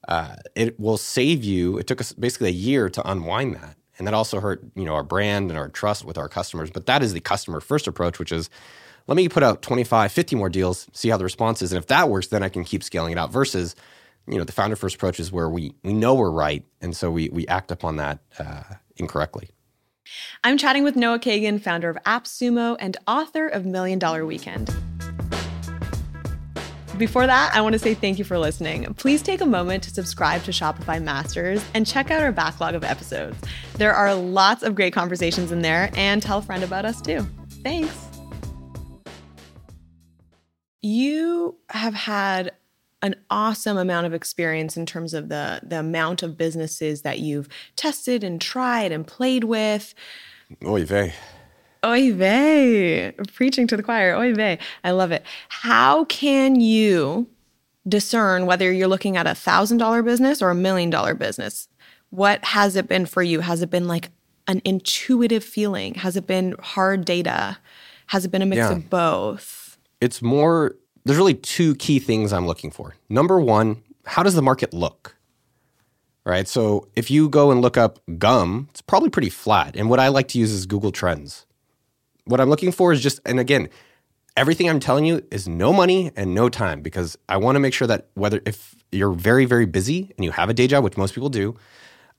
uh, 0.07 0.35
it 0.55 0.79
will 0.79 0.97
save 0.97 1.43
you. 1.43 1.77
It 1.77 1.87
took 1.87 2.01
us 2.01 2.13
basically 2.13 2.49
a 2.49 2.53
year 2.53 2.89
to 2.89 3.09
unwind 3.09 3.55
that 3.55 3.75
and 4.01 4.07
that 4.07 4.15
also 4.15 4.39
hurt 4.39 4.63
you 4.75 4.83
know 4.83 4.95
our 4.95 5.03
brand 5.03 5.51
and 5.51 5.59
our 5.59 5.69
trust 5.69 6.03
with 6.03 6.17
our 6.17 6.27
customers 6.27 6.71
but 6.71 6.87
that 6.87 7.03
is 7.03 7.13
the 7.13 7.19
customer 7.19 7.59
first 7.59 7.85
approach 7.85 8.17
which 8.17 8.31
is 8.31 8.49
let 9.07 9.15
me 9.15 9.27
put 9.27 9.43
out 9.43 9.61
25 9.61 10.11
50 10.11 10.35
more 10.35 10.49
deals 10.49 10.87
see 10.93 11.09
how 11.09 11.17
the 11.17 11.23
response 11.23 11.61
is 11.61 11.71
and 11.71 11.79
if 11.79 11.87
that 11.87 12.09
works 12.09 12.27
then 12.27 12.43
i 12.43 12.49
can 12.49 12.63
keep 12.63 12.83
scaling 12.83 13.11
it 13.11 13.17
out 13.17 13.31
versus 13.31 13.75
you 14.27 14.37
know 14.37 14.43
the 14.43 14.51
founder 14.51 14.75
first 14.75 14.95
approach 14.95 15.19
is 15.19 15.31
where 15.31 15.49
we 15.49 15.73
we 15.83 15.93
know 15.93 16.13
we're 16.13 16.31
right 16.31 16.63
and 16.81 16.95
so 16.95 17.11
we 17.11 17.29
we 17.29 17.47
act 17.47 17.71
upon 17.71 17.97
that 17.97 18.19
uh, 18.39 18.63
incorrectly 18.97 19.49
i'm 20.43 20.57
chatting 20.57 20.83
with 20.83 20.95
noah 20.95 21.19
kagan 21.19 21.61
founder 21.61 21.89
of 21.89 21.97
appsumo 22.05 22.75
and 22.79 22.97
author 23.07 23.47
of 23.47 23.65
million 23.65 23.99
dollar 23.99 24.25
weekend 24.25 24.69
before 27.01 27.25
that, 27.25 27.55
I 27.55 27.61
want 27.61 27.73
to 27.73 27.79
say 27.79 27.95
thank 27.95 28.19
you 28.19 28.23
for 28.23 28.37
listening. 28.37 28.93
Please 28.93 29.23
take 29.23 29.41
a 29.41 29.45
moment 29.45 29.81
to 29.85 29.89
subscribe 29.89 30.43
to 30.43 30.51
Shopify 30.51 31.01
Masters 31.01 31.65
and 31.73 31.87
check 31.87 32.11
out 32.11 32.21
our 32.21 32.31
backlog 32.31 32.75
of 32.75 32.83
episodes. 32.83 33.35
There 33.73 33.91
are 33.91 34.13
lots 34.13 34.61
of 34.61 34.75
great 34.75 34.93
conversations 34.93 35.51
in 35.51 35.63
there, 35.63 35.89
and 35.95 36.21
tell 36.21 36.37
a 36.37 36.41
friend 36.43 36.63
about 36.63 36.85
us 36.85 37.01
too. 37.01 37.25
Thanks. 37.63 38.10
You 40.81 41.57
have 41.69 41.93
had 41.93 42.53
an 43.01 43.15
awesome 43.29 43.77
amount 43.77 44.05
of 44.05 44.13
experience 44.13 44.77
in 44.77 44.85
terms 44.85 45.13
of 45.13 45.29
the 45.29 45.59
the 45.63 45.79
amount 45.79 46.23
of 46.23 46.37
businesses 46.37 47.01
that 47.01 47.19
you've 47.19 47.49
tested 47.75 48.23
and 48.23 48.39
tried 48.39 48.91
and 48.91 49.05
played 49.05 49.43
with. 49.43 49.93
Oy 50.65 50.85
vey. 50.85 51.13
Oy 51.83 52.13
vey. 52.13 53.11
Preaching 53.33 53.67
to 53.67 53.77
the 53.77 53.83
choir. 53.83 54.15
Oy 54.15 54.33
vey. 54.33 54.59
I 54.83 54.91
love 54.91 55.11
it. 55.11 55.23
How 55.49 56.05
can 56.05 56.59
you 56.59 57.27
discern 57.87 58.45
whether 58.45 58.71
you're 58.71 58.87
looking 58.87 59.17
at 59.17 59.25
a 59.25 59.33
thousand 59.33 59.79
dollar 59.79 60.03
business 60.03 60.41
or 60.41 60.51
a 60.51 60.55
million 60.55 60.89
dollar 60.89 61.15
business? 61.15 61.67
What 62.11 62.43
has 62.45 62.75
it 62.75 62.87
been 62.87 63.05
for 63.05 63.23
you? 63.23 63.39
Has 63.39 63.61
it 63.61 63.71
been 63.71 63.87
like 63.87 64.09
an 64.47 64.61
intuitive 64.63 65.43
feeling? 65.43 65.95
Has 65.95 66.15
it 66.15 66.27
been 66.27 66.55
hard 66.59 67.05
data? 67.05 67.57
Has 68.07 68.25
it 68.25 68.31
been 68.31 68.41
a 68.41 68.45
mix 68.45 68.57
yeah. 68.57 68.73
of 68.73 68.89
both? 68.89 69.60
It's 70.01 70.21
more, 70.21 70.75
there's 71.05 71.17
really 71.17 71.35
two 71.35 71.75
key 71.75 71.99
things 71.99 72.33
I'm 72.33 72.47
looking 72.47 72.71
for. 72.71 72.95
Number 73.07 73.39
one, 73.39 73.83
how 74.05 74.23
does 74.23 74.35
the 74.35 74.41
market 74.41 74.73
look? 74.73 75.15
Right. 76.25 76.47
So 76.47 76.87
if 76.95 77.09
you 77.09 77.29
go 77.29 77.49
and 77.51 77.61
look 77.61 77.77
up 77.77 77.99
gum, 78.17 78.67
it's 78.69 78.81
probably 78.81 79.09
pretty 79.09 79.29
flat. 79.29 79.75
And 79.75 79.89
what 79.89 79.99
I 79.99 80.09
like 80.09 80.27
to 80.29 80.39
use 80.39 80.51
is 80.51 80.65
Google 80.65 80.91
Trends 80.91 81.45
what 82.25 82.39
I'm 82.39 82.49
looking 82.49 82.71
for 82.71 82.93
is 82.93 83.01
just, 83.01 83.19
and 83.25 83.39
again, 83.39 83.69
everything 84.37 84.69
I'm 84.69 84.79
telling 84.79 85.05
you 85.05 85.23
is 85.31 85.47
no 85.47 85.73
money 85.73 86.11
and 86.15 86.33
no 86.33 86.49
time 86.49 86.81
because 86.81 87.17
I 87.29 87.37
want 87.37 87.55
to 87.55 87.59
make 87.59 87.73
sure 87.73 87.87
that 87.87 88.07
whether 88.13 88.41
if 88.45 88.75
you're 88.91 89.13
very, 89.13 89.45
very 89.45 89.65
busy 89.65 90.11
and 90.17 90.25
you 90.25 90.31
have 90.31 90.49
a 90.49 90.53
day 90.53 90.67
job, 90.67 90.83
which 90.83 90.97
most 90.97 91.13
people 91.13 91.29
do, 91.29 91.55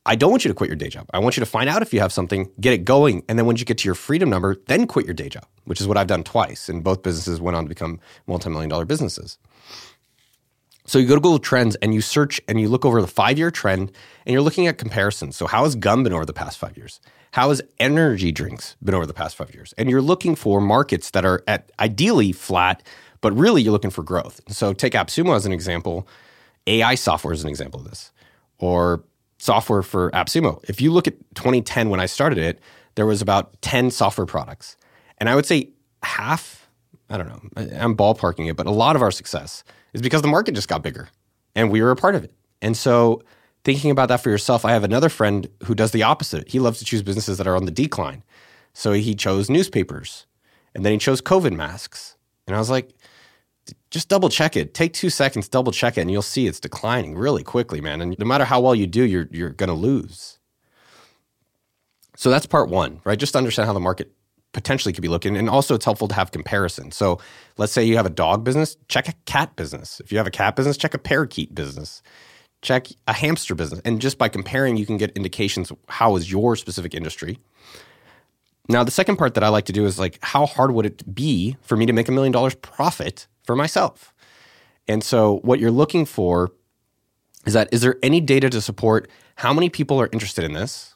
I 0.04 0.16
don't 0.16 0.30
want 0.30 0.44
you 0.44 0.48
to 0.48 0.54
quit 0.54 0.68
your 0.68 0.76
day 0.76 0.88
job. 0.88 1.06
I 1.12 1.20
want 1.20 1.36
you 1.36 1.40
to 1.40 1.46
find 1.46 1.68
out 1.68 1.80
if 1.80 1.94
you 1.94 2.00
have 2.00 2.12
something, 2.12 2.50
get 2.60 2.72
it 2.72 2.84
going, 2.84 3.22
and 3.28 3.38
then 3.38 3.46
when 3.46 3.56
you 3.56 3.64
get 3.64 3.78
to 3.78 3.88
your 3.88 3.94
freedom 3.94 4.28
number, 4.28 4.56
then 4.66 4.86
quit 4.86 5.06
your 5.06 5.14
day 5.14 5.28
job, 5.28 5.46
which 5.64 5.80
is 5.80 5.86
what 5.86 5.96
I've 5.96 6.08
done 6.08 6.24
twice. 6.24 6.68
And 6.68 6.82
both 6.82 7.02
businesses 7.02 7.40
went 7.40 7.56
on 7.56 7.64
to 7.64 7.68
become 7.68 8.00
multi 8.26 8.50
million 8.50 8.68
dollar 8.68 8.84
businesses. 8.84 9.38
So 10.84 10.98
you 10.98 11.06
go 11.06 11.14
to 11.14 11.20
Google 11.20 11.38
Trends 11.38 11.76
and 11.76 11.94
you 11.94 12.00
search 12.00 12.40
and 12.48 12.60
you 12.60 12.68
look 12.68 12.84
over 12.84 13.00
the 13.00 13.06
five 13.06 13.38
year 13.38 13.52
trend 13.52 13.92
and 14.26 14.32
you're 14.32 14.42
looking 14.42 14.66
at 14.66 14.78
comparisons. 14.78 15.36
So, 15.36 15.46
how 15.46 15.62
has 15.64 15.76
gum 15.76 16.02
been 16.02 16.12
over 16.12 16.26
the 16.26 16.32
past 16.32 16.58
five 16.58 16.76
years? 16.76 17.00
How 17.30 17.48
has 17.50 17.62
energy 17.78 18.32
drinks 18.32 18.76
been 18.82 18.94
over 18.94 19.06
the 19.06 19.14
past 19.14 19.36
five 19.36 19.54
years? 19.54 19.72
And 19.78 19.88
you're 19.88 20.02
looking 20.02 20.34
for 20.34 20.60
markets 20.60 21.10
that 21.12 21.24
are 21.24 21.42
at 21.46 21.70
ideally 21.78 22.32
flat, 22.32 22.82
but 23.20 23.32
really 23.34 23.62
you're 23.62 23.72
looking 23.72 23.90
for 23.90 24.02
growth. 24.02 24.40
So 24.48 24.72
take 24.72 24.92
AppSumo 24.94 25.36
as 25.36 25.46
an 25.46 25.52
example. 25.52 26.06
AI 26.66 26.94
software 26.96 27.32
is 27.32 27.42
an 27.42 27.48
example 27.48 27.80
of 27.80 27.88
this, 27.88 28.12
or 28.58 29.04
software 29.42 29.82
for 29.82 30.08
AppSumo. 30.12 30.62
If 30.68 30.80
you 30.80 30.92
look 30.92 31.08
at 31.08 31.14
2010 31.34 31.90
when 31.90 31.98
I 31.98 32.06
started 32.06 32.38
it, 32.38 32.60
there 32.94 33.06
was 33.06 33.20
about 33.20 33.60
10 33.60 33.90
software 33.90 34.26
products. 34.26 34.76
And 35.18 35.28
I 35.28 35.34
would 35.34 35.46
say 35.46 35.70
half, 36.04 36.70
I 37.10 37.16
don't 37.16 37.26
know, 37.26 37.40
I'm 37.76 37.96
ballparking 37.96 38.48
it, 38.48 38.54
but 38.54 38.68
a 38.68 38.70
lot 38.70 38.94
of 38.94 39.02
our 39.02 39.10
success 39.10 39.64
is 39.94 40.00
because 40.00 40.22
the 40.22 40.28
market 40.28 40.54
just 40.54 40.68
got 40.68 40.84
bigger 40.84 41.08
and 41.56 41.72
we 41.72 41.82
were 41.82 41.90
a 41.90 41.96
part 41.96 42.14
of 42.14 42.22
it. 42.22 42.32
And 42.60 42.76
so 42.76 43.24
thinking 43.64 43.90
about 43.90 44.08
that 44.10 44.22
for 44.22 44.30
yourself, 44.30 44.64
I 44.64 44.70
have 44.70 44.84
another 44.84 45.08
friend 45.08 45.48
who 45.64 45.74
does 45.74 45.90
the 45.90 46.04
opposite. 46.04 46.48
He 46.48 46.60
loves 46.60 46.78
to 46.78 46.84
choose 46.84 47.02
businesses 47.02 47.36
that 47.38 47.48
are 47.48 47.56
on 47.56 47.64
the 47.64 47.72
decline. 47.72 48.22
So 48.74 48.92
he 48.92 49.12
chose 49.12 49.50
newspapers 49.50 50.26
and 50.72 50.84
then 50.84 50.92
he 50.92 50.98
chose 50.98 51.20
COVID 51.20 51.52
masks. 51.52 52.16
And 52.46 52.54
I 52.54 52.60
was 52.60 52.70
like, 52.70 52.90
just 53.90 54.08
double 54.08 54.28
check 54.28 54.56
it. 54.56 54.74
Take 54.74 54.92
two 54.92 55.10
seconds, 55.10 55.48
double 55.48 55.72
check 55.72 55.96
it, 55.96 56.02
and 56.02 56.10
you'll 56.10 56.22
see 56.22 56.46
it's 56.46 56.60
declining 56.60 57.14
really 57.14 57.42
quickly, 57.42 57.80
man. 57.80 58.00
And 58.00 58.16
no 58.18 58.26
matter 58.26 58.44
how 58.44 58.60
well 58.60 58.74
you 58.74 58.86
do, 58.86 59.04
you're, 59.04 59.28
you're 59.30 59.50
going 59.50 59.68
to 59.68 59.74
lose. 59.74 60.38
So 62.16 62.30
that's 62.30 62.46
part 62.46 62.68
one, 62.68 63.00
right? 63.04 63.18
Just 63.18 63.36
understand 63.36 63.66
how 63.66 63.72
the 63.72 63.80
market 63.80 64.12
potentially 64.52 64.92
could 64.92 65.02
be 65.02 65.08
looking. 65.08 65.36
And 65.36 65.48
also, 65.48 65.74
it's 65.74 65.84
helpful 65.84 66.08
to 66.08 66.14
have 66.14 66.30
comparison. 66.30 66.92
So 66.92 67.18
let's 67.56 67.72
say 67.72 67.84
you 67.84 67.96
have 67.96 68.06
a 68.06 68.10
dog 68.10 68.44
business, 68.44 68.76
check 68.88 69.08
a 69.08 69.14
cat 69.24 69.56
business. 69.56 70.00
If 70.00 70.12
you 70.12 70.18
have 70.18 70.26
a 70.26 70.32
cat 70.32 70.56
business, 70.56 70.76
check 70.76 70.94
a 70.94 70.98
parakeet 70.98 71.54
business 71.54 72.02
check 72.62 72.86
a 73.06 73.12
hamster 73.12 73.54
business. 73.54 73.82
And 73.84 74.00
just 74.00 74.16
by 74.16 74.28
comparing, 74.28 74.76
you 74.76 74.86
can 74.86 74.96
get 74.96 75.10
indications 75.12 75.70
how 75.88 76.16
is 76.16 76.30
your 76.30 76.56
specific 76.56 76.94
industry. 76.94 77.38
Now, 78.68 78.84
the 78.84 78.92
second 78.92 79.16
part 79.16 79.34
that 79.34 79.42
I 79.44 79.48
like 79.48 79.66
to 79.66 79.72
do 79.72 79.84
is 79.84 79.98
like, 79.98 80.18
how 80.22 80.46
hard 80.46 80.70
would 80.70 80.86
it 80.86 81.14
be 81.14 81.56
for 81.62 81.76
me 81.76 81.84
to 81.86 81.92
make 81.92 82.08
a 82.08 82.12
million 82.12 82.32
dollars 82.32 82.54
profit 82.54 83.26
for 83.44 83.56
myself? 83.56 84.12
And 84.88 85.02
so, 85.02 85.38
what 85.38 85.60
you're 85.60 85.70
looking 85.70 86.04
for 86.04 86.50
is 87.46 87.54
that 87.54 87.68
is 87.72 87.80
there 87.80 87.96
any 88.02 88.20
data 88.20 88.50
to 88.50 88.60
support 88.60 89.10
how 89.36 89.52
many 89.52 89.68
people 89.68 90.00
are 90.00 90.08
interested 90.12 90.44
in 90.44 90.52
this 90.52 90.94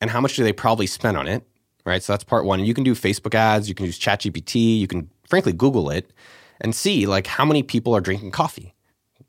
and 0.00 0.10
how 0.10 0.20
much 0.20 0.36
do 0.36 0.44
they 0.44 0.52
probably 0.52 0.86
spend 0.86 1.16
on 1.16 1.26
it? 1.26 1.44
Right. 1.84 2.02
So, 2.02 2.12
that's 2.12 2.24
part 2.24 2.44
one. 2.44 2.64
You 2.64 2.74
can 2.74 2.84
do 2.84 2.94
Facebook 2.94 3.34
ads, 3.34 3.68
you 3.68 3.74
can 3.74 3.86
use 3.86 3.98
ChatGPT, 3.98 4.78
you 4.78 4.86
can 4.86 5.10
frankly 5.28 5.52
Google 5.52 5.90
it 5.90 6.12
and 6.60 6.74
see 6.74 7.06
like 7.06 7.26
how 7.26 7.44
many 7.44 7.62
people 7.62 7.94
are 7.94 8.00
drinking 8.00 8.32
coffee. 8.32 8.74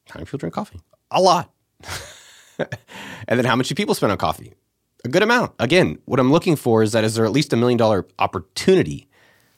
How 0.09 0.17
many 0.17 0.25
people 0.25 0.39
drink 0.39 0.55
coffee? 0.55 0.79
a 1.11 1.21
lot. 1.21 1.51
and 2.59 3.39
then 3.39 3.45
how 3.45 3.55
much 3.55 3.69
do 3.69 3.75
people 3.75 3.95
spend 3.95 4.11
on 4.11 4.17
coffee? 4.17 4.53
A 5.05 5.09
good 5.09 5.23
amount. 5.23 5.53
Again, 5.59 5.99
what 6.05 6.19
I'm 6.19 6.31
looking 6.31 6.55
for 6.55 6.83
is 6.83 6.91
that 6.91 7.03
is 7.03 7.15
there 7.15 7.25
at 7.25 7.31
least 7.31 7.53
a 7.53 7.57
million 7.57 7.77
dollar 7.77 8.05
opportunity? 8.19 9.07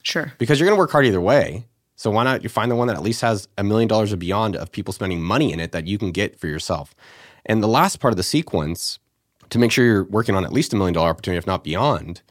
Sure. 0.03 0.33
Because 0.37 0.59
you're 0.59 0.67
going 0.67 0.75
to 0.75 0.79
work 0.79 0.91
hard 0.91 1.05
either 1.05 1.21
way. 1.21 1.67
So 2.01 2.09
why 2.09 2.23
not 2.23 2.41
you 2.41 2.49
find 2.49 2.71
the 2.71 2.75
one 2.75 2.87
that 2.87 2.97
at 2.97 3.03
least 3.03 3.21
has 3.21 3.47
a 3.59 3.63
million 3.63 3.87
dollars 3.87 4.11
or 4.11 4.17
beyond 4.17 4.55
of 4.55 4.71
people 4.71 4.91
spending 4.91 5.21
money 5.21 5.53
in 5.53 5.59
it 5.59 5.71
that 5.71 5.85
you 5.85 5.99
can 5.99 6.11
get 6.11 6.35
for 6.35 6.47
yourself. 6.47 6.95
And 7.45 7.61
the 7.61 7.67
last 7.67 7.99
part 7.99 8.11
of 8.11 8.17
the 8.17 8.23
sequence 8.23 8.97
to 9.51 9.59
make 9.59 9.71
sure 9.71 9.85
you're 9.85 10.05
working 10.05 10.33
on 10.33 10.43
at 10.43 10.51
least 10.51 10.73
a 10.73 10.75
million 10.75 10.95
dollar 10.95 11.11
opportunity, 11.11 11.37
if 11.37 11.45
not 11.45 11.63
beyond, 11.63 12.23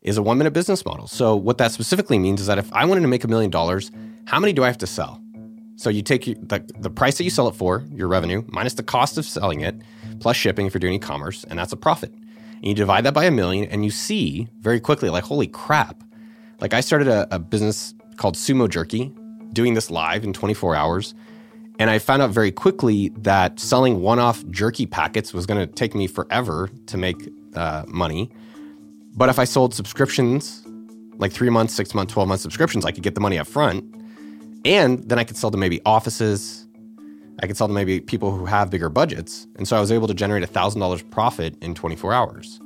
is 0.00 0.16
a 0.16 0.22
one 0.22 0.38
minute 0.38 0.52
business 0.52 0.84
model. 0.84 1.08
So 1.08 1.34
what 1.34 1.58
that 1.58 1.72
specifically 1.72 2.20
means 2.20 2.40
is 2.40 2.46
that 2.46 2.56
if 2.56 2.72
I 2.72 2.84
wanted 2.84 3.00
to 3.00 3.08
make 3.08 3.24
a 3.24 3.26
million 3.26 3.50
dollars, 3.50 3.90
how 4.26 4.38
many 4.38 4.52
do 4.52 4.62
I 4.62 4.68
have 4.68 4.78
to 4.78 4.86
sell? 4.86 5.20
So 5.74 5.90
you 5.90 6.02
take 6.02 6.26
the, 6.26 6.64
the 6.78 6.88
price 6.88 7.18
that 7.18 7.24
you 7.24 7.30
sell 7.30 7.48
it 7.48 7.56
for, 7.56 7.84
your 7.90 8.06
revenue, 8.06 8.44
minus 8.46 8.74
the 8.74 8.84
cost 8.84 9.18
of 9.18 9.24
selling 9.24 9.62
it, 9.62 9.74
plus 10.20 10.36
shipping 10.36 10.66
if 10.66 10.72
you're 10.72 10.78
doing 10.78 10.94
e-commerce, 10.94 11.42
and 11.50 11.58
that's 11.58 11.72
a 11.72 11.76
profit. 11.76 12.12
And 12.12 12.64
you 12.64 12.74
divide 12.74 13.02
that 13.02 13.14
by 13.14 13.24
a 13.24 13.32
million, 13.32 13.64
and 13.70 13.84
you 13.84 13.90
see 13.90 14.46
very 14.60 14.78
quickly, 14.78 15.10
like, 15.10 15.24
holy 15.24 15.48
crap. 15.48 16.04
Like 16.60 16.74
I 16.74 16.80
started 16.80 17.08
a, 17.08 17.26
a 17.34 17.40
business 17.40 17.92
called 18.16 18.34
Sumo 18.34 18.68
Jerky, 18.68 19.12
doing 19.52 19.74
this 19.74 19.90
live 19.90 20.24
in 20.24 20.32
24 20.32 20.74
hours. 20.74 21.14
And 21.78 21.90
I 21.90 21.98
found 21.98 22.22
out 22.22 22.30
very 22.30 22.50
quickly 22.50 23.10
that 23.18 23.60
selling 23.60 24.00
one 24.00 24.18
off 24.18 24.46
jerky 24.48 24.86
packets 24.86 25.34
was 25.34 25.46
going 25.46 25.60
to 25.60 25.72
take 25.72 25.94
me 25.94 26.06
forever 26.06 26.70
to 26.86 26.96
make 26.96 27.16
uh, 27.54 27.84
money. 27.86 28.30
But 29.14 29.28
if 29.28 29.38
I 29.38 29.44
sold 29.44 29.74
subscriptions 29.74 30.66
like 31.18 31.32
three 31.32 31.50
months, 31.50 31.74
six 31.74 31.94
months, 31.94 32.12
12 32.12 32.28
month 32.28 32.40
subscriptions. 32.40 32.84
I 32.84 32.92
could 32.92 33.02
get 33.02 33.14
the 33.14 33.20
money 33.20 33.38
up 33.38 33.46
front. 33.46 33.84
And 34.64 35.08
then 35.08 35.18
I 35.18 35.24
could 35.24 35.36
sell 35.36 35.50
to 35.50 35.56
maybe 35.56 35.80
offices. 35.86 36.66
I 37.40 37.46
could 37.46 37.56
sell 37.56 37.68
to 37.68 37.74
maybe 37.74 38.00
people 38.00 38.36
who 38.36 38.46
have 38.46 38.70
bigger 38.70 38.88
budgets. 38.88 39.46
And 39.56 39.68
so 39.68 39.76
I 39.76 39.80
was 39.80 39.92
able 39.92 40.08
to 40.08 40.14
generate 40.14 40.48
$1,000 40.48 41.10
profit 41.10 41.56
in 41.62 41.74
24 41.74 42.12
hours. 42.12 42.60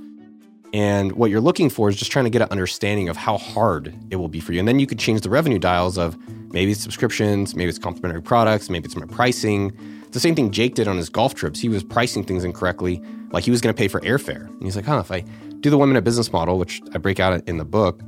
And 0.73 1.13
what 1.13 1.31
you're 1.31 1.41
looking 1.41 1.69
for 1.69 1.89
is 1.89 1.97
just 1.97 2.13
trying 2.13 2.27
to 2.27 2.31
get 2.31 2.43
an 2.43 2.49
understanding 2.51 3.09
of 3.09 3.17
how 3.17 3.39
hard 3.39 3.95
it 4.11 4.17
will 4.17 4.29
be 4.29 4.41
for 4.41 4.53
you. 4.53 4.61
And 4.61 4.69
then 4.69 4.79
you 4.79 4.87
could 4.87 4.99
change 4.99 5.21
the 5.23 5.31
revenue 5.31 5.59
dials 5.59 5.99
of 5.99 6.17
maybe 6.53 6.73
it's 6.73 6.81
subscriptions, 6.81 7.57
maybe 7.57 7.69
it's 7.69 7.79
complementary 7.79 8.23
products, 8.23 8.71
maybe 8.71 8.87
it's 8.87 8.97
my 8.97 9.07
pricing. 9.07 9.73
It's 10.03 10.15
the 10.15 10.21
same 10.21 10.35
thing 10.35 10.51
Jake 10.51 10.75
did 10.75 10.87
on 10.87 10.97
his 10.97 11.09
golf 11.09 11.35
trips. 11.35 11.61
He 11.61 11.69
was 11.69 11.83
pricing 11.83 12.25
things 12.25 12.45
incorrectly, 12.45 13.03
like 13.33 13.45
he 13.45 13.51
was 13.51 13.61
going 13.61 13.75
to 13.75 13.79
pay 13.79 13.89
for 13.89 14.01
airfare. 14.01 14.47
And 14.47 14.63
he's 14.63 14.77
like, 14.77 14.85
huh, 14.85 14.99
if 14.99 15.11
I 15.11 15.25
do 15.61 15.71
the 15.71 15.79
one 15.79 15.89
minute 15.89 16.05
business 16.05 16.33
model, 16.33 16.59
which 16.59 16.81
I 16.95 16.99
break 16.99 17.21
out 17.21 17.49
in 17.49 17.57
the 17.59 17.65
book, 17.65 18.01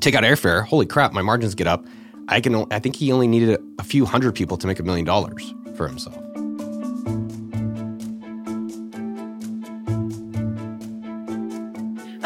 take 0.00 0.14
out 0.14 0.22
airfare, 0.22 0.64
holy 0.64 0.86
crap, 0.86 1.12
my 1.12 1.22
margins 1.22 1.54
get 1.54 1.66
up. 1.66 1.84
I 2.28 2.40
can 2.40 2.66
I 2.70 2.78
think 2.78 2.96
he 2.96 3.10
only 3.10 3.26
needed 3.26 3.58
a, 3.58 3.80
a 3.80 3.84
few 3.84 4.04
hundred 4.04 4.34
people 4.34 4.56
to 4.58 4.66
make 4.66 4.78
a 4.78 4.82
million 4.82 5.04
dollars 5.04 5.54
for 5.74 5.88
himself. 5.88 6.16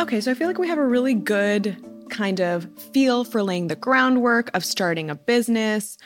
Okay, 0.04 0.20
so 0.20 0.30
I 0.30 0.34
feel 0.34 0.48
like 0.48 0.58
we 0.58 0.68
have 0.68 0.76
a 0.76 0.86
really 0.86 1.14
good 1.14 1.82
kind 2.10 2.38
of 2.38 2.68
feel 2.92 3.24
for 3.24 3.42
laying 3.42 3.68
the 3.68 3.74
groundwork 3.74 4.50
of 4.52 4.62
starting 4.62 5.08
a 5.08 5.14
business. 5.14 5.96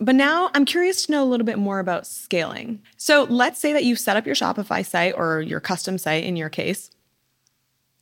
But 0.00 0.14
now 0.14 0.50
I'm 0.54 0.64
curious 0.64 1.04
to 1.04 1.12
know 1.12 1.22
a 1.22 1.28
little 1.28 1.44
bit 1.44 1.58
more 1.58 1.78
about 1.78 2.06
scaling. 2.06 2.80
So 2.96 3.24
let's 3.24 3.60
say 3.60 3.74
that 3.74 3.84
you've 3.84 3.98
set 3.98 4.16
up 4.16 4.24
your 4.24 4.34
Shopify 4.34 4.86
site 4.86 5.12
or 5.18 5.42
your 5.42 5.60
custom 5.60 5.98
site 5.98 6.24
in 6.24 6.34
your 6.34 6.48
case. 6.48 6.90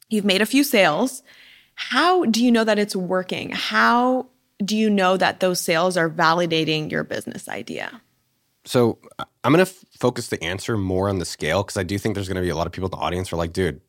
You've 0.08 0.24
made 0.24 0.40
a 0.40 0.46
few 0.46 0.62
sales. 0.62 1.24
How 1.74 2.26
do 2.26 2.44
you 2.44 2.52
know 2.52 2.62
that 2.62 2.78
it's 2.78 2.94
working? 2.94 3.50
How 3.50 4.28
do 4.64 4.76
you 4.76 4.88
know 4.88 5.16
that 5.16 5.40
those 5.40 5.60
sales 5.60 5.96
are 5.96 6.08
validating 6.08 6.92
your 6.92 7.02
business 7.02 7.48
idea? 7.48 8.00
So 8.66 8.98
I'm 9.42 9.52
going 9.52 9.66
to 9.66 9.72
f- 9.72 9.84
focus 9.98 10.28
the 10.28 10.40
answer 10.44 10.76
more 10.76 11.08
on 11.08 11.18
the 11.18 11.24
scale 11.24 11.64
because 11.64 11.76
I 11.76 11.82
do 11.82 11.98
think 11.98 12.14
there's 12.14 12.28
going 12.28 12.36
to 12.36 12.40
be 12.40 12.50
a 12.50 12.56
lot 12.56 12.68
of 12.68 12.72
people 12.72 12.86
in 12.86 12.92
the 12.92 13.04
audience 13.04 13.30
who 13.30 13.34
are 13.34 13.38
like, 13.38 13.52
dude, 13.52 13.80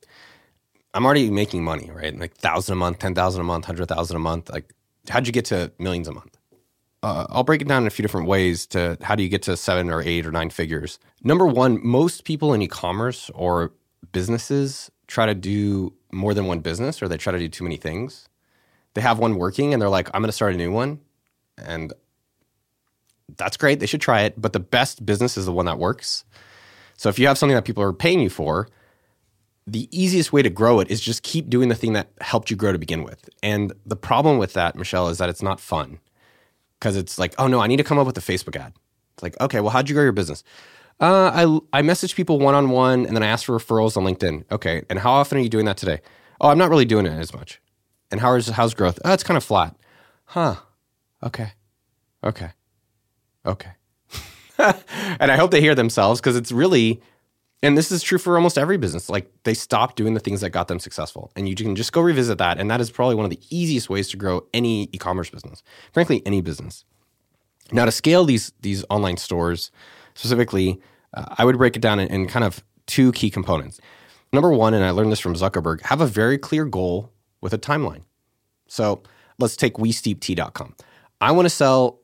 I'm 0.93 1.05
already 1.05 1.29
making 1.29 1.63
money, 1.63 1.89
right? 1.93 2.17
Like 2.17 2.35
thousand 2.35 2.73
a 2.73 2.75
month, 2.75 2.99
ten 2.99 3.15
thousand 3.15 3.41
a 3.41 3.43
month, 3.45 3.65
hundred 3.65 3.87
thousand 3.87 4.17
a 4.17 4.19
month. 4.19 4.49
Like, 4.49 4.73
how'd 5.09 5.27
you 5.27 5.33
get 5.33 5.45
to 5.45 5.71
millions 5.79 6.07
a 6.07 6.11
month? 6.11 6.37
Uh, 7.03 7.25
I'll 7.29 7.43
break 7.43 7.61
it 7.61 7.67
down 7.67 7.83
in 7.83 7.87
a 7.87 7.89
few 7.89 8.03
different 8.03 8.27
ways 8.27 8.67
to 8.67 8.97
how 9.01 9.15
do 9.15 9.23
you 9.23 9.29
get 9.29 9.41
to 9.43 9.57
seven 9.57 9.89
or 9.89 10.01
eight 10.03 10.25
or 10.25 10.31
nine 10.31 10.49
figures. 10.51 10.99
Number 11.23 11.47
one, 11.47 11.79
most 11.83 12.25
people 12.25 12.53
in 12.53 12.61
e-commerce 12.61 13.31
or 13.33 13.71
businesses 14.11 14.91
try 15.07 15.25
to 15.25 15.33
do 15.33 15.93
more 16.11 16.33
than 16.33 16.45
one 16.45 16.59
business 16.59 17.01
or 17.01 17.07
they 17.07 17.17
try 17.17 17.31
to 17.31 17.39
do 17.39 17.47
too 17.47 17.63
many 17.63 17.77
things. 17.77 18.29
They 18.93 19.01
have 19.01 19.17
one 19.17 19.35
working 19.35 19.73
and 19.73 19.81
they're 19.81 19.89
like, 19.89 20.09
I'm 20.13 20.21
going 20.21 20.27
to 20.27 20.33
start 20.33 20.53
a 20.53 20.57
new 20.57 20.71
one. 20.71 20.99
And 21.57 21.91
that's 23.37 23.57
great. 23.57 23.79
They 23.79 23.85
should 23.87 24.01
try 24.01 24.21
it. 24.21 24.39
But 24.39 24.53
the 24.53 24.59
best 24.59 25.05
business 25.05 25.37
is 25.37 25.45
the 25.45 25.53
one 25.53 25.65
that 25.65 25.79
works. 25.79 26.23
So 26.97 27.09
if 27.09 27.17
you 27.17 27.27
have 27.27 27.37
something 27.37 27.55
that 27.55 27.65
people 27.65 27.81
are 27.81 27.93
paying 27.93 28.19
you 28.19 28.29
for, 28.29 28.67
the 29.71 29.87
easiest 29.97 30.33
way 30.33 30.41
to 30.41 30.49
grow 30.49 30.81
it 30.81 30.91
is 30.91 30.99
just 30.99 31.23
keep 31.23 31.49
doing 31.49 31.69
the 31.69 31.75
thing 31.75 31.93
that 31.93 32.09
helped 32.19 32.51
you 32.51 32.57
grow 32.57 32.73
to 32.73 32.77
begin 32.77 33.03
with. 33.03 33.29
And 33.41 33.71
the 33.85 33.95
problem 33.95 34.37
with 34.37 34.53
that, 34.53 34.75
Michelle, 34.75 35.07
is 35.07 35.17
that 35.19 35.29
it's 35.29 35.41
not 35.41 35.61
fun 35.61 35.99
because 36.77 36.97
it's 36.97 37.17
like, 37.17 37.33
oh 37.37 37.47
no, 37.47 37.61
I 37.61 37.67
need 37.67 37.77
to 37.77 37.83
come 37.83 37.97
up 37.97 38.05
with 38.05 38.17
a 38.17 38.21
Facebook 38.21 38.57
ad. 38.57 38.73
It's 39.13 39.23
like, 39.23 39.39
okay, 39.39 39.61
well, 39.61 39.69
how'd 39.69 39.87
you 39.87 39.95
grow 39.95 40.03
your 40.03 40.11
business? 40.11 40.43
Uh, 40.99 41.31
I 41.73 41.79
I 41.79 41.81
message 41.81 42.15
people 42.15 42.37
one 42.37 42.53
on 42.53 42.69
one, 42.69 43.05
and 43.05 43.15
then 43.15 43.23
I 43.23 43.27
ask 43.27 43.45
for 43.45 43.57
referrals 43.57 43.97
on 43.97 44.03
LinkedIn. 44.03 44.43
Okay, 44.51 44.83
and 44.89 44.99
how 44.99 45.13
often 45.13 45.37
are 45.37 45.41
you 45.41 45.49
doing 45.49 45.65
that 45.65 45.77
today? 45.77 46.01
Oh, 46.39 46.49
I'm 46.49 46.57
not 46.57 46.69
really 46.69 46.85
doing 46.85 47.05
it 47.05 47.11
as 47.11 47.33
much. 47.33 47.61
And 48.11 48.19
how's 48.19 48.47
how's 48.49 48.73
growth? 48.73 48.99
Oh, 49.05 49.13
it's 49.13 49.23
kind 49.23 49.37
of 49.37 49.43
flat. 49.43 49.75
Huh. 50.25 50.55
Okay. 51.23 51.53
Okay. 52.23 52.51
Okay. 53.45 53.71
and 54.59 55.31
I 55.31 55.37
hope 55.37 55.51
they 55.51 55.61
hear 55.61 55.75
themselves 55.75 56.19
because 56.19 56.35
it's 56.35 56.51
really 56.51 57.01
and 57.63 57.77
this 57.77 57.91
is 57.91 58.01
true 58.01 58.17
for 58.17 58.35
almost 58.37 58.57
every 58.57 58.77
business. 58.77 59.09
Like 59.09 59.31
they 59.43 59.53
stop 59.53 59.95
doing 59.95 60.13
the 60.13 60.19
things 60.19 60.41
that 60.41 60.49
got 60.49 60.67
them 60.67 60.79
successful. 60.79 61.31
And 61.35 61.47
you 61.47 61.55
can 61.55 61.75
just 61.75 61.93
go 61.93 62.01
revisit 62.01 62.39
that. 62.39 62.59
And 62.59 62.71
that 62.71 62.81
is 62.81 62.89
probably 62.89 63.15
one 63.15 63.25
of 63.25 63.29
the 63.29 63.39
easiest 63.49 63.89
ways 63.89 64.09
to 64.09 64.17
grow 64.17 64.45
any 64.53 64.89
e-commerce 64.91 65.29
business. 65.29 65.61
Frankly, 65.93 66.23
any 66.25 66.41
business. 66.41 66.85
Now 67.71 67.85
to 67.85 67.91
scale 67.91 68.25
these 68.25 68.51
these 68.61 68.83
online 68.89 69.17
stores 69.17 69.71
specifically, 70.15 70.81
uh, 71.13 71.35
I 71.37 71.45
would 71.45 71.57
break 71.57 71.75
it 71.75 71.81
down 71.81 71.99
in, 71.99 72.07
in 72.09 72.27
kind 72.27 72.43
of 72.43 72.63
two 72.87 73.11
key 73.11 73.29
components. 73.29 73.79
Number 74.33 74.51
one, 74.51 74.73
and 74.73 74.83
I 74.83 74.91
learned 74.91 75.11
this 75.11 75.19
from 75.19 75.35
Zuckerberg, 75.35 75.81
have 75.81 76.01
a 76.01 76.07
very 76.07 76.37
clear 76.37 76.65
goal 76.65 77.11
with 77.41 77.53
a 77.53 77.57
timeline. 77.57 78.03
So 78.67 79.03
let's 79.39 79.55
take 79.55 79.75
WeSteepTea.com. 79.75 80.75
I 81.19 81.31
want 81.31 81.45
to 81.45 81.49
sell 81.49 81.99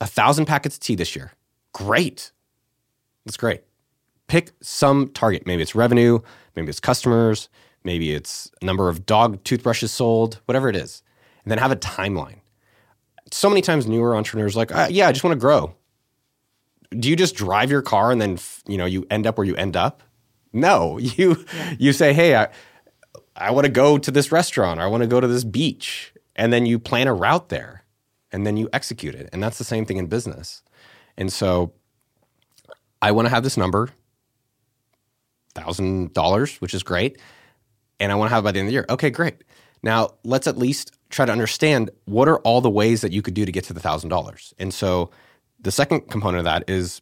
a 0.00 0.06
thousand 0.06 0.46
packets 0.46 0.76
of 0.76 0.80
tea 0.80 0.94
this 0.94 1.14
year. 1.14 1.32
Great. 1.72 2.32
That's 3.24 3.36
great 3.36 3.62
pick 4.28 4.52
some 4.60 5.08
target. 5.08 5.46
Maybe 5.46 5.62
it's 5.62 5.74
revenue, 5.74 6.20
maybe 6.54 6.68
it's 6.68 6.80
customers, 6.80 7.48
maybe 7.82 8.12
it's 8.12 8.50
number 8.62 8.88
of 8.88 9.06
dog 9.06 9.42
toothbrushes 9.42 9.90
sold, 9.90 10.40
whatever 10.44 10.68
it 10.68 10.76
is. 10.76 11.02
And 11.42 11.50
then 11.50 11.58
have 11.58 11.72
a 11.72 11.76
timeline. 11.76 12.40
So 13.32 13.48
many 13.48 13.62
times 13.62 13.86
newer 13.86 14.14
entrepreneurs 14.14 14.54
like, 14.56 14.74
uh, 14.74 14.88
yeah, 14.90 15.08
I 15.08 15.12
just 15.12 15.24
want 15.24 15.32
to 15.32 15.40
grow. 15.40 15.74
Do 16.90 17.10
you 17.10 17.16
just 17.16 17.34
drive 17.34 17.70
your 17.70 17.82
car 17.82 18.12
and 18.12 18.20
then 18.20 18.38
you 18.66 18.78
know 18.78 18.86
you 18.86 19.06
end 19.10 19.26
up 19.26 19.36
where 19.36 19.46
you 19.46 19.56
end 19.56 19.76
up? 19.76 20.02
No, 20.52 20.98
you 21.16 21.44
yeah. 21.54 21.74
you 21.78 21.92
say, 21.92 22.12
hey, 22.12 22.36
I 22.36 22.48
I 23.36 23.50
want 23.50 23.66
to 23.66 23.72
go 23.72 23.98
to 23.98 24.10
this 24.10 24.32
restaurant 24.32 24.80
or 24.80 24.84
I 24.84 24.86
want 24.86 25.02
to 25.02 25.06
go 25.06 25.20
to 25.20 25.26
this 25.26 25.44
beach, 25.44 26.12
and 26.34 26.52
then 26.52 26.64
you 26.66 26.78
plan 26.78 27.06
a 27.06 27.14
route 27.14 27.50
there, 27.50 27.84
and 28.32 28.46
then 28.46 28.56
you 28.56 28.68
execute 28.72 29.14
it. 29.14 29.28
And 29.32 29.42
that's 29.42 29.58
the 29.58 29.64
same 29.64 29.84
thing 29.84 29.98
in 29.98 30.06
business. 30.06 30.62
And 31.18 31.30
so, 31.30 31.72
I 33.02 33.12
want 33.12 33.26
to 33.26 33.30
have 33.30 33.44
this 33.44 33.58
number 33.58 33.90
thousand 35.60 36.12
dollars, 36.12 36.56
which 36.56 36.74
is 36.74 36.82
great, 36.82 37.20
and 38.00 38.12
I 38.12 38.14
want 38.14 38.30
to 38.30 38.34
have 38.34 38.44
by 38.44 38.52
the 38.52 38.58
end 38.60 38.66
of 38.66 38.70
the 38.70 38.74
year. 38.74 38.86
Okay, 38.88 39.10
great. 39.10 39.42
Now 39.82 40.10
let's 40.24 40.46
at 40.46 40.56
least 40.56 40.92
try 41.10 41.24
to 41.24 41.32
understand 41.32 41.90
what 42.04 42.28
are 42.28 42.38
all 42.40 42.60
the 42.60 42.70
ways 42.70 43.00
that 43.00 43.12
you 43.12 43.22
could 43.22 43.34
do 43.34 43.44
to 43.44 43.52
get 43.52 43.64
to 43.64 43.72
the 43.72 43.80
thousand 43.80 44.10
dollars. 44.10 44.54
And 44.58 44.72
so 44.74 45.10
the 45.60 45.70
second 45.70 46.10
component 46.10 46.38
of 46.40 46.44
that 46.44 46.68
is 46.68 47.00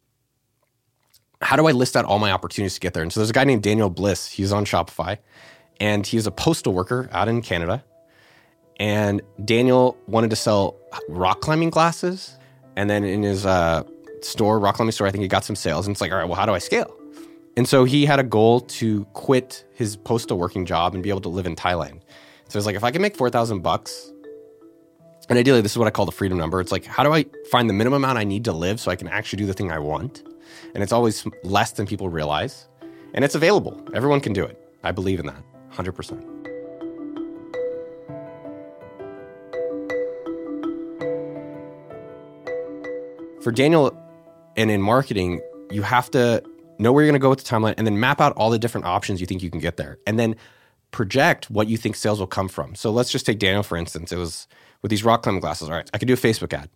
how 1.41 1.55
do 1.55 1.67
I 1.67 1.71
list 1.71 1.95
out 1.95 2.05
all 2.05 2.19
my 2.19 2.31
opportunities 2.31 2.75
to 2.75 2.79
get 2.79 2.93
there? 2.93 3.03
And 3.03 3.13
so 3.13 3.19
there's 3.19 3.29
a 3.29 3.33
guy 3.33 3.43
named 3.43 3.63
Daniel 3.63 3.89
Bliss. 3.89 4.27
He's 4.27 4.51
on 4.51 4.65
Shopify, 4.65 5.17
and 5.79 6.05
he's 6.05 6.25
a 6.25 6.31
postal 6.31 6.73
worker 6.73 7.09
out 7.11 7.27
in 7.27 7.41
Canada. 7.41 7.83
And 8.79 9.21
Daniel 9.43 9.97
wanted 10.07 10.29
to 10.31 10.35
sell 10.35 10.77
rock 11.09 11.41
climbing 11.41 11.69
glasses, 11.69 12.37
and 12.75 12.89
then 12.89 13.03
in 13.03 13.23
his 13.23 13.45
uh, 13.45 13.83
store, 14.21 14.59
rock 14.59 14.75
climbing 14.75 14.91
store, 14.91 15.07
I 15.07 15.11
think 15.11 15.21
he 15.23 15.27
got 15.27 15.43
some 15.43 15.55
sales. 15.55 15.87
And 15.87 15.93
it's 15.93 16.01
like, 16.01 16.11
all 16.11 16.17
right, 16.17 16.27
well, 16.27 16.35
how 16.35 16.45
do 16.45 16.53
I 16.53 16.59
scale? 16.59 16.96
And 17.57 17.67
so 17.67 17.85
he 17.85 18.05
had 18.05 18.19
a 18.19 18.23
goal 18.23 18.61
to 18.61 19.05
quit 19.13 19.65
his 19.73 19.97
postal 19.97 20.37
working 20.37 20.63
job 20.63 20.93
and 20.93 21.01
be 21.01 21.09
able 21.09 21.21
to 21.21 21.29
live 21.29 21.47
in 21.47 21.55
Thailand. 21.55 22.01
So 22.49 22.59
it's 22.59 22.67
like, 22.67 22.75
if 22.75 22.83
I 22.83 22.91
can 22.91 23.01
make 23.01 23.17
4,000 23.17 23.61
bucks, 23.61 24.13
and 25.27 25.39
ideally, 25.39 25.61
this 25.61 25.71
is 25.71 25.77
what 25.77 25.87
I 25.87 25.91
call 25.91 26.05
the 26.05 26.11
freedom 26.11 26.37
number. 26.37 26.61
It's 26.61 26.71
like, 26.71 26.85
how 26.85 27.03
do 27.03 27.11
I 27.11 27.25
find 27.49 27.67
the 27.67 27.73
minimum 27.73 28.03
amount 28.03 28.19
I 28.19 28.23
need 28.23 28.45
to 28.45 28.53
live 28.53 28.79
so 28.79 28.91
I 28.91 28.95
can 28.95 29.07
actually 29.07 29.37
do 29.37 29.47
the 29.47 29.53
thing 29.53 29.71
I 29.71 29.79
want? 29.79 30.23
And 30.75 30.83
it's 30.83 30.93
always 30.93 31.27
less 31.43 31.71
than 31.71 31.87
people 31.87 32.09
realize. 32.09 32.67
And 33.15 33.25
it's 33.25 33.33
available. 33.33 33.83
Everyone 33.93 34.21
can 34.21 34.33
do 34.33 34.45
it. 34.45 34.57
I 34.83 34.91
believe 34.91 35.19
in 35.19 35.25
that 35.25 35.43
100%. 35.73 36.23
For 43.43 43.51
Daniel 43.51 43.97
and 44.55 44.69
in 44.69 44.81
marketing, 44.81 45.41
you 45.71 45.81
have 45.81 46.11
to 46.11 46.43
know 46.79 46.91
where 46.91 47.03
you're 47.03 47.11
going 47.11 47.19
to 47.19 47.23
go 47.23 47.29
with 47.29 47.43
the 47.43 47.49
timeline, 47.49 47.75
and 47.77 47.85
then 47.85 47.99
map 47.99 48.21
out 48.21 48.33
all 48.37 48.49
the 48.49 48.59
different 48.59 48.85
options 48.85 49.19
you 49.19 49.27
think 49.27 49.41
you 49.41 49.49
can 49.49 49.59
get 49.59 49.77
there. 49.77 49.97
And 50.05 50.19
then 50.19 50.35
project 50.91 51.49
what 51.49 51.67
you 51.67 51.77
think 51.77 51.95
sales 51.95 52.19
will 52.19 52.27
come 52.27 52.47
from. 52.47 52.75
So 52.75 52.91
let's 52.91 53.11
just 53.11 53.25
take 53.25 53.39
Daniel, 53.39 53.63
for 53.63 53.77
instance. 53.77 54.11
It 54.11 54.17
was 54.17 54.47
with 54.81 54.89
these 54.89 55.03
rock 55.03 55.23
climbing 55.23 55.41
glasses. 55.41 55.69
All 55.69 55.75
right, 55.75 55.89
I 55.93 55.97
can 55.97 56.07
do 56.07 56.13
a 56.13 56.17
Facebook 56.17 56.53
ad. 56.53 56.69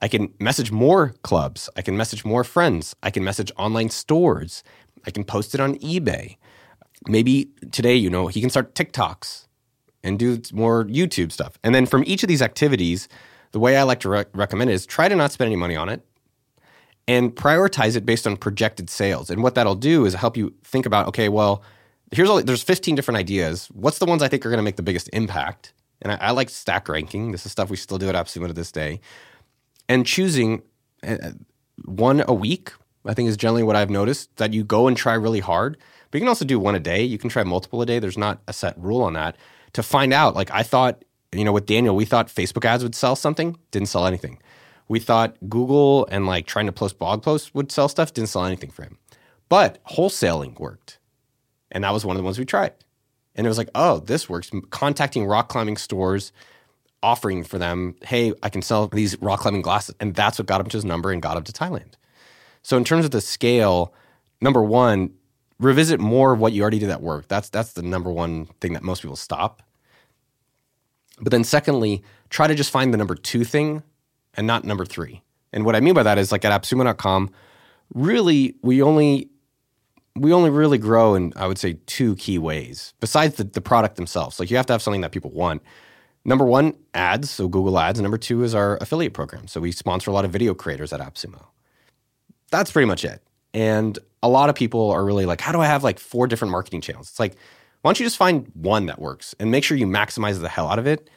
I 0.00 0.08
can 0.08 0.32
message 0.38 0.70
more 0.70 1.14
clubs. 1.22 1.68
I 1.76 1.82
can 1.82 1.96
message 1.96 2.24
more 2.24 2.44
friends. 2.44 2.94
I 3.02 3.10
can 3.10 3.24
message 3.24 3.50
online 3.56 3.90
stores. 3.90 4.62
I 5.06 5.10
can 5.10 5.24
post 5.24 5.54
it 5.54 5.60
on 5.60 5.74
eBay. 5.76 6.36
Maybe 7.06 7.50
today, 7.72 7.96
you 7.96 8.10
know, 8.10 8.28
he 8.28 8.40
can 8.40 8.50
start 8.50 8.74
TikToks 8.74 9.46
and 10.04 10.18
do 10.18 10.40
more 10.52 10.84
YouTube 10.84 11.32
stuff. 11.32 11.58
And 11.64 11.74
then 11.74 11.86
from 11.86 12.04
each 12.06 12.22
of 12.22 12.28
these 12.28 12.42
activities, 12.42 13.08
the 13.52 13.58
way 13.58 13.76
I 13.76 13.82
like 13.82 14.00
to 14.00 14.08
re- 14.08 14.24
recommend 14.34 14.70
it 14.70 14.74
is 14.74 14.86
try 14.86 15.08
to 15.08 15.16
not 15.16 15.32
spend 15.32 15.46
any 15.46 15.56
money 15.56 15.74
on 15.74 15.88
it 15.88 16.04
and 17.08 17.34
prioritize 17.34 17.96
it 17.96 18.04
based 18.04 18.26
on 18.26 18.36
projected 18.36 18.90
sales. 18.90 19.30
And 19.30 19.42
what 19.42 19.54
that'll 19.54 19.74
do 19.74 20.04
is 20.04 20.14
help 20.14 20.36
you 20.36 20.54
think 20.62 20.84
about, 20.84 21.08
okay, 21.08 21.30
well, 21.30 21.62
here's 22.12 22.28
all 22.28 22.42
there's 22.42 22.62
15 22.62 22.94
different 22.94 23.18
ideas. 23.18 23.66
What's 23.72 23.98
the 23.98 24.04
ones 24.04 24.22
I 24.22 24.28
think 24.28 24.44
are 24.44 24.50
going 24.50 24.58
to 24.58 24.62
make 24.62 24.76
the 24.76 24.82
biggest 24.82 25.08
impact? 25.14 25.72
And 26.02 26.12
I, 26.12 26.16
I, 26.16 26.30
like 26.30 26.50
stack 26.50 26.88
ranking. 26.88 27.32
This 27.32 27.44
is 27.44 27.50
stuff 27.50 27.70
we 27.70 27.76
still 27.76 27.98
do 27.98 28.08
at 28.08 28.14
AppSumo 28.14 28.46
to 28.46 28.52
this 28.52 28.70
day. 28.70 29.00
And 29.88 30.06
choosing 30.06 30.62
uh, 31.02 31.32
one 31.86 32.22
a 32.28 32.34
week, 32.34 32.72
I 33.04 33.14
think 33.14 33.28
is 33.28 33.36
generally 33.36 33.62
what 33.64 33.74
I've 33.74 33.90
noticed 33.90 34.36
that 34.36 34.52
you 34.52 34.62
go 34.62 34.86
and 34.86 34.96
try 34.96 35.14
really 35.14 35.40
hard. 35.40 35.78
But 36.10 36.18
you 36.18 36.20
can 36.20 36.28
also 36.28 36.44
do 36.44 36.60
one 36.60 36.74
a 36.74 36.80
day. 36.80 37.02
You 37.02 37.18
can 37.18 37.30
try 37.30 37.42
multiple 37.42 37.82
a 37.82 37.86
day. 37.86 37.98
There's 37.98 38.18
not 38.18 38.40
a 38.46 38.52
set 38.52 38.78
rule 38.78 39.02
on 39.02 39.14
that. 39.14 39.36
To 39.72 39.82
find 39.82 40.12
out, 40.12 40.34
like 40.34 40.50
I 40.50 40.62
thought 40.62 41.02
you 41.32 41.44
know, 41.44 41.52
with 41.52 41.66
Daniel, 41.66 41.94
we 41.94 42.04
thought 42.04 42.28
Facebook 42.28 42.64
ads 42.64 42.82
would 42.82 42.94
sell 42.94 43.14
something, 43.14 43.58
didn't 43.70 43.88
sell 43.88 44.06
anything. 44.06 44.38
We 44.88 44.98
thought 44.98 45.36
Google 45.48 46.06
and 46.10 46.26
like 46.26 46.46
trying 46.46 46.66
to 46.66 46.72
post 46.72 46.98
blog 46.98 47.22
posts 47.22 47.54
would 47.54 47.70
sell 47.70 47.88
stuff, 47.88 48.12
didn't 48.12 48.30
sell 48.30 48.44
anything 48.44 48.70
for 48.70 48.82
him. 48.82 48.98
But 49.48 49.82
wholesaling 49.84 50.58
worked. 50.58 50.98
And 51.70 51.84
that 51.84 51.92
was 51.92 52.04
one 52.04 52.16
of 52.16 52.18
the 52.18 52.24
ones 52.24 52.38
we 52.38 52.44
tried. 52.44 52.72
And 53.34 53.46
it 53.46 53.50
was 53.50 53.58
like, 53.58 53.70
oh, 53.74 53.98
this 53.98 54.28
works. 54.28 54.50
Contacting 54.70 55.26
rock 55.26 55.48
climbing 55.48 55.76
stores, 55.76 56.32
offering 57.02 57.44
for 57.44 57.58
them, 57.58 57.94
hey, 58.02 58.32
I 58.42 58.48
can 58.48 58.62
sell 58.62 58.88
these 58.88 59.20
rock 59.20 59.40
climbing 59.40 59.62
glasses. 59.62 59.94
And 60.00 60.14
that's 60.14 60.38
what 60.38 60.46
got 60.46 60.60
him 60.60 60.68
to 60.68 60.76
his 60.76 60.84
number 60.84 61.12
and 61.12 61.22
got 61.22 61.36
him 61.36 61.44
to 61.44 61.52
Thailand. 61.52 61.94
So 62.62 62.76
in 62.76 62.84
terms 62.84 63.04
of 63.04 63.10
the 63.10 63.20
scale, 63.20 63.94
number 64.40 64.62
one, 64.62 65.12
revisit 65.60 66.00
more 66.00 66.32
of 66.32 66.40
what 66.40 66.52
you 66.52 66.62
already 66.62 66.78
did 66.78 66.90
at 66.90 67.02
work. 67.02 67.28
That's 67.28 67.48
that's 67.48 67.72
the 67.72 67.82
number 67.82 68.10
one 68.10 68.46
thing 68.60 68.72
that 68.72 68.82
most 68.82 69.02
people 69.02 69.16
stop. 69.16 69.62
But 71.20 71.30
then 71.30 71.44
secondly, 71.44 72.02
try 72.30 72.46
to 72.46 72.54
just 72.54 72.70
find 72.70 72.92
the 72.92 72.98
number 72.98 73.14
two 73.14 73.44
thing 73.44 73.82
and 74.34 74.46
not 74.46 74.64
number 74.64 74.84
three. 74.84 75.22
And 75.52 75.64
what 75.64 75.74
I 75.74 75.80
mean 75.80 75.94
by 75.94 76.02
that 76.02 76.18
is 76.18 76.32
like 76.32 76.44
at 76.44 76.62
appsumo.com, 76.62 77.30
really 77.94 78.54
we 78.62 78.82
only 78.82 79.30
we 80.14 80.32
only 80.32 80.50
really 80.50 80.78
grow 80.78 81.14
in 81.14 81.32
I 81.36 81.46
would 81.46 81.58
say 81.58 81.78
two 81.86 82.16
key 82.16 82.38
ways 82.38 82.92
besides 83.00 83.36
the, 83.36 83.44
the 83.44 83.60
product 83.60 83.96
themselves. 83.96 84.38
Like 84.40 84.50
you 84.50 84.56
have 84.56 84.66
to 84.66 84.72
have 84.72 84.82
something 84.82 85.00
that 85.02 85.12
people 85.12 85.30
want. 85.30 85.62
Number 86.24 86.44
one, 86.44 86.74
ads, 86.92 87.30
so 87.30 87.48
Google 87.48 87.78
Ads. 87.78 88.00
Number 88.00 88.18
two 88.18 88.42
is 88.42 88.54
our 88.54 88.76
affiliate 88.80 89.14
program. 89.14 89.46
So 89.46 89.60
we 89.60 89.72
sponsor 89.72 90.10
a 90.10 90.14
lot 90.14 90.24
of 90.26 90.30
video 90.30 90.52
creators 90.52 90.92
at 90.92 91.00
AppSumo. 91.00 91.42
That's 92.50 92.70
pretty 92.70 92.86
much 92.86 93.04
it. 93.04 93.22
And 93.54 93.98
a 94.22 94.28
lot 94.28 94.50
of 94.50 94.54
people 94.54 94.90
are 94.90 95.04
really 95.04 95.24
like, 95.26 95.40
how 95.40 95.52
do 95.52 95.60
I 95.60 95.66
have 95.66 95.84
like 95.84 95.98
four 95.98 96.26
different 96.26 96.52
marketing 96.52 96.80
channels? 96.80 97.08
It's 97.08 97.20
like, 97.20 97.34
why 97.80 97.88
don't 97.88 98.00
you 98.00 98.06
just 98.06 98.16
find 98.16 98.50
one 98.54 98.86
that 98.86 99.00
works 99.00 99.34
and 99.38 99.50
make 99.50 99.64
sure 99.64 99.76
you 99.76 99.86
maximize 99.86 100.40
the 100.40 100.48
hell 100.48 100.68
out 100.68 100.78
of 100.78 100.86
it? 100.86 101.08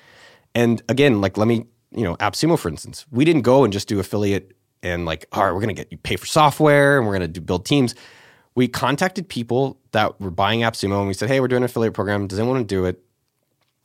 And 0.54 0.82
again, 0.88 1.19
like 1.19 1.38
let 1.38 1.47
me, 1.47 1.65
you 1.91 2.04
know, 2.04 2.15
AppSumo, 2.17 2.58
for 2.58 2.69
instance, 2.69 3.06
we 3.12 3.25
didn't 3.25 3.41
go 3.41 3.63
and 3.63 3.73
just 3.73 3.88
do 3.88 3.99
affiliate 3.99 4.56
and 4.84 5.06
like, 5.06 5.25
all 5.32 5.43
right, 5.43 5.54
we're 5.54 5.62
gonna 5.62 5.73
get 5.73 5.91
you 5.91 5.97
pay 5.97 6.15
for 6.15 6.25
software 6.25 6.97
and 6.97 7.08
we're 7.08 7.13
gonna 7.13 7.27
do, 7.27 7.41
build 7.41 7.65
teams. 7.65 7.95
We 8.56 8.67
contacted 8.67 9.30
people 9.30 9.80
that 9.91 10.19
were 10.19 10.32
buying 10.32 10.62
AppSumo 10.62 10.99
and 10.99 11.08
we 11.08 11.13
said, 11.13 11.30
hey, 11.30 11.39
we're 11.39 11.47
doing 11.47 11.62
an 11.62 11.65
affiliate 11.65 11.93
program. 11.93 12.27
Does 12.27 12.39
anyone 12.39 12.58
want 12.58 12.69
to 12.69 12.75
do 12.75 12.86
it? 12.86 13.01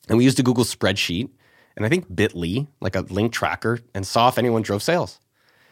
And 0.09 0.19
we 0.19 0.25
used 0.25 0.39
a 0.41 0.43
Google 0.43 0.65
spreadsheet 0.65 1.31
and 1.77 1.85
I 1.85 1.89
think 1.89 2.11
Bitly, 2.11 2.67
like 2.81 2.97
a 2.97 3.01
link 3.01 3.33
tracker, 3.33 3.81
and 3.95 4.07
saw 4.07 4.29
if 4.29 4.39
anyone 4.39 4.63
drove 4.63 4.83
sales. 4.83 5.21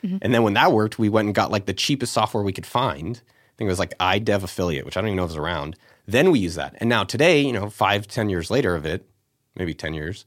Mm-hmm. 0.04 0.18
And 0.20 0.34
then 0.34 0.42
when 0.42 0.54
that 0.54 0.72
worked, 0.72 0.98
we 0.98 1.08
went 1.08 1.26
and 1.26 1.34
got 1.34 1.50
like 1.50 1.66
the 1.66 1.72
cheapest 1.72 2.12
software 2.12 2.42
we 2.42 2.52
could 2.52 2.66
find. 2.66 3.16
I 3.16 3.56
think 3.56 3.68
it 3.68 3.72
was 3.72 3.78
like 3.78 3.96
iDev 3.98 4.42
Affiliate, 4.42 4.84
which 4.84 4.96
I 4.96 5.00
don't 5.00 5.08
even 5.08 5.16
know 5.16 5.24
if 5.24 5.30
it's 5.30 5.38
around. 5.38 5.76
Then 6.06 6.30
we 6.30 6.40
use 6.40 6.56
that. 6.56 6.74
And 6.78 6.90
now 6.90 7.04
today, 7.04 7.40
you 7.40 7.52
know, 7.52 7.70
five, 7.70 8.06
ten 8.06 8.28
years 8.28 8.50
later 8.50 8.74
of 8.74 8.84
it, 8.84 9.08
maybe 9.56 9.72
10 9.72 9.94
years, 9.94 10.26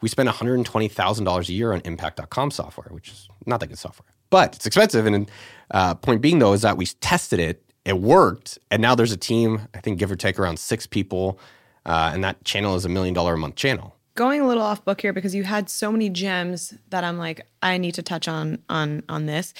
we 0.00 0.08
spend 0.08 0.28
$120,000 0.28 1.48
a 1.48 1.52
year 1.52 1.72
on 1.72 1.80
impact.com 1.84 2.50
software, 2.50 2.88
which 2.90 3.08
is 3.08 3.28
not 3.46 3.60
that 3.60 3.68
good 3.68 3.78
software, 3.78 4.06
but 4.30 4.56
it's 4.56 4.66
expensive. 4.66 5.06
And 5.06 5.30
uh, 5.70 5.94
point 5.94 6.20
being, 6.20 6.38
though, 6.38 6.52
is 6.52 6.62
that 6.62 6.76
we 6.76 6.86
tested 6.86 7.40
it, 7.40 7.62
it 7.84 8.00
worked. 8.00 8.58
And 8.70 8.82
now 8.82 8.94
there's 8.94 9.12
a 9.12 9.16
team, 9.16 9.68
I 9.74 9.80
think, 9.80 9.98
give 9.98 10.10
or 10.10 10.16
take 10.16 10.38
around 10.38 10.58
six 10.58 10.86
people. 10.86 11.38
Uh, 11.84 12.10
and 12.12 12.24
that 12.24 12.44
channel 12.44 12.74
is 12.74 12.84
a 12.84 12.88
million 12.88 13.14
dollar 13.14 13.34
a 13.34 13.38
month 13.38 13.54
channel 13.54 13.96
going 14.16 14.40
a 14.40 14.46
little 14.46 14.62
off 14.62 14.84
book 14.84 15.00
here 15.00 15.12
because 15.12 15.34
you 15.34 15.44
had 15.44 15.70
so 15.70 15.92
many 15.92 16.08
gems 16.08 16.74
that 16.88 17.04
I'm 17.04 17.18
like 17.18 17.46
I 17.62 17.78
need 17.78 17.92
to 17.94 18.02
touch 18.02 18.26
on 18.26 18.58
on 18.68 19.04
on 19.08 19.26
this. 19.26 19.54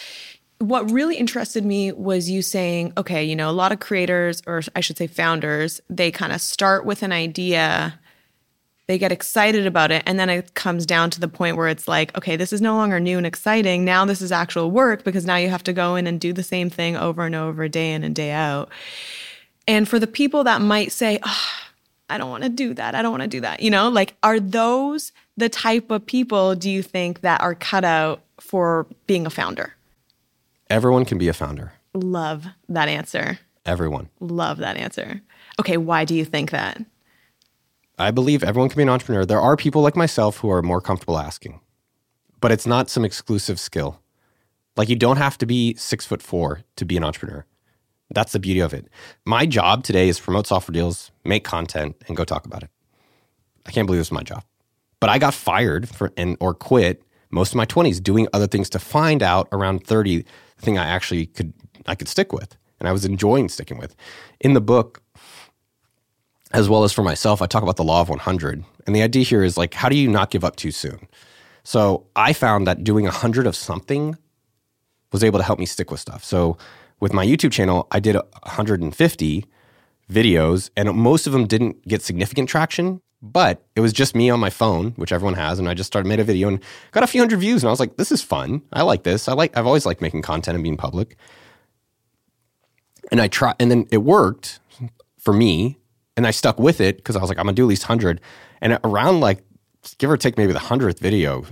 What 0.59 0.90
really 0.90 1.16
interested 1.16 1.64
me 1.66 1.92
was 1.92 2.31
you 2.31 2.40
saying, 2.40 2.94
okay, 2.96 3.22
you 3.22 3.37
know, 3.37 3.51
a 3.51 3.53
lot 3.53 3.72
of 3.72 3.79
creators 3.79 4.42
or 4.46 4.62
I 4.75 4.81
should 4.81 4.96
say 4.96 5.07
founders, 5.07 5.83
they 5.90 6.11
kind 6.11 6.33
of 6.33 6.40
start 6.40 6.87
with 6.87 7.03
an 7.03 7.12
idea, 7.12 8.01
they 8.87 8.99
get 8.99 9.11
excited 9.12 9.66
about 9.66 9.90
it 9.90 10.03
and 10.07 10.18
then 10.18 10.31
it 10.31 10.55
comes 10.55 10.87
down 10.87 11.11
to 11.11 11.20
the 11.20 11.29
point 11.29 11.57
where 11.57 11.68
it's 11.68 11.88
like, 11.88 12.16
okay, 12.16 12.37
this 12.37 12.53
is 12.53 12.61
no 12.61 12.77
longer 12.77 13.01
new 13.01 13.16
and 13.16 13.27
exciting. 13.27 13.85
Now 13.85 14.05
this 14.05 14.22
is 14.22 14.31
actual 14.31 14.70
work 14.70 15.03
because 15.03 15.27
now 15.27 15.37
you 15.37 15.49
have 15.49 15.64
to 15.64 15.72
go 15.72 15.96
in 15.96 16.07
and 16.07 16.20
do 16.20 16.33
the 16.33 16.42
same 16.42 16.70
thing 16.70 16.96
over 16.96 17.25
and 17.27 17.35
over 17.35 17.68
day 17.68 17.92
in 17.92 18.05
and 18.05 18.14
day 18.14 18.31
out. 18.31 18.70
And 19.66 19.88
for 19.88 19.99
the 19.99 20.07
people 20.07 20.44
that 20.44 20.61
might 20.61 20.92
say, 20.92 21.18
oh, 21.25 21.51
I 22.09 22.18
don't 22.18 22.31
want 22.31 22.44
to 22.44 22.49
do 22.49 22.75
that. 22.75 22.94
I 22.94 23.03
don't 23.03 23.11
want 23.11 23.22
to 23.22 23.29
do 23.29 23.40
that. 23.40 23.61
You 23.61 23.70
know, 23.70 23.88
like, 23.88 24.14
are 24.22 24.38
those 24.38 25.12
the 25.37 25.49
type 25.49 25.90
of 25.90 26.07
people 26.07 26.55
do 26.55 26.70
you 26.70 26.83
think 26.83 27.20
that 27.22 27.40
are 27.40 27.55
cut 27.55 27.85
out 27.85 28.22
for 28.40 28.87
being 29.07 29.27
a 29.27 29.31
founder? 29.31 29.75
Everyone 30.70 31.05
can 31.05 31.18
be 31.18 31.29
a 31.29 31.33
founder. 31.33 31.72
Love 31.94 32.46
that 32.68 32.88
answer. 32.88 33.38
Everyone. 33.64 34.09
Love 34.20 34.59
that 34.59 34.77
answer. 34.77 35.20
Okay, 35.59 35.77
why 35.77 36.05
do 36.05 36.14
you 36.14 36.25
think 36.25 36.51
that? 36.53 36.81
I 37.98 38.11
believe 38.11 38.42
everyone 38.44 38.68
can 38.68 38.76
be 38.76 38.82
an 38.82 38.88
entrepreneur. 38.88 39.24
There 39.24 39.40
are 39.40 39.56
people 39.56 39.82
like 39.82 39.96
myself 39.96 40.38
who 40.38 40.50
are 40.50 40.62
more 40.62 40.80
comfortable 40.80 41.18
asking, 41.18 41.61
but 42.40 42.52
it's 42.52 42.66
not 42.66 42.90
some 42.90 43.04
exclusive 43.04 43.59
skill. 43.59 44.00
Like, 44.76 44.90
you 44.90 44.96
don't 44.96 45.16
have 45.16 45.38
to 45.38 45.46
be 45.46 45.74
six 45.76 46.04
foot 46.04 46.20
four 46.20 46.61
to 46.76 46.85
be 46.85 46.98
an 46.98 47.04
entrepreneur. 47.04 47.46
That's 48.11 48.32
the 48.32 48.38
beauty 48.38 48.61
of 48.61 48.74
it. 48.74 48.88
My 49.24 49.46
job 49.46 49.82
today 49.82 50.09
is 50.09 50.20
promote 50.20 50.46
software 50.46 50.74
deals, 50.74 51.11
make 51.24 51.44
content, 51.44 51.96
and 52.06 52.16
go 52.16 52.24
talk 52.24 52.44
about 52.44 52.62
it. 52.62 52.70
I 53.64 53.72
can't 53.72 53.87
believe 53.87 54.00
this 54.00 54.09
is 54.09 54.12
my 54.12 54.22
job. 54.22 54.44
But 55.00 55.11
I 55.11 55.18
got 55.18 55.35
fired 55.35 55.88
for 55.88 56.12
and 56.16 56.37
or 56.40 56.54
quit 56.54 57.02
most 57.30 57.50
of 57.50 57.56
my 57.56 57.66
20s 57.66 58.02
doing 58.02 58.28
other 58.32 58.46
things 58.46 58.70
to 58.70 58.78
find 58.78 59.22
out 59.22 59.48
around 59.52 59.87
30 59.87 60.22
the 60.22 60.62
thing 60.62 60.78
I 60.78 60.87
actually 60.87 61.26
could 61.26 61.52
I 61.87 61.94
could 61.94 62.09
stick 62.09 62.32
with 62.32 62.56
and 62.78 62.88
I 62.88 62.92
was 62.92 63.04
enjoying 63.04 63.48
sticking 63.48 63.78
with. 63.78 63.94
In 64.40 64.54
the 64.54 64.61
book 64.61 65.02
as 66.52 66.68
well 66.68 66.85
as 66.85 66.92
for 66.92 67.02
myself, 67.02 67.42
I 67.42 67.46
talk 67.46 67.62
about 67.62 67.76
the 67.76 67.85
law 67.85 68.00
of 68.00 68.09
100. 68.09 68.64
And 68.87 68.94
the 68.94 69.02
idea 69.02 69.24
here 69.24 69.42
is 69.42 69.56
like 69.56 69.74
how 69.74 69.88
do 69.88 69.96
you 69.96 70.09
not 70.09 70.30
give 70.30 70.44
up 70.44 70.56
too 70.56 70.70
soon? 70.70 71.09
So, 71.64 72.06
I 72.14 72.32
found 72.32 72.66
that 72.68 72.85
doing 72.85 73.04
100 73.04 73.46
of 73.46 73.56
something 73.56 74.16
was 75.11 75.24
able 75.24 75.40
to 75.40 75.44
help 75.44 75.59
me 75.59 75.66
stick 75.66 75.90
with 75.90 75.98
stuff. 75.98 76.22
So, 76.22 76.56
with 77.00 77.12
my 77.12 77.26
YouTube 77.26 77.50
channel, 77.52 77.88
I 77.90 77.98
did 77.98 78.14
150 78.14 79.44
videos, 80.11 80.70
and 80.76 80.94
most 80.94 81.26
of 81.26 81.32
them 81.32 81.46
didn't 81.46 81.87
get 81.88 82.02
significant 82.02 82.48
traction. 82.48 83.00
But 83.22 83.64
it 83.74 83.80
was 83.80 83.92
just 83.92 84.14
me 84.14 84.30
on 84.30 84.38
my 84.38 84.50
phone, 84.50 84.92
which 84.92 85.11
everyone 85.11 85.35
has, 85.35 85.59
and 85.59 85.68
I 85.68 85.74
just 85.74 85.88
started 85.88 86.09
made 86.09 86.20
a 86.20 86.24
video 86.24 86.48
and 86.48 86.61
got 86.92 87.02
a 87.02 87.06
few 87.06 87.20
hundred 87.20 87.40
views. 87.40 87.62
And 87.62 87.68
I 87.68 87.72
was 87.72 87.80
like, 87.80 87.96
"This 87.96 88.12
is 88.12 88.22
fun. 88.22 88.62
I 88.72 88.82
like 88.82 89.02
this. 89.04 89.26
I 89.26 89.32
like. 89.32 89.56
I've 89.56 89.66
always 89.66 89.87
liked 89.87 90.02
making 90.02 90.22
content 90.22 90.54
and 90.54 90.62
being 90.62 90.76
public." 90.76 91.16
And 93.11 93.20
I 93.20 93.28
try, 93.28 93.54
and 93.59 93.70
then 93.70 93.87
it 93.90 93.98
worked 93.98 94.61
for 95.18 95.32
me, 95.32 95.78
and 96.16 96.26
I 96.26 96.31
stuck 96.31 96.59
with 96.59 96.81
it 96.81 96.96
because 96.96 97.16
I 97.16 97.20
was 97.20 97.29
like, 97.29 97.38
"I'm 97.38 97.44
gonna 97.44 97.55
do 97.55 97.64
at 97.64 97.68
least 97.68 97.85
hundred. 97.85 98.20
And 98.61 98.79
around 98.85 99.20
like, 99.20 99.42
give 99.98 100.11
or 100.11 100.16
take, 100.16 100.37
maybe 100.37 100.52
the 100.52 100.59
hundredth 100.59 100.98
video, 100.98 101.44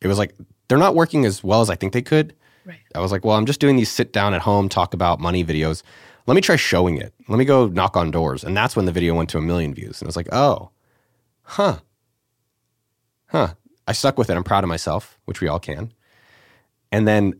it 0.00 0.08
was 0.08 0.18
like 0.18 0.34
they're 0.68 0.78
not 0.78 0.94
working 0.94 1.24
as 1.24 1.42
well 1.42 1.60
as 1.60 1.70
I 1.70 1.76
think 1.76 1.92
they 1.92 2.02
could. 2.02 2.34
Right. 2.64 2.78
I 2.94 3.00
was 3.00 3.12
like, 3.12 3.24
well, 3.24 3.36
I'm 3.36 3.46
just 3.46 3.60
doing 3.60 3.76
these 3.76 3.90
sit 3.90 4.12
down 4.12 4.34
at 4.34 4.42
home, 4.42 4.68
talk 4.68 4.94
about 4.94 5.20
money 5.20 5.44
videos. 5.44 5.82
Let 6.26 6.34
me 6.34 6.40
try 6.40 6.56
showing 6.56 6.96
it. 6.96 7.12
Let 7.28 7.38
me 7.38 7.44
go 7.44 7.66
knock 7.66 7.96
on 7.96 8.10
doors. 8.10 8.44
And 8.44 8.56
that's 8.56 8.74
when 8.74 8.86
the 8.86 8.92
video 8.92 9.14
went 9.14 9.28
to 9.30 9.38
a 9.38 9.42
million 9.42 9.74
views. 9.74 10.00
And 10.00 10.06
I 10.06 10.08
was 10.08 10.16
like, 10.16 10.32
oh, 10.32 10.70
huh. 11.42 11.78
Huh. 13.26 13.54
I 13.86 13.92
stuck 13.92 14.16
with 14.16 14.30
it. 14.30 14.36
I'm 14.36 14.44
proud 14.44 14.64
of 14.64 14.68
myself, 14.68 15.18
which 15.26 15.42
we 15.42 15.48
all 15.48 15.58
can. 15.58 15.92
And 16.90 17.06
then, 17.06 17.34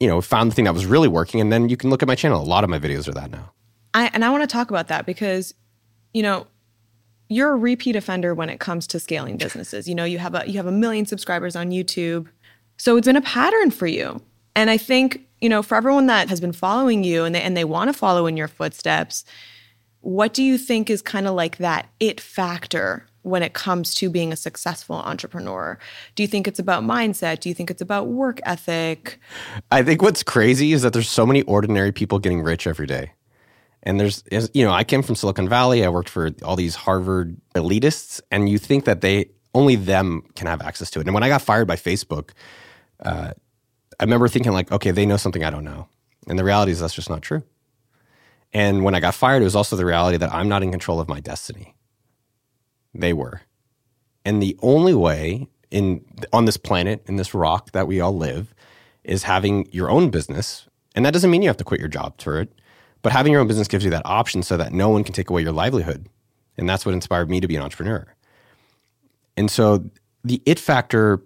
you 0.00 0.08
know, 0.08 0.20
found 0.20 0.50
the 0.50 0.54
thing 0.56 0.64
that 0.64 0.74
was 0.74 0.86
really 0.86 1.06
working. 1.06 1.40
And 1.40 1.52
then 1.52 1.68
you 1.68 1.76
can 1.76 1.90
look 1.90 2.02
at 2.02 2.08
my 2.08 2.16
channel. 2.16 2.42
A 2.42 2.44
lot 2.44 2.64
of 2.64 2.70
my 2.70 2.80
videos 2.80 3.06
are 3.06 3.12
that 3.12 3.30
now. 3.30 3.52
I, 3.94 4.10
and 4.12 4.24
I 4.24 4.30
want 4.30 4.42
to 4.42 4.48
talk 4.48 4.70
about 4.70 4.88
that 4.88 5.06
because, 5.06 5.54
you 6.12 6.22
know, 6.22 6.46
you're 7.28 7.52
a 7.52 7.56
repeat 7.56 7.96
offender 7.96 8.34
when 8.34 8.50
it 8.50 8.60
comes 8.60 8.86
to 8.88 9.00
scaling 9.00 9.36
businesses. 9.36 9.88
You 9.88 9.94
know, 9.94 10.04
you 10.04 10.18
have 10.18 10.34
a 10.34 10.44
you 10.46 10.54
have 10.54 10.66
a 10.66 10.72
million 10.72 11.06
subscribers 11.06 11.56
on 11.56 11.70
YouTube. 11.70 12.28
So 12.76 12.96
it's 12.96 13.06
been 13.06 13.16
a 13.16 13.22
pattern 13.22 13.70
for 13.70 13.86
you. 13.86 14.20
And 14.54 14.68
I 14.68 14.76
think, 14.76 15.26
you 15.40 15.48
know, 15.48 15.62
for 15.62 15.76
everyone 15.76 16.06
that 16.06 16.28
has 16.28 16.40
been 16.40 16.52
following 16.52 17.04
you 17.04 17.24
and 17.24 17.34
they, 17.34 17.40
and 17.40 17.56
they 17.56 17.64
want 17.64 17.88
to 17.88 17.92
follow 17.92 18.26
in 18.26 18.36
your 18.36 18.48
footsteps, 18.48 19.24
what 20.00 20.34
do 20.34 20.42
you 20.42 20.58
think 20.58 20.90
is 20.90 21.00
kind 21.00 21.26
of 21.26 21.34
like 21.34 21.58
that 21.58 21.88
it 22.00 22.20
factor 22.20 23.06
when 23.22 23.42
it 23.42 23.52
comes 23.54 23.94
to 23.94 24.10
being 24.10 24.32
a 24.32 24.36
successful 24.36 24.96
entrepreneur? 24.96 25.78
Do 26.16 26.22
you 26.22 26.26
think 26.26 26.48
it's 26.48 26.58
about 26.58 26.82
mindset? 26.82 27.40
Do 27.40 27.48
you 27.48 27.54
think 27.54 27.70
it's 27.70 27.80
about 27.80 28.08
work 28.08 28.40
ethic? 28.44 29.18
I 29.70 29.82
think 29.82 30.02
what's 30.02 30.22
crazy 30.22 30.72
is 30.72 30.82
that 30.82 30.92
there's 30.92 31.08
so 31.08 31.24
many 31.24 31.42
ordinary 31.42 31.92
people 31.92 32.18
getting 32.18 32.42
rich 32.42 32.66
every 32.66 32.86
day. 32.86 33.12
And 33.82 33.98
there's, 33.98 34.22
you 34.54 34.64
know, 34.64 34.72
I 34.72 34.84
came 34.84 35.02
from 35.02 35.16
Silicon 35.16 35.48
Valley. 35.48 35.84
I 35.84 35.88
worked 35.88 36.08
for 36.08 36.30
all 36.44 36.54
these 36.54 36.76
Harvard 36.76 37.36
elitists, 37.54 38.20
and 38.30 38.48
you 38.48 38.58
think 38.58 38.84
that 38.84 39.00
they 39.00 39.30
only 39.54 39.76
them 39.76 40.22
can 40.36 40.46
have 40.46 40.62
access 40.62 40.90
to 40.92 41.00
it. 41.00 41.06
And 41.06 41.14
when 41.14 41.22
I 41.22 41.28
got 41.28 41.42
fired 41.42 41.66
by 41.66 41.76
Facebook, 41.76 42.30
uh, 43.00 43.32
I 43.98 44.04
remember 44.04 44.28
thinking 44.28 44.52
like, 44.52 44.70
okay, 44.72 44.90
they 44.90 45.04
know 45.04 45.16
something 45.16 45.44
I 45.44 45.50
don't 45.50 45.64
know. 45.64 45.88
And 46.28 46.38
the 46.38 46.44
reality 46.44 46.72
is 46.72 46.80
that's 46.80 46.94
just 46.94 47.10
not 47.10 47.22
true. 47.22 47.42
And 48.52 48.84
when 48.84 48.94
I 48.94 49.00
got 49.00 49.14
fired, 49.14 49.42
it 49.42 49.44
was 49.46 49.56
also 49.56 49.76
the 49.76 49.86
reality 49.86 50.16
that 50.18 50.32
I'm 50.32 50.48
not 50.48 50.62
in 50.62 50.70
control 50.70 51.00
of 51.00 51.08
my 51.08 51.20
destiny. 51.20 51.74
They 52.94 53.12
were. 53.12 53.42
And 54.24 54.42
the 54.42 54.56
only 54.62 54.94
way 54.94 55.48
in 55.70 56.04
on 56.32 56.44
this 56.44 56.56
planet, 56.56 57.02
in 57.06 57.16
this 57.16 57.34
rock 57.34 57.72
that 57.72 57.86
we 57.86 58.00
all 58.00 58.16
live, 58.16 58.54
is 59.04 59.24
having 59.24 59.68
your 59.72 59.90
own 59.90 60.10
business. 60.10 60.68
And 60.94 61.04
that 61.04 61.12
doesn't 61.12 61.30
mean 61.30 61.42
you 61.42 61.48
have 61.48 61.56
to 61.56 61.64
quit 61.64 61.80
your 61.80 61.88
job 61.88 62.20
for 62.20 62.40
it, 62.40 62.52
but 63.02 63.12
having 63.12 63.32
your 63.32 63.40
own 63.40 63.48
business 63.48 63.68
gives 63.68 63.84
you 63.84 63.90
that 63.90 64.02
option 64.04 64.42
so 64.42 64.56
that 64.56 64.72
no 64.72 64.88
one 64.88 65.04
can 65.04 65.12
take 65.12 65.28
away 65.28 65.42
your 65.42 65.52
livelihood. 65.52 66.08
And 66.56 66.68
that's 66.68 66.86
what 66.86 66.94
inspired 66.94 67.28
me 67.28 67.40
to 67.40 67.48
be 67.48 67.56
an 67.56 67.62
entrepreneur. 67.62 68.06
And 69.36 69.50
so 69.50 69.84
the 70.24 70.40
it 70.46 70.58
factor, 70.58 71.22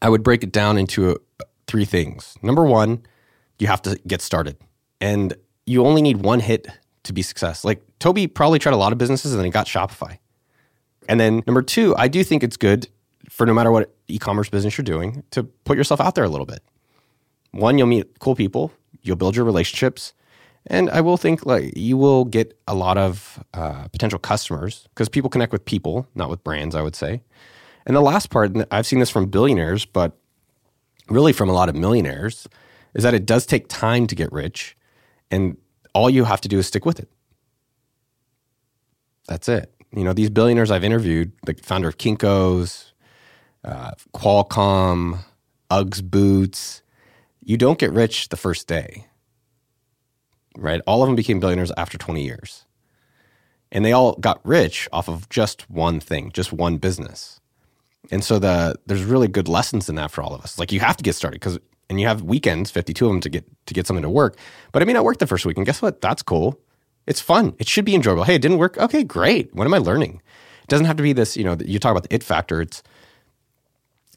I 0.00 0.08
would 0.08 0.22
break 0.22 0.42
it 0.42 0.52
down 0.52 0.78
into 0.78 1.10
a, 1.10 1.12
uh, 1.14 1.44
three 1.66 1.84
things. 1.84 2.36
Number 2.42 2.64
one, 2.64 3.02
you 3.58 3.66
have 3.66 3.82
to 3.82 3.98
get 4.06 4.22
started. 4.22 4.56
And 5.00 5.34
you 5.66 5.84
only 5.84 6.00
need 6.00 6.18
one 6.18 6.40
hit 6.40 6.66
to 7.04 7.12
be 7.12 7.22
success. 7.22 7.64
Like 7.64 7.82
Toby 7.98 8.26
probably 8.26 8.58
tried 8.58 8.72
a 8.72 8.78
lot 8.78 8.92
of 8.92 8.98
businesses 8.98 9.32
and 9.32 9.38
then 9.38 9.44
he 9.44 9.50
got 9.50 9.66
Shopify. 9.66 10.18
And 11.08 11.18
then 11.18 11.42
number 11.46 11.62
two, 11.62 11.94
I 11.96 12.08
do 12.08 12.22
think 12.22 12.42
it's 12.42 12.56
good 12.56 12.88
for 13.28 13.46
no 13.46 13.54
matter 13.54 13.70
what 13.70 13.94
e-commerce 14.08 14.48
business 14.48 14.78
you're 14.78 14.84
doing 14.84 15.22
to 15.32 15.42
put 15.42 15.76
yourself 15.76 16.00
out 16.00 16.14
there 16.14 16.24
a 16.24 16.28
little 16.28 16.46
bit. 16.46 16.62
One, 17.52 17.78
you'll 17.78 17.86
meet 17.86 18.18
cool 18.18 18.34
people, 18.34 18.72
you'll 19.02 19.16
build 19.16 19.36
your 19.36 19.44
relationships, 19.44 20.12
and 20.68 20.88
I 20.90 21.00
will 21.00 21.16
think 21.16 21.44
like 21.44 21.76
you 21.76 21.96
will 21.96 22.24
get 22.24 22.58
a 22.68 22.74
lot 22.74 22.96
of 22.96 23.42
uh, 23.54 23.88
potential 23.88 24.18
customers 24.18 24.86
because 24.90 25.08
people 25.08 25.30
connect 25.30 25.52
with 25.52 25.64
people, 25.64 26.06
not 26.14 26.30
with 26.30 26.44
brands. 26.44 26.74
I 26.74 26.82
would 26.82 26.94
say. 26.94 27.22
And 27.86 27.96
the 27.96 28.02
last 28.02 28.30
part, 28.30 28.54
and 28.54 28.66
I've 28.70 28.86
seen 28.86 28.98
this 28.98 29.10
from 29.10 29.26
billionaires, 29.26 29.86
but 29.86 30.12
really 31.08 31.32
from 31.32 31.48
a 31.48 31.52
lot 31.54 31.70
of 31.70 31.74
millionaires, 31.74 32.46
is 32.94 33.02
that 33.02 33.14
it 33.14 33.24
does 33.24 33.46
take 33.46 33.66
time 33.68 34.06
to 34.06 34.14
get 34.14 34.30
rich, 34.30 34.76
and 35.30 35.56
all 35.94 36.10
you 36.10 36.24
have 36.24 36.40
to 36.42 36.48
do 36.48 36.58
is 36.58 36.66
stick 36.66 36.84
with 36.84 37.00
it. 37.00 37.08
That's 39.26 39.48
it. 39.48 39.72
You 39.92 40.04
know, 40.04 40.12
these 40.12 40.30
billionaires 40.30 40.70
I've 40.70 40.84
interviewed, 40.84 41.32
the 41.46 41.54
founder 41.54 41.88
of 41.88 41.96
Kinko's, 41.96 42.92
uh, 43.64 43.92
Qualcomm, 44.14 45.20
Uggs 45.70 46.02
boots, 46.02 46.82
you 47.42 47.56
don't 47.56 47.78
get 47.78 47.92
rich 47.92 48.28
the 48.28 48.36
first 48.36 48.66
day, 48.66 49.06
right? 50.58 50.80
All 50.86 51.02
of 51.02 51.08
them 51.08 51.16
became 51.16 51.40
billionaires 51.40 51.72
after 51.76 51.98
20 51.98 52.22
years. 52.22 52.64
And 53.70 53.84
they 53.84 53.92
all 53.92 54.14
got 54.14 54.40
rich 54.44 54.88
off 54.92 55.08
of 55.08 55.28
just 55.28 55.68
one 55.70 56.00
thing, 56.00 56.30
just 56.32 56.52
one 56.52 56.78
business. 56.78 57.40
And 58.10 58.24
so 58.24 58.38
the 58.38 58.76
there's 58.86 59.04
really 59.04 59.28
good 59.28 59.48
lessons 59.48 59.88
in 59.88 59.96
that 59.96 60.10
for 60.10 60.22
all 60.22 60.34
of 60.34 60.40
us. 60.42 60.58
Like 60.58 60.72
you 60.72 60.80
have 60.80 60.96
to 60.96 61.04
get 61.04 61.14
started 61.14 61.40
because 61.40 61.58
and 61.90 62.00
you 62.00 62.06
have 62.06 62.22
weekends, 62.22 62.70
52 62.70 63.06
of 63.06 63.12
them 63.12 63.20
to 63.20 63.28
get 63.28 63.44
to 63.66 63.74
get 63.74 63.86
something 63.86 64.02
to 64.02 64.10
work. 64.10 64.36
But 64.72 64.82
I 64.82 64.86
mean, 64.86 64.96
I 64.96 65.00
worked 65.00 65.20
the 65.20 65.26
first 65.26 65.44
week 65.44 65.56
and 65.56 65.66
guess 65.66 65.82
what? 65.82 66.00
That's 66.00 66.22
cool. 66.22 66.58
It's 67.06 67.20
fun. 67.20 67.54
It 67.58 67.68
should 67.68 67.84
be 67.84 67.94
enjoyable. 67.94 68.24
Hey, 68.24 68.34
it 68.36 68.42
didn't 68.42 68.58
work. 68.58 68.78
Okay, 68.78 69.04
great. 69.04 69.54
What 69.54 69.66
am 69.66 69.74
I 69.74 69.78
learning? 69.78 70.22
It 70.62 70.68
doesn't 70.68 70.86
have 70.86 70.96
to 70.96 71.02
be 71.02 71.12
this, 71.12 71.36
you 71.36 71.44
know, 71.44 71.56
you 71.64 71.78
talk 71.78 71.90
about 71.92 72.04
the 72.04 72.14
it 72.14 72.22
factor. 72.22 72.60
It's 72.60 72.82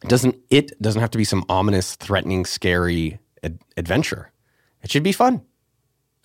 doesn't 0.08 0.36
it 0.50 0.80
doesn't 0.82 1.02
have 1.02 1.12
to 1.12 1.18
be 1.18 1.24
some 1.24 1.46
ominous, 1.50 1.96
threatening, 1.96 2.46
scary 2.46 3.20
ad- 3.44 3.60
adventure. 3.78 4.32
It 4.84 4.92
should 4.92 5.04
be 5.04 5.12
fun. 5.12 5.42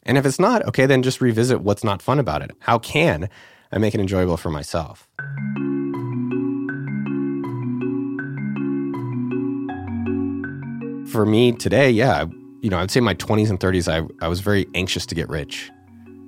And 0.07 0.17
if 0.17 0.25
it's 0.25 0.39
not, 0.39 0.65
okay, 0.67 0.87
then 0.87 1.03
just 1.03 1.21
revisit 1.21 1.61
what's 1.61 1.83
not 1.83 2.01
fun 2.01 2.21
about 2.21 2.41
it. 2.41 2.53
How 2.61 2.79
can 2.79 3.29
I 3.73 3.79
make 3.79 3.93
it 3.93 4.01
enjoyable 4.01 4.37
for 4.37 4.51
myself? 4.51 5.09
For 11.11 11.27
me 11.27 11.53
today, 11.53 11.91
yeah, 11.91 12.27
you 12.61 12.71
know, 12.71 12.79
I'd 12.79 12.93
say 12.93 13.01
my 13.01 13.15
20s 13.15 13.51
and 13.51 13.59
30s, 13.59 13.93
I, 13.93 14.07
I 14.25 14.29
was 14.29 14.41
very 14.41 14.67
anxious 14.75 15.07
to 15.07 15.15
get 15.17 15.29
rich. 15.29 15.73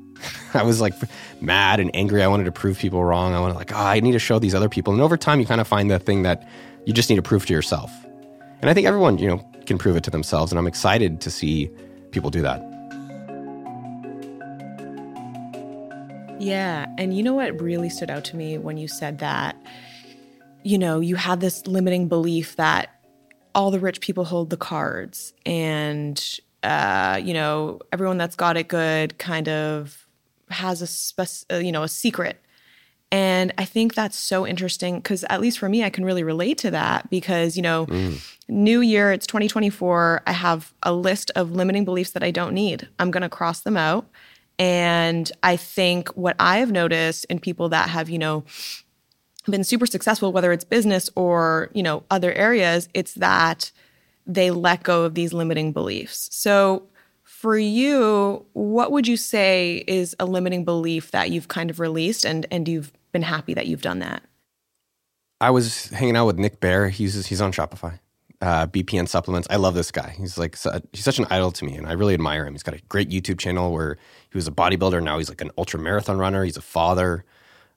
I 0.55 0.65
was 0.65 0.81
like 0.81 0.95
mad 1.41 1.79
and 1.79 1.95
angry. 1.95 2.25
I 2.25 2.27
wanted 2.27 2.45
to 2.45 2.53
prove 2.53 2.79
people 2.79 3.05
wrong. 3.05 3.33
I 3.33 3.41
wanted 3.41 3.55
like, 3.55 3.73
oh, 3.73 3.77
I 3.77 4.01
need 4.01 4.13
to 4.13 4.19
show 4.19 4.41
these 4.41 4.57
other 4.57 4.69
people. 4.69 4.93
And 4.93 5.01
over 5.01 5.17
time, 5.17 5.39
you 5.39 5.47
kind 5.47 5.61
of 5.61 5.69
find 5.69 5.89
the 5.89 6.01
thing 6.01 6.25
that 6.25 6.49
you 6.85 6.93
just 6.93 7.09
need 7.09 7.17
to 7.17 7.23
prove 7.23 7.47
to 7.47 7.53
yourself. 7.53 7.93
And 8.61 8.69
I 8.69 8.75
think 8.75 8.89
everyone, 8.89 9.19
you 9.19 9.29
know, 9.29 9.39
can 9.67 9.79
prove 9.79 9.97
it 9.97 10.03
to 10.05 10.11
themselves. 10.11 10.51
And 10.51 10.59
I'm 10.59 10.67
excited 10.67 11.21
to 11.21 11.31
see 11.31 11.71
people 12.11 12.31
do 12.31 12.43
that. 12.43 12.78
Yeah. 16.39 16.87
And 16.99 17.17
you 17.17 17.23
know 17.23 17.35
what 17.35 17.61
really 17.61 17.91
stood 17.91 18.11
out 18.11 18.25
to 18.27 18.37
me 18.37 18.59
when 18.59 18.77
you 18.77 18.89
said 18.89 19.19
that, 19.19 19.57
you 20.63 20.79
know, 20.79 21.01
you 21.01 21.17
had 21.17 21.41
this 21.41 21.67
limiting 21.67 22.09
belief 22.09 22.57
that 22.57 22.91
all 23.55 23.71
the 23.71 23.81
rich 23.81 24.01
people 24.01 24.25
hold 24.25 24.51
the 24.51 24.57
cards 24.57 25.33
and, 25.45 26.41
uh, 26.63 27.21
you 27.23 27.35
know, 27.35 27.81
everyone 27.93 28.19
that's 28.19 28.37
got 28.37 28.57
it 28.57 28.69
good 28.69 29.19
kind 29.19 29.49
of 29.49 30.07
has 30.51 30.83
a, 30.83 30.87
spec- 30.87 31.51
uh, 31.53 31.57
you 31.57 31.73
know, 31.73 31.83
a 31.83 31.89
secret 31.89 32.41
and 33.11 33.55
I 33.57 33.65
think 33.65 33.95
that's 33.95 34.19
so 34.19 34.47
interesting 34.47 34.97
because, 34.97 35.25
at 35.31 35.41
least 35.41 35.59
for 35.59 35.69
me, 35.69 35.83
I 35.83 35.91
can 35.91 36.05
really 36.05 36.23
relate 36.23 36.59
to 36.59 36.71
that 36.73 37.09
because, 37.09 37.57
you 37.57 37.63
know, 37.63 37.87
mm. 37.87 38.21
new 38.49 38.81
year, 38.81 39.13
it's 39.13 39.27
2024. 39.27 40.23
I 40.27 40.33
have 40.33 40.75
a 40.83 40.93
list 40.93 41.31
of 41.35 41.53
limiting 41.53 41.87
beliefs 41.87 42.11
that 42.11 42.23
I 42.23 42.31
don't 42.31 42.53
need. 42.53 42.87
I'm 42.99 43.11
going 43.11 43.23
to 43.23 43.31
cross 43.31 43.61
them 43.61 43.79
out. 43.79 44.07
And 44.59 45.31
I 45.43 45.57
think 45.57 46.09
what 46.11 46.37
I 46.39 46.59
have 46.59 46.73
noticed 46.73 47.25
in 47.27 47.39
people 47.39 47.69
that 47.69 47.89
have, 47.91 48.11
you 48.11 48.19
know, 48.19 48.45
been 49.47 49.65
super 49.65 49.87
successful, 49.87 50.33
whether 50.33 50.53
it's 50.53 50.65
business 50.65 51.09
or, 51.15 51.71
you 51.73 51.83
know, 51.83 52.03
other 52.11 52.33
areas, 52.33 52.89
it's 52.95 53.15
that 53.15 53.71
they 54.27 54.51
let 54.51 54.83
go 54.83 55.05
of 55.05 55.15
these 55.15 55.33
limiting 55.33 55.73
beliefs. 55.73 56.29
So, 56.33 56.85
for 57.23 57.57
you, 57.57 58.45
what 58.53 58.91
would 58.91 59.07
you 59.07 59.17
say 59.17 59.85
is 59.87 60.17
a 60.19 60.27
limiting 60.27 60.65
belief 60.65 61.13
that 61.13 61.31
you've 61.31 61.47
kind 61.47 61.71
of 61.71 61.79
released 61.79 62.27
and 62.27 62.47
and 62.51 62.67
you've 62.67 62.93
been 63.13 63.23
happy 63.23 63.55
that 63.55 63.69
you've 63.69 63.83
done 63.83 64.01
that? 64.01 64.23
I 65.41 65.51
was 65.51 65.89
hanging 65.91 66.17
out 66.17 66.27
with 66.27 66.39
Nick 66.39 66.59
Bare. 66.59 66.89
He's 66.89 67.27
he's 67.27 67.41
on 67.41 67.53
Shopify. 67.53 68.01
Uh, 68.41 68.69
BPN 68.69 69.09
supplements. 69.09 69.49
I 69.51 69.57
love 69.57 69.75
this 69.75 69.91
guy. 69.91 70.15
He's 70.17 70.39
like 70.39 70.57
he's 70.93 71.03
such 71.03 71.19
an 71.19 71.27
idol 71.29 71.51
to 71.51 71.65
me, 71.65 71.75
and 71.75 71.89
I 71.89 71.93
really 71.93 72.15
admire 72.15 72.47
him. 72.47 72.55
He's 72.55 72.63
got 72.63 72.75
a 72.75 72.81
great 72.89 73.11
YouTube 73.11 73.41
channel 73.41 73.73
where 73.73 73.99
he 74.31 74.39
was 74.39 74.47
a 74.47 74.53
bodybuilder. 74.53 75.03
Now 75.03 75.19
he's 75.19 75.29
like 75.29 75.41
an 75.41 75.51
ultra 75.59 75.81
marathon 75.81 76.19
runner. 76.19 76.45
He's 76.45 76.57
a 76.57 76.63
father, 76.63 77.25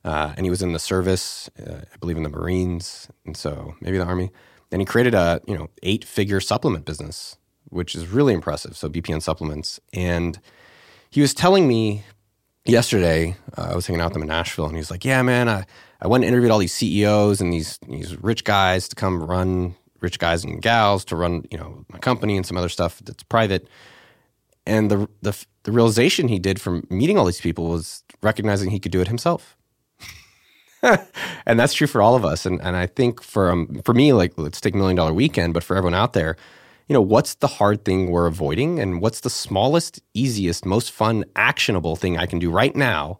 uh, 0.05 0.33
and 0.37 0.45
he 0.45 0.51
was 0.51 0.61
in 0.61 0.73
the 0.73 0.79
service, 0.79 1.49
uh, 1.59 1.81
I 1.91 1.97
believe, 1.97 2.15
in 2.15 2.21
the 2.21 2.29
Marines, 2.29 3.09
and 3.25 3.35
so 3.35 3.73
maybe 3.81 3.97
the 3.97 4.05
Army. 4.05 4.29
And 4.71 4.81
he 4.81 4.85
created 4.85 5.15
a 5.15 5.41
you 5.47 5.57
know 5.57 5.69
eight 5.81 6.05
figure 6.05 6.39
supplement 6.39 6.85
business, 6.85 7.37
which 7.69 7.95
is 7.95 8.07
really 8.07 8.35
impressive. 8.35 8.77
So 8.77 8.87
BPN 8.87 9.23
supplements, 9.23 9.79
and 9.93 10.39
he 11.09 11.21
was 11.21 11.33
telling 11.33 11.67
me 11.67 12.03
yesterday, 12.65 13.35
uh, 13.57 13.69
I 13.71 13.75
was 13.75 13.87
hanging 13.87 14.01
out 14.01 14.09
with 14.11 14.17
him 14.17 14.21
in 14.21 14.27
Nashville, 14.27 14.65
and 14.65 14.75
he 14.75 14.79
was 14.79 14.91
like, 14.91 15.05
"Yeah, 15.05 15.23
man, 15.23 15.49
I, 15.49 15.65
I 15.99 16.07
went 16.07 16.23
and 16.23 16.31
interviewed 16.31 16.51
all 16.51 16.59
these 16.59 16.73
CEOs 16.73 17.41
and 17.41 17.51
these 17.51 17.79
these 17.89 18.15
rich 18.21 18.43
guys 18.43 18.87
to 18.89 18.95
come 18.95 19.23
run 19.23 19.75
rich 20.01 20.19
guys 20.19 20.43
and 20.43 20.61
gals 20.61 21.05
to 21.05 21.15
run 21.15 21.43
you 21.51 21.57
know 21.57 21.85
my 21.89 21.99
company 21.99 22.35
and 22.37 22.45
some 22.45 22.57
other 22.57 22.69
stuff 22.69 22.99
that's 23.03 23.23
private." 23.23 23.67
And 24.65 24.91
the 24.91 25.07
the 25.21 25.45
the 25.63 25.71
realization 25.71 26.27
he 26.27 26.39
did 26.39 26.59
from 26.59 26.85
meeting 26.89 27.17
all 27.17 27.25
these 27.25 27.41
people 27.41 27.69
was 27.69 28.03
recognizing 28.21 28.71
he 28.71 28.79
could 28.79 28.91
do 28.91 29.01
it 29.01 29.07
himself. 29.07 29.57
and 31.45 31.59
that's 31.59 31.73
true 31.73 31.87
for 31.87 32.01
all 32.01 32.15
of 32.15 32.25
us. 32.25 32.45
And 32.45 32.61
and 32.61 32.75
I 32.75 32.87
think 32.87 33.21
for 33.21 33.51
um, 33.51 33.81
for 33.85 33.93
me, 33.93 34.13
like 34.13 34.33
let's 34.37 34.61
take 34.61 34.75
Million 34.75 34.95
Dollar 34.95 35.13
Weekend, 35.13 35.53
but 35.53 35.63
for 35.63 35.75
everyone 35.75 35.95
out 35.95 36.13
there, 36.13 36.35
you 36.87 36.93
know, 36.93 37.01
what's 37.01 37.35
the 37.35 37.47
hard 37.47 37.85
thing 37.85 38.09
we're 38.09 38.27
avoiding 38.27 38.79
and 38.79 39.01
what's 39.01 39.21
the 39.21 39.29
smallest, 39.29 40.01
easiest, 40.13 40.65
most 40.65 40.91
fun, 40.91 41.23
actionable 41.35 41.95
thing 41.95 42.17
I 42.17 42.25
can 42.25 42.39
do 42.39 42.49
right 42.49 42.75
now 42.75 43.19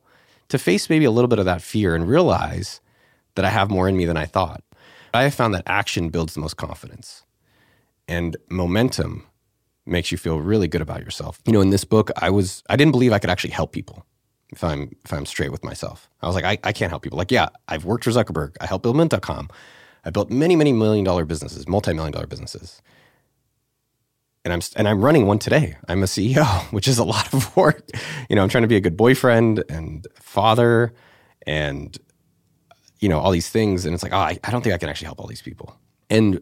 to 0.50 0.58
face 0.58 0.90
maybe 0.90 1.06
a 1.06 1.12
little 1.12 1.30
bit 1.30 1.40
of 1.40 1.46
that 1.46 1.62
fear 1.62 1.96
and 1.96 2.08
realize 2.08 2.82
that 3.36 3.46
I 3.46 3.50
have 3.50 3.70
more 3.70 3.88
in 3.88 3.96
me 3.96 4.06
than 4.06 4.18
I 4.18 4.26
thought. 4.26 4.64
I 5.14 5.24
have 5.24 5.34
found 5.34 5.54
that 5.54 5.64
action 5.68 6.10
builds 6.10 6.34
the 6.34 6.40
most 6.40 6.58
confidence 6.58 7.24
and 8.08 8.38
momentum 8.50 9.26
makes 9.86 10.12
you 10.12 10.18
feel 10.18 10.40
really 10.40 10.68
good 10.68 10.82
about 10.82 11.02
yourself. 11.02 11.40
You 11.46 11.54
know, 11.54 11.62
in 11.62 11.70
this 11.70 11.84
book, 11.84 12.12
I 12.18 12.30
was 12.30 12.64
I 12.70 12.76
didn't 12.76 12.92
believe 12.92 13.14
I 13.14 13.20
could 13.20 13.30
actually 13.30 13.52
help 13.52 13.74
people 13.74 14.06
if 14.52 14.64
I'm 14.64 14.96
if 15.06 15.14
I'm 15.14 15.26
straight 15.26 15.52
with 15.52 15.64
myself. 15.64 16.10
I 16.22 16.28
was 16.28 16.36
like, 16.36 16.46
I, 16.46 16.58
I 16.64 16.72
can't 16.74 16.92
help 16.92 17.04
people. 17.04 17.18
Like, 17.18 17.32
yeah, 17.32 17.50
I've 17.68 17.86
worked 17.86 18.04
for 18.04 18.12
Zuckerberg. 18.12 18.56
I 18.62 18.66
helped 18.68 18.84
build 18.84 18.98
Mint.com. 18.98 19.50
I 20.06 20.10
built 20.10 20.32
many, 20.32 20.56
many 20.56 20.74
million 20.74 21.06
dollar 21.06 21.26
businesses, 21.26 21.68
multi-million 21.68 22.12
dollar 22.12 22.28
businesses 22.28 22.82
and 24.44 24.54
I'm 24.54 24.62
and 24.76 24.88
I'm 24.88 25.04
running 25.04 25.28
one 25.28 25.40
today. 25.40 25.78
I'm 25.88 26.04
a 26.04 26.06
CEO, 26.06 26.46
which 26.72 26.88
is 26.88 26.98
a 26.98 27.04
lot 27.04 27.34
of 27.34 27.56
work. 27.56 27.88
You 28.30 28.36
know, 28.36 28.44
I'm 28.44 28.50
trying 28.50 28.64
to 28.64 28.68
be 28.68 28.76
a 28.76 28.82
good 28.82 28.98
boyfriend 28.98 29.64
and 29.70 30.08
father, 30.16 30.94
and 31.46 31.98
you 33.02 33.10
know 33.10 33.20
all 33.20 33.32
these 33.32 33.50
things. 33.50 33.86
And 33.86 33.94
it's 33.94 34.04
like, 34.04 34.14
oh, 34.14 34.18
I, 34.18 34.40
I 34.44 34.52
don't 34.52 34.62
think 34.62 34.74
I 34.74 34.78
can 34.78 34.90
actually 34.90 35.08
help 35.08 35.20
all 35.20 35.28
these 35.28 35.42
people. 35.42 35.76
And 36.10 36.42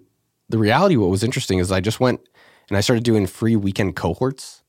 the 0.49 0.57
reality, 0.57 0.97
what 0.97 1.09
was 1.09 1.23
interesting 1.23 1.59
is 1.59 1.71
I 1.71 1.79
just 1.79 1.99
went 1.99 2.21
and 2.67 2.77
I 2.77 2.81
started 2.81 3.03
doing 3.03 3.25
free 3.25 3.55
weekend 3.55 3.95
cohorts. 3.95 4.63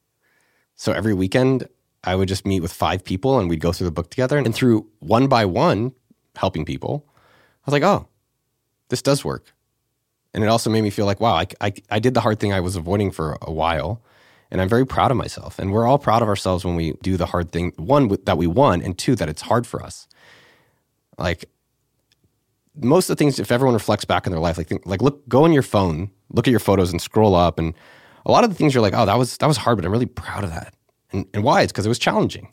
So 0.77 0.93
every 0.93 1.13
weekend, 1.13 1.69
I 2.05 2.15
would 2.15 2.29
just 2.29 2.47
meet 2.47 2.61
with 2.61 2.73
five 2.73 3.05
people 3.05 3.39
and 3.39 3.51
we'd 3.51 3.61
go 3.61 3.73
through 3.73 3.87
the 3.87 3.93
book 3.93 4.11
together. 4.11 4.39
And 4.39 4.55
through 4.55 4.89
one 5.01 5.27
by 5.27 5.45
one 5.45 5.93
helping 6.37 6.65
people, 6.65 7.05
I 7.09 7.71
was 7.71 7.73
like, 7.73 7.83
oh, 7.83 8.09
this 8.89 9.03
does 9.03 9.25
work. 9.25 9.53
And 10.33 10.45
it 10.45 10.47
also 10.47 10.71
made 10.71 10.83
me 10.83 10.91
feel 10.91 11.07
like, 11.07 11.21
wow, 11.21 11.35
I, 11.35 11.47
I, 11.61 11.73
I 11.91 11.99
did 11.99 12.15
the 12.15 12.21
hard 12.21 12.39
thing 12.39 12.53
I 12.53 12.61
was 12.61 12.77
avoiding 12.77 13.11
for 13.11 13.37
a 13.43 13.53
while. 13.53 14.01
And 14.51 14.61
I'm 14.61 14.69
very 14.69 14.87
proud 14.87 15.11
of 15.11 15.17
myself. 15.17 15.59
And 15.59 15.73
we're 15.73 15.87
all 15.87 15.99
proud 15.99 16.23
of 16.23 16.29
ourselves 16.29 16.65
when 16.65 16.77
we 16.77 16.93
do 17.03 17.17
the 17.17 17.27
hard 17.27 17.53
thing. 17.53 17.73
One, 17.77 18.17
that 18.25 18.39
we 18.39 18.47
won, 18.47 18.81
and 18.83 18.97
two, 18.99 19.15
that 19.17 19.29
it's 19.29 19.43
hard 19.43 19.67
for 19.67 19.83
us. 19.83 20.09
Like, 21.19 21.45
most 22.77 23.11
of 23.11 23.17
the 23.17 23.19
things, 23.19 23.39
if 23.39 23.51
everyone 23.51 23.75
reflects 23.75 24.05
back 24.05 24.27
in 24.27 24.33
their 24.33 24.41
life, 24.41 24.57
like, 24.59 24.69
think, 24.69 24.87
like 24.87 25.03
look, 25.03 25.29
go 25.29 25.45
on 25.45 25.53
your 25.53 25.63
phone, 25.63 26.11
look 26.31 26.47
at 26.47 26.51
your 26.51 26.61
photos 26.61 26.91
and 26.91 27.01
scroll 27.01 27.35
up. 27.35 27.59
And 27.59 27.75
a 28.27 28.31
lot 28.31 28.45
of 28.45 28.51
the 28.51 28.57
things 28.57 28.75
you're 28.75 28.83
like, 28.83 28.95
oh, 28.95 29.07
that 29.07 29.19
was, 29.19 29.37
that 29.39 29.47
was 29.47 29.57
hard, 29.57 29.77
but 29.77 29.85
I'm 29.85 29.93
really 29.93 30.07
proud 30.07 30.45
of 30.45 30.51
that. 30.51 30.75
And, 31.13 31.27
and 31.35 31.43
why? 31.43 31.63
It's 31.63 31.73
because 31.73 31.87
it 31.87 31.89
was 31.91 31.99
challenging. 31.99 32.53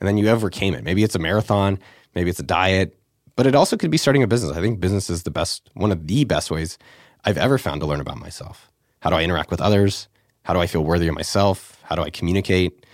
And 0.00 0.06
then 0.06 0.18
you 0.18 0.28
overcame 0.28 0.74
it. 0.74 0.84
Maybe 0.84 1.02
it's 1.02 1.14
a 1.14 1.18
marathon, 1.18 1.78
maybe 2.14 2.30
it's 2.30 2.40
a 2.40 2.44
diet, 2.44 2.98
but 3.34 3.46
it 3.46 3.54
also 3.54 3.76
could 3.76 3.90
be 3.90 3.98
starting 3.98 4.22
a 4.22 4.26
business. 4.26 4.56
I 4.56 4.60
think 4.60 4.80
business 4.80 5.10
is 5.10 5.24
the 5.24 5.30
best, 5.30 5.70
one 5.74 5.90
of 5.90 6.06
the 6.06 6.24
best 6.24 6.50
ways 6.50 6.78
I've 7.24 7.38
ever 7.38 7.58
found 7.58 7.80
to 7.80 7.86
learn 7.86 8.00
about 8.00 8.18
myself. 8.18 8.70
How 9.00 9.10
do 9.10 9.16
I 9.16 9.22
interact 9.22 9.50
with 9.50 9.60
others? 9.60 10.08
How 10.44 10.54
do 10.54 10.60
I 10.60 10.66
feel 10.66 10.84
worthy 10.84 11.08
of 11.08 11.14
myself? 11.14 11.78
How 11.82 11.96
do 11.96 12.02
I 12.02 12.10
communicate? 12.10 12.86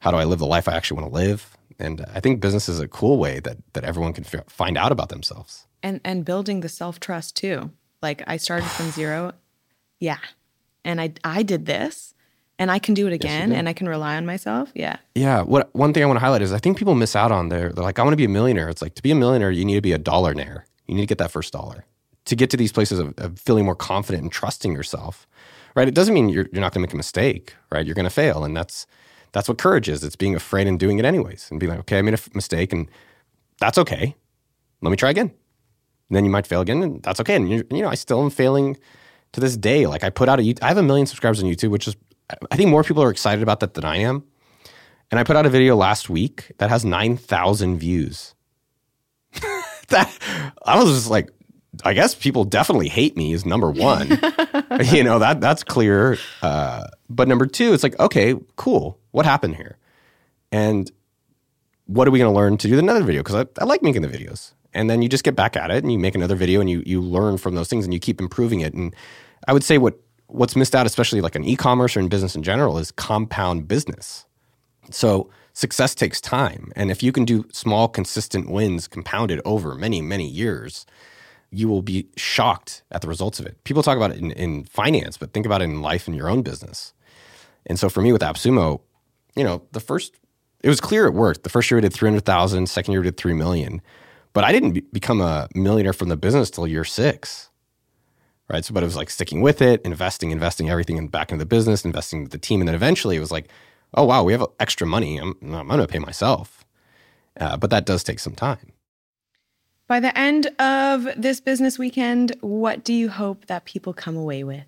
How 0.00 0.10
do 0.10 0.16
I 0.16 0.24
live 0.24 0.38
the 0.38 0.46
life 0.46 0.68
I 0.68 0.74
actually 0.74 1.00
want 1.00 1.12
to 1.12 1.18
live? 1.18 1.56
And 1.78 2.04
I 2.14 2.20
think 2.20 2.40
business 2.40 2.68
is 2.68 2.78
a 2.78 2.88
cool 2.88 3.16
way 3.16 3.40
that 3.40 3.56
that 3.72 3.84
everyone 3.84 4.12
can 4.12 4.24
f- 4.24 4.44
find 4.48 4.76
out 4.76 4.92
about 4.92 5.08
themselves. 5.08 5.66
And 5.82 6.00
and 6.04 6.24
building 6.24 6.60
the 6.60 6.68
self 6.68 7.00
trust 7.00 7.36
too. 7.36 7.70
Like 8.02 8.22
I 8.26 8.36
started 8.36 8.68
from 8.68 8.90
zero, 8.90 9.32
yeah, 10.00 10.18
and 10.84 11.00
I 11.00 11.12
I 11.24 11.42
did 11.42 11.66
this, 11.66 12.14
and 12.60 12.70
I 12.70 12.78
can 12.78 12.92
do 12.92 13.06
it 13.06 13.14
again, 13.14 13.50
yes, 13.50 13.58
and 13.58 13.68
I 13.68 13.72
can 13.72 13.88
rely 13.88 14.16
on 14.16 14.26
myself. 14.26 14.70
Yeah. 14.74 14.96
Yeah. 15.14 15.42
What 15.42 15.74
one 15.74 15.94
thing 15.94 16.02
I 16.02 16.06
want 16.06 16.18
to 16.18 16.20
highlight 16.20 16.42
is 16.42 16.52
I 16.52 16.58
think 16.58 16.76
people 16.76 16.94
miss 16.94 17.16
out 17.16 17.32
on 17.32 17.48
there. 17.48 17.72
They're 17.72 17.82
like, 17.82 17.98
I 17.98 18.02
want 18.02 18.12
to 18.12 18.18
be 18.18 18.26
a 18.26 18.28
millionaire. 18.28 18.68
It's 18.68 18.82
like 18.82 18.94
to 18.96 19.02
be 19.02 19.10
a 19.10 19.14
millionaire, 19.14 19.50
you 19.50 19.64
need 19.64 19.76
to 19.76 19.80
be 19.80 19.92
a 19.92 19.98
dollar 19.98 20.34
dollarnaire. 20.34 20.64
You 20.86 20.94
need 20.94 21.02
to 21.02 21.06
get 21.06 21.18
that 21.18 21.30
first 21.30 21.52
dollar 21.54 21.86
to 22.26 22.36
get 22.36 22.50
to 22.50 22.58
these 22.58 22.70
places 22.70 22.98
of, 22.98 23.14
of 23.16 23.38
feeling 23.38 23.64
more 23.64 23.74
confident 23.74 24.22
and 24.22 24.30
trusting 24.30 24.72
yourself. 24.72 25.26
Right. 25.74 25.88
It 25.88 25.94
doesn't 25.94 26.12
mean 26.12 26.28
you're 26.28 26.48
you're 26.52 26.60
not 26.60 26.74
going 26.74 26.82
to 26.82 26.88
make 26.88 26.92
a 26.92 26.98
mistake. 26.98 27.54
Right. 27.72 27.86
You're 27.86 27.94
going 27.94 28.04
to 28.04 28.10
fail, 28.10 28.44
and 28.44 28.54
that's 28.54 28.86
that's 29.32 29.48
what 29.48 29.56
courage 29.56 29.88
is. 29.88 30.04
It's 30.04 30.16
being 30.16 30.34
afraid 30.34 30.66
and 30.66 30.78
doing 30.78 30.98
it 30.98 31.04
anyways, 31.04 31.50
and 31.50 31.58
being 31.60 31.70
like, 31.70 31.80
okay, 31.80 31.98
I 31.98 32.02
made 32.02 32.14
a 32.14 32.18
f- 32.18 32.34
mistake, 32.34 32.72
and 32.72 32.90
that's 33.58 33.78
okay. 33.78 34.14
Let 34.82 34.90
me 34.90 34.96
try 34.96 35.10
again. 35.10 35.32
And 36.10 36.16
then 36.16 36.24
you 36.24 36.30
might 36.30 36.46
fail 36.46 36.60
again, 36.60 36.82
and 36.82 37.02
that's 37.04 37.20
okay. 37.20 37.36
And 37.36 37.48
you 37.48 37.64
know, 37.70 37.88
I 37.88 37.94
still 37.94 38.20
am 38.20 38.30
failing 38.30 38.76
to 39.32 39.40
this 39.40 39.56
day. 39.56 39.86
Like 39.86 40.02
I 40.02 40.10
put 40.10 40.28
out 40.28 40.40
a, 40.40 40.54
I 40.60 40.66
have 40.66 40.76
a 40.76 40.82
million 40.82 41.06
subscribers 41.06 41.40
on 41.40 41.48
YouTube, 41.48 41.70
which 41.70 41.86
is, 41.86 41.96
I 42.50 42.56
think 42.56 42.68
more 42.68 42.82
people 42.82 43.02
are 43.02 43.10
excited 43.10 43.42
about 43.44 43.60
that 43.60 43.74
than 43.74 43.84
I 43.84 43.98
am. 43.98 44.24
And 45.12 45.20
I 45.20 45.24
put 45.24 45.36
out 45.36 45.46
a 45.46 45.48
video 45.48 45.76
last 45.76 46.10
week 46.10 46.50
that 46.58 46.68
has 46.68 46.84
nine 46.84 47.16
thousand 47.16 47.78
views. 47.78 48.34
that 49.88 50.12
I 50.66 50.82
was 50.82 50.92
just 50.92 51.10
like, 51.10 51.30
I 51.84 51.94
guess 51.94 52.16
people 52.16 52.44
definitely 52.44 52.88
hate 52.88 53.16
me 53.16 53.32
is 53.32 53.46
number 53.46 53.70
one. 53.70 54.08
you 54.86 55.04
know 55.04 55.20
that 55.20 55.38
that's 55.40 55.62
clear. 55.62 56.18
Uh, 56.42 56.88
but 57.08 57.28
number 57.28 57.46
two, 57.46 57.72
it's 57.72 57.84
like, 57.84 57.98
okay, 58.00 58.34
cool. 58.56 58.98
What 59.12 59.26
happened 59.26 59.54
here? 59.54 59.78
And 60.50 60.90
what 61.86 62.08
are 62.08 62.10
we 62.10 62.18
going 62.18 62.32
to 62.32 62.36
learn 62.36 62.56
to 62.56 62.66
do 62.66 62.74
the 62.74 62.82
another 62.82 63.04
video? 63.04 63.22
Because 63.22 63.46
I, 63.46 63.62
I 63.62 63.64
like 63.64 63.82
making 63.82 64.02
the 64.02 64.08
videos 64.08 64.54
and 64.74 64.88
then 64.88 65.02
you 65.02 65.08
just 65.08 65.24
get 65.24 65.36
back 65.36 65.56
at 65.56 65.70
it 65.70 65.82
and 65.82 65.92
you 65.92 65.98
make 65.98 66.14
another 66.14 66.34
video 66.34 66.60
and 66.60 66.70
you 66.70 66.82
you 66.86 67.00
learn 67.00 67.38
from 67.38 67.54
those 67.54 67.68
things 67.68 67.84
and 67.84 67.94
you 67.94 68.00
keep 68.00 68.20
improving 68.20 68.60
it. 68.60 68.74
And 68.74 68.94
i 69.48 69.52
would 69.52 69.64
say 69.64 69.78
what 69.78 69.98
what's 70.26 70.54
missed 70.54 70.74
out 70.74 70.86
especially 70.86 71.20
like 71.20 71.34
in 71.34 71.44
e-commerce 71.44 71.96
or 71.96 72.00
in 72.00 72.08
business 72.08 72.36
in 72.36 72.42
general 72.42 72.78
is 72.78 72.92
compound 72.92 73.66
business. 73.66 74.26
So 74.90 75.30
success 75.52 75.94
takes 75.94 76.20
time. 76.20 76.72
And 76.76 76.90
if 76.90 77.02
you 77.02 77.12
can 77.12 77.24
do 77.24 77.44
small 77.52 77.88
consistent 77.88 78.48
wins 78.48 78.86
compounded 78.86 79.40
over 79.44 79.74
many 79.74 80.00
many 80.00 80.28
years 80.28 80.86
you 81.52 81.68
will 81.68 81.82
be 81.82 82.06
shocked 82.16 82.84
at 82.92 83.00
the 83.00 83.08
results 83.08 83.40
of 83.40 83.46
it. 83.46 83.58
People 83.64 83.82
talk 83.82 83.96
about 83.96 84.12
it 84.12 84.18
in, 84.18 84.30
in 84.32 84.64
finance 84.64 85.16
but 85.16 85.32
think 85.32 85.46
about 85.46 85.62
it 85.62 85.64
in 85.64 85.82
life 85.82 86.06
and 86.06 86.16
your 86.16 86.28
own 86.28 86.42
business. 86.42 86.92
And 87.66 87.78
so 87.78 87.88
for 87.88 88.02
me 88.02 88.12
with 88.12 88.22
appsumo 88.22 88.80
you 89.36 89.44
know 89.44 89.62
the 89.72 89.80
first 89.80 90.14
it 90.62 90.68
was 90.68 90.80
clear 90.80 91.06
it 91.06 91.14
worked. 91.14 91.42
The 91.42 91.48
first 91.48 91.70
year 91.70 91.78
we 91.78 91.82
did 91.82 91.94
300000 91.94 92.68
second 92.68 92.92
year 92.92 93.00
we 93.00 93.06
did 93.06 93.16
3 93.16 93.32
million 93.32 93.80
but 94.32 94.44
I 94.44 94.52
didn't 94.52 94.72
be- 94.72 94.80
become 94.92 95.20
a 95.20 95.48
millionaire 95.54 95.92
from 95.92 96.08
the 96.08 96.16
business 96.16 96.50
till 96.50 96.66
year 96.66 96.84
six, 96.84 97.50
right? 98.48 98.64
So, 98.64 98.74
but 98.74 98.82
it 98.82 98.86
was 98.86 98.96
like 98.96 99.10
sticking 99.10 99.40
with 99.40 99.62
it, 99.62 99.80
investing, 99.82 100.30
investing 100.30 100.70
everything 100.70 100.96
in, 100.96 101.08
back 101.08 101.30
into 101.30 101.42
the 101.42 101.46
business, 101.48 101.84
investing 101.84 102.22
with 102.22 102.32
the 102.32 102.38
team, 102.38 102.60
and 102.60 102.68
then 102.68 102.74
eventually 102.74 103.16
it 103.16 103.20
was 103.20 103.32
like, 103.32 103.48
oh 103.94 104.04
wow, 104.04 104.22
we 104.22 104.32
have 104.32 104.44
extra 104.58 104.86
money. 104.86 105.18
I'm 105.18 105.36
I'm 105.42 105.68
going 105.68 105.80
to 105.80 105.86
pay 105.86 105.98
myself, 105.98 106.64
uh, 107.38 107.56
but 107.56 107.70
that 107.70 107.86
does 107.86 108.04
take 108.04 108.18
some 108.18 108.34
time. 108.34 108.72
By 109.86 109.98
the 109.98 110.16
end 110.16 110.46
of 110.60 111.08
this 111.16 111.40
business 111.40 111.76
weekend, 111.76 112.36
what 112.40 112.84
do 112.84 112.92
you 112.92 113.08
hope 113.08 113.46
that 113.46 113.64
people 113.64 113.92
come 113.92 114.16
away 114.16 114.44
with? 114.44 114.66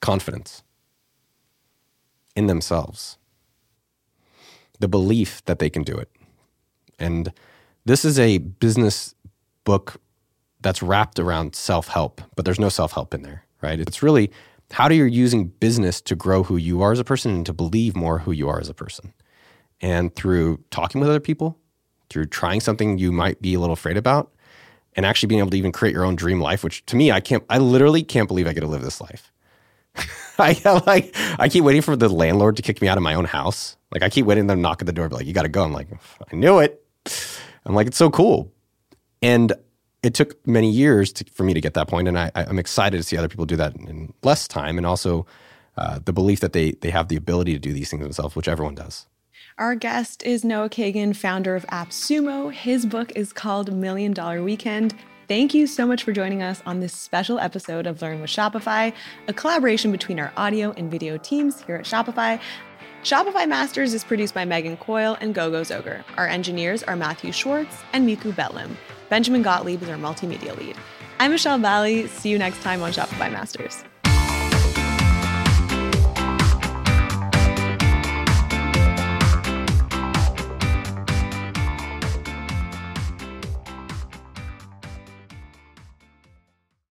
Confidence 0.00 0.64
in 2.34 2.48
themselves, 2.48 3.18
the 4.80 4.88
belief 4.88 5.44
that 5.44 5.60
they 5.60 5.70
can 5.70 5.84
do 5.84 5.96
it, 5.96 6.10
and 6.98 7.32
this 7.86 8.04
is 8.04 8.18
a 8.18 8.38
business 8.38 9.14
book 9.64 10.00
that's 10.60 10.82
wrapped 10.82 11.18
around 11.18 11.54
self 11.54 11.88
help, 11.88 12.20
but 12.34 12.44
there's 12.44 12.60
no 12.60 12.68
self 12.68 12.92
help 12.92 13.14
in 13.14 13.22
there, 13.22 13.44
right? 13.62 13.80
It's 13.80 14.02
really 14.02 14.30
how 14.72 14.88
do 14.88 14.96
you 14.96 15.04
using 15.04 15.46
business 15.46 16.00
to 16.02 16.16
grow 16.16 16.42
who 16.42 16.56
you 16.56 16.82
are 16.82 16.92
as 16.92 16.98
a 16.98 17.04
person 17.04 17.32
and 17.32 17.46
to 17.46 17.52
believe 17.52 17.94
more 17.94 18.18
who 18.18 18.32
you 18.32 18.48
are 18.48 18.60
as 18.60 18.68
a 18.68 18.74
person. 18.74 19.14
And 19.80 20.14
through 20.14 20.58
talking 20.70 21.00
with 21.00 21.08
other 21.08 21.20
people, 21.20 21.56
through 22.10 22.26
trying 22.26 22.60
something 22.60 22.98
you 22.98 23.12
might 23.12 23.40
be 23.40 23.54
a 23.54 23.60
little 23.60 23.74
afraid 23.74 23.96
about, 23.96 24.32
and 24.96 25.06
actually 25.06 25.28
being 25.28 25.38
able 25.38 25.50
to 25.50 25.58
even 25.58 25.72
create 25.72 25.92
your 25.92 26.04
own 26.04 26.16
dream 26.16 26.40
life, 26.40 26.64
which 26.64 26.84
to 26.86 26.96
me, 26.96 27.12
I 27.12 27.20
can't, 27.20 27.44
I 27.48 27.58
literally 27.58 28.02
can't 28.02 28.26
believe 28.26 28.46
I 28.46 28.52
get 28.52 28.60
to 28.60 28.66
live 28.66 28.82
this 28.82 29.00
life. 29.00 29.30
I 30.38 30.60
like, 30.86 31.14
I 31.38 31.48
keep 31.48 31.62
waiting 31.62 31.82
for 31.82 31.94
the 31.94 32.08
landlord 32.08 32.56
to 32.56 32.62
kick 32.62 32.82
me 32.82 32.88
out 32.88 32.96
of 32.96 33.02
my 33.02 33.14
own 33.14 33.26
house. 33.26 33.76
Like 33.92 34.02
I 34.02 34.08
keep 34.08 34.26
waiting 34.26 34.48
them 34.48 34.62
knock 34.62 34.82
at 34.82 34.86
the 34.86 34.92
door, 34.92 35.08
like, 35.08 35.26
you 35.26 35.32
got 35.32 35.42
to 35.42 35.48
go. 35.48 35.62
I'm 35.62 35.72
like, 35.72 35.88
I 36.32 36.34
knew 36.34 36.58
it. 36.58 36.82
I'm 37.66 37.74
like, 37.74 37.86
it's 37.86 37.96
so 37.96 38.10
cool. 38.10 38.52
And 39.22 39.52
it 40.02 40.14
took 40.14 40.46
many 40.46 40.70
years 40.70 41.12
to, 41.14 41.24
for 41.24 41.42
me 41.42 41.52
to 41.52 41.60
get 41.60 41.74
that 41.74 41.88
point, 41.88 42.08
and 42.08 42.18
I, 42.18 42.30
am 42.34 42.58
excited 42.58 42.96
to 42.96 43.02
see 43.02 43.16
other 43.16 43.28
people 43.28 43.44
do 43.44 43.56
that 43.56 43.74
in 43.76 44.12
less 44.22 44.46
time, 44.46 44.78
and 44.78 44.86
also 44.86 45.26
uh, 45.76 45.98
the 46.04 46.12
belief 46.12 46.40
that 46.40 46.52
they 46.52 46.72
they 46.72 46.90
have 46.90 47.08
the 47.08 47.16
ability 47.16 47.52
to 47.54 47.58
do 47.58 47.72
these 47.72 47.90
things 47.90 48.02
themselves, 48.02 48.36
which 48.36 48.48
everyone 48.48 48.76
does. 48.76 49.06
Our 49.58 49.74
guest 49.74 50.22
is 50.22 50.44
Noah 50.44 50.68
Kagan, 50.68 51.16
founder 51.16 51.56
of 51.56 51.66
AppSumo. 51.66 52.52
His 52.52 52.86
book 52.86 53.12
is 53.16 53.32
called 53.32 53.72
Million 53.72 54.12
Dollar 54.12 54.42
Weekend. 54.42 54.94
Thank 55.28 55.54
you 55.54 55.66
so 55.66 55.86
much 55.86 56.04
for 56.04 56.12
joining 56.12 56.42
us 56.42 56.62
on 56.66 56.78
this 56.78 56.92
special 56.92 57.40
episode 57.40 57.86
of 57.86 58.00
Learn 58.00 58.20
with 58.20 58.30
Shopify, 58.30 58.92
a 59.26 59.32
collaboration 59.32 59.90
between 59.90 60.20
our 60.20 60.32
audio 60.36 60.72
and 60.76 60.88
video 60.88 61.16
teams 61.16 61.62
here 61.62 61.76
at 61.76 61.84
Shopify. 61.84 62.38
Shopify 63.06 63.46
Masters 63.46 63.94
is 63.94 64.02
produced 64.02 64.34
by 64.34 64.44
Megan 64.44 64.76
Coyle 64.76 65.16
and 65.20 65.32
Gogo 65.32 65.62
Zoger. 65.62 66.02
Our 66.16 66.26
engineers 66.26 66.82
are 66.82 66.96
Matthew 66.96 67.30
Schwartz 67.30 67.84
and 67.92 68.04
Miku 68.04 68.32
Betlim. 68.32 68.74
Benjamin 69.08 69.42
Gottlieb 69.44 69.80
is 69.80 69.88
our 69.88 69.96
multimedia 69.96 70.58
lead. 70.58 70.74
I'm 71.20 71.30
Michelle 71.30 71.56
Bali. 71.56 72.08
See 72.08 72.30
you 72.30 72.36
next 72.36 72.62
time 72.62 72.82
on 72.82 72.90
Shopify 72.90 73.30
Masters. 73.30 73.84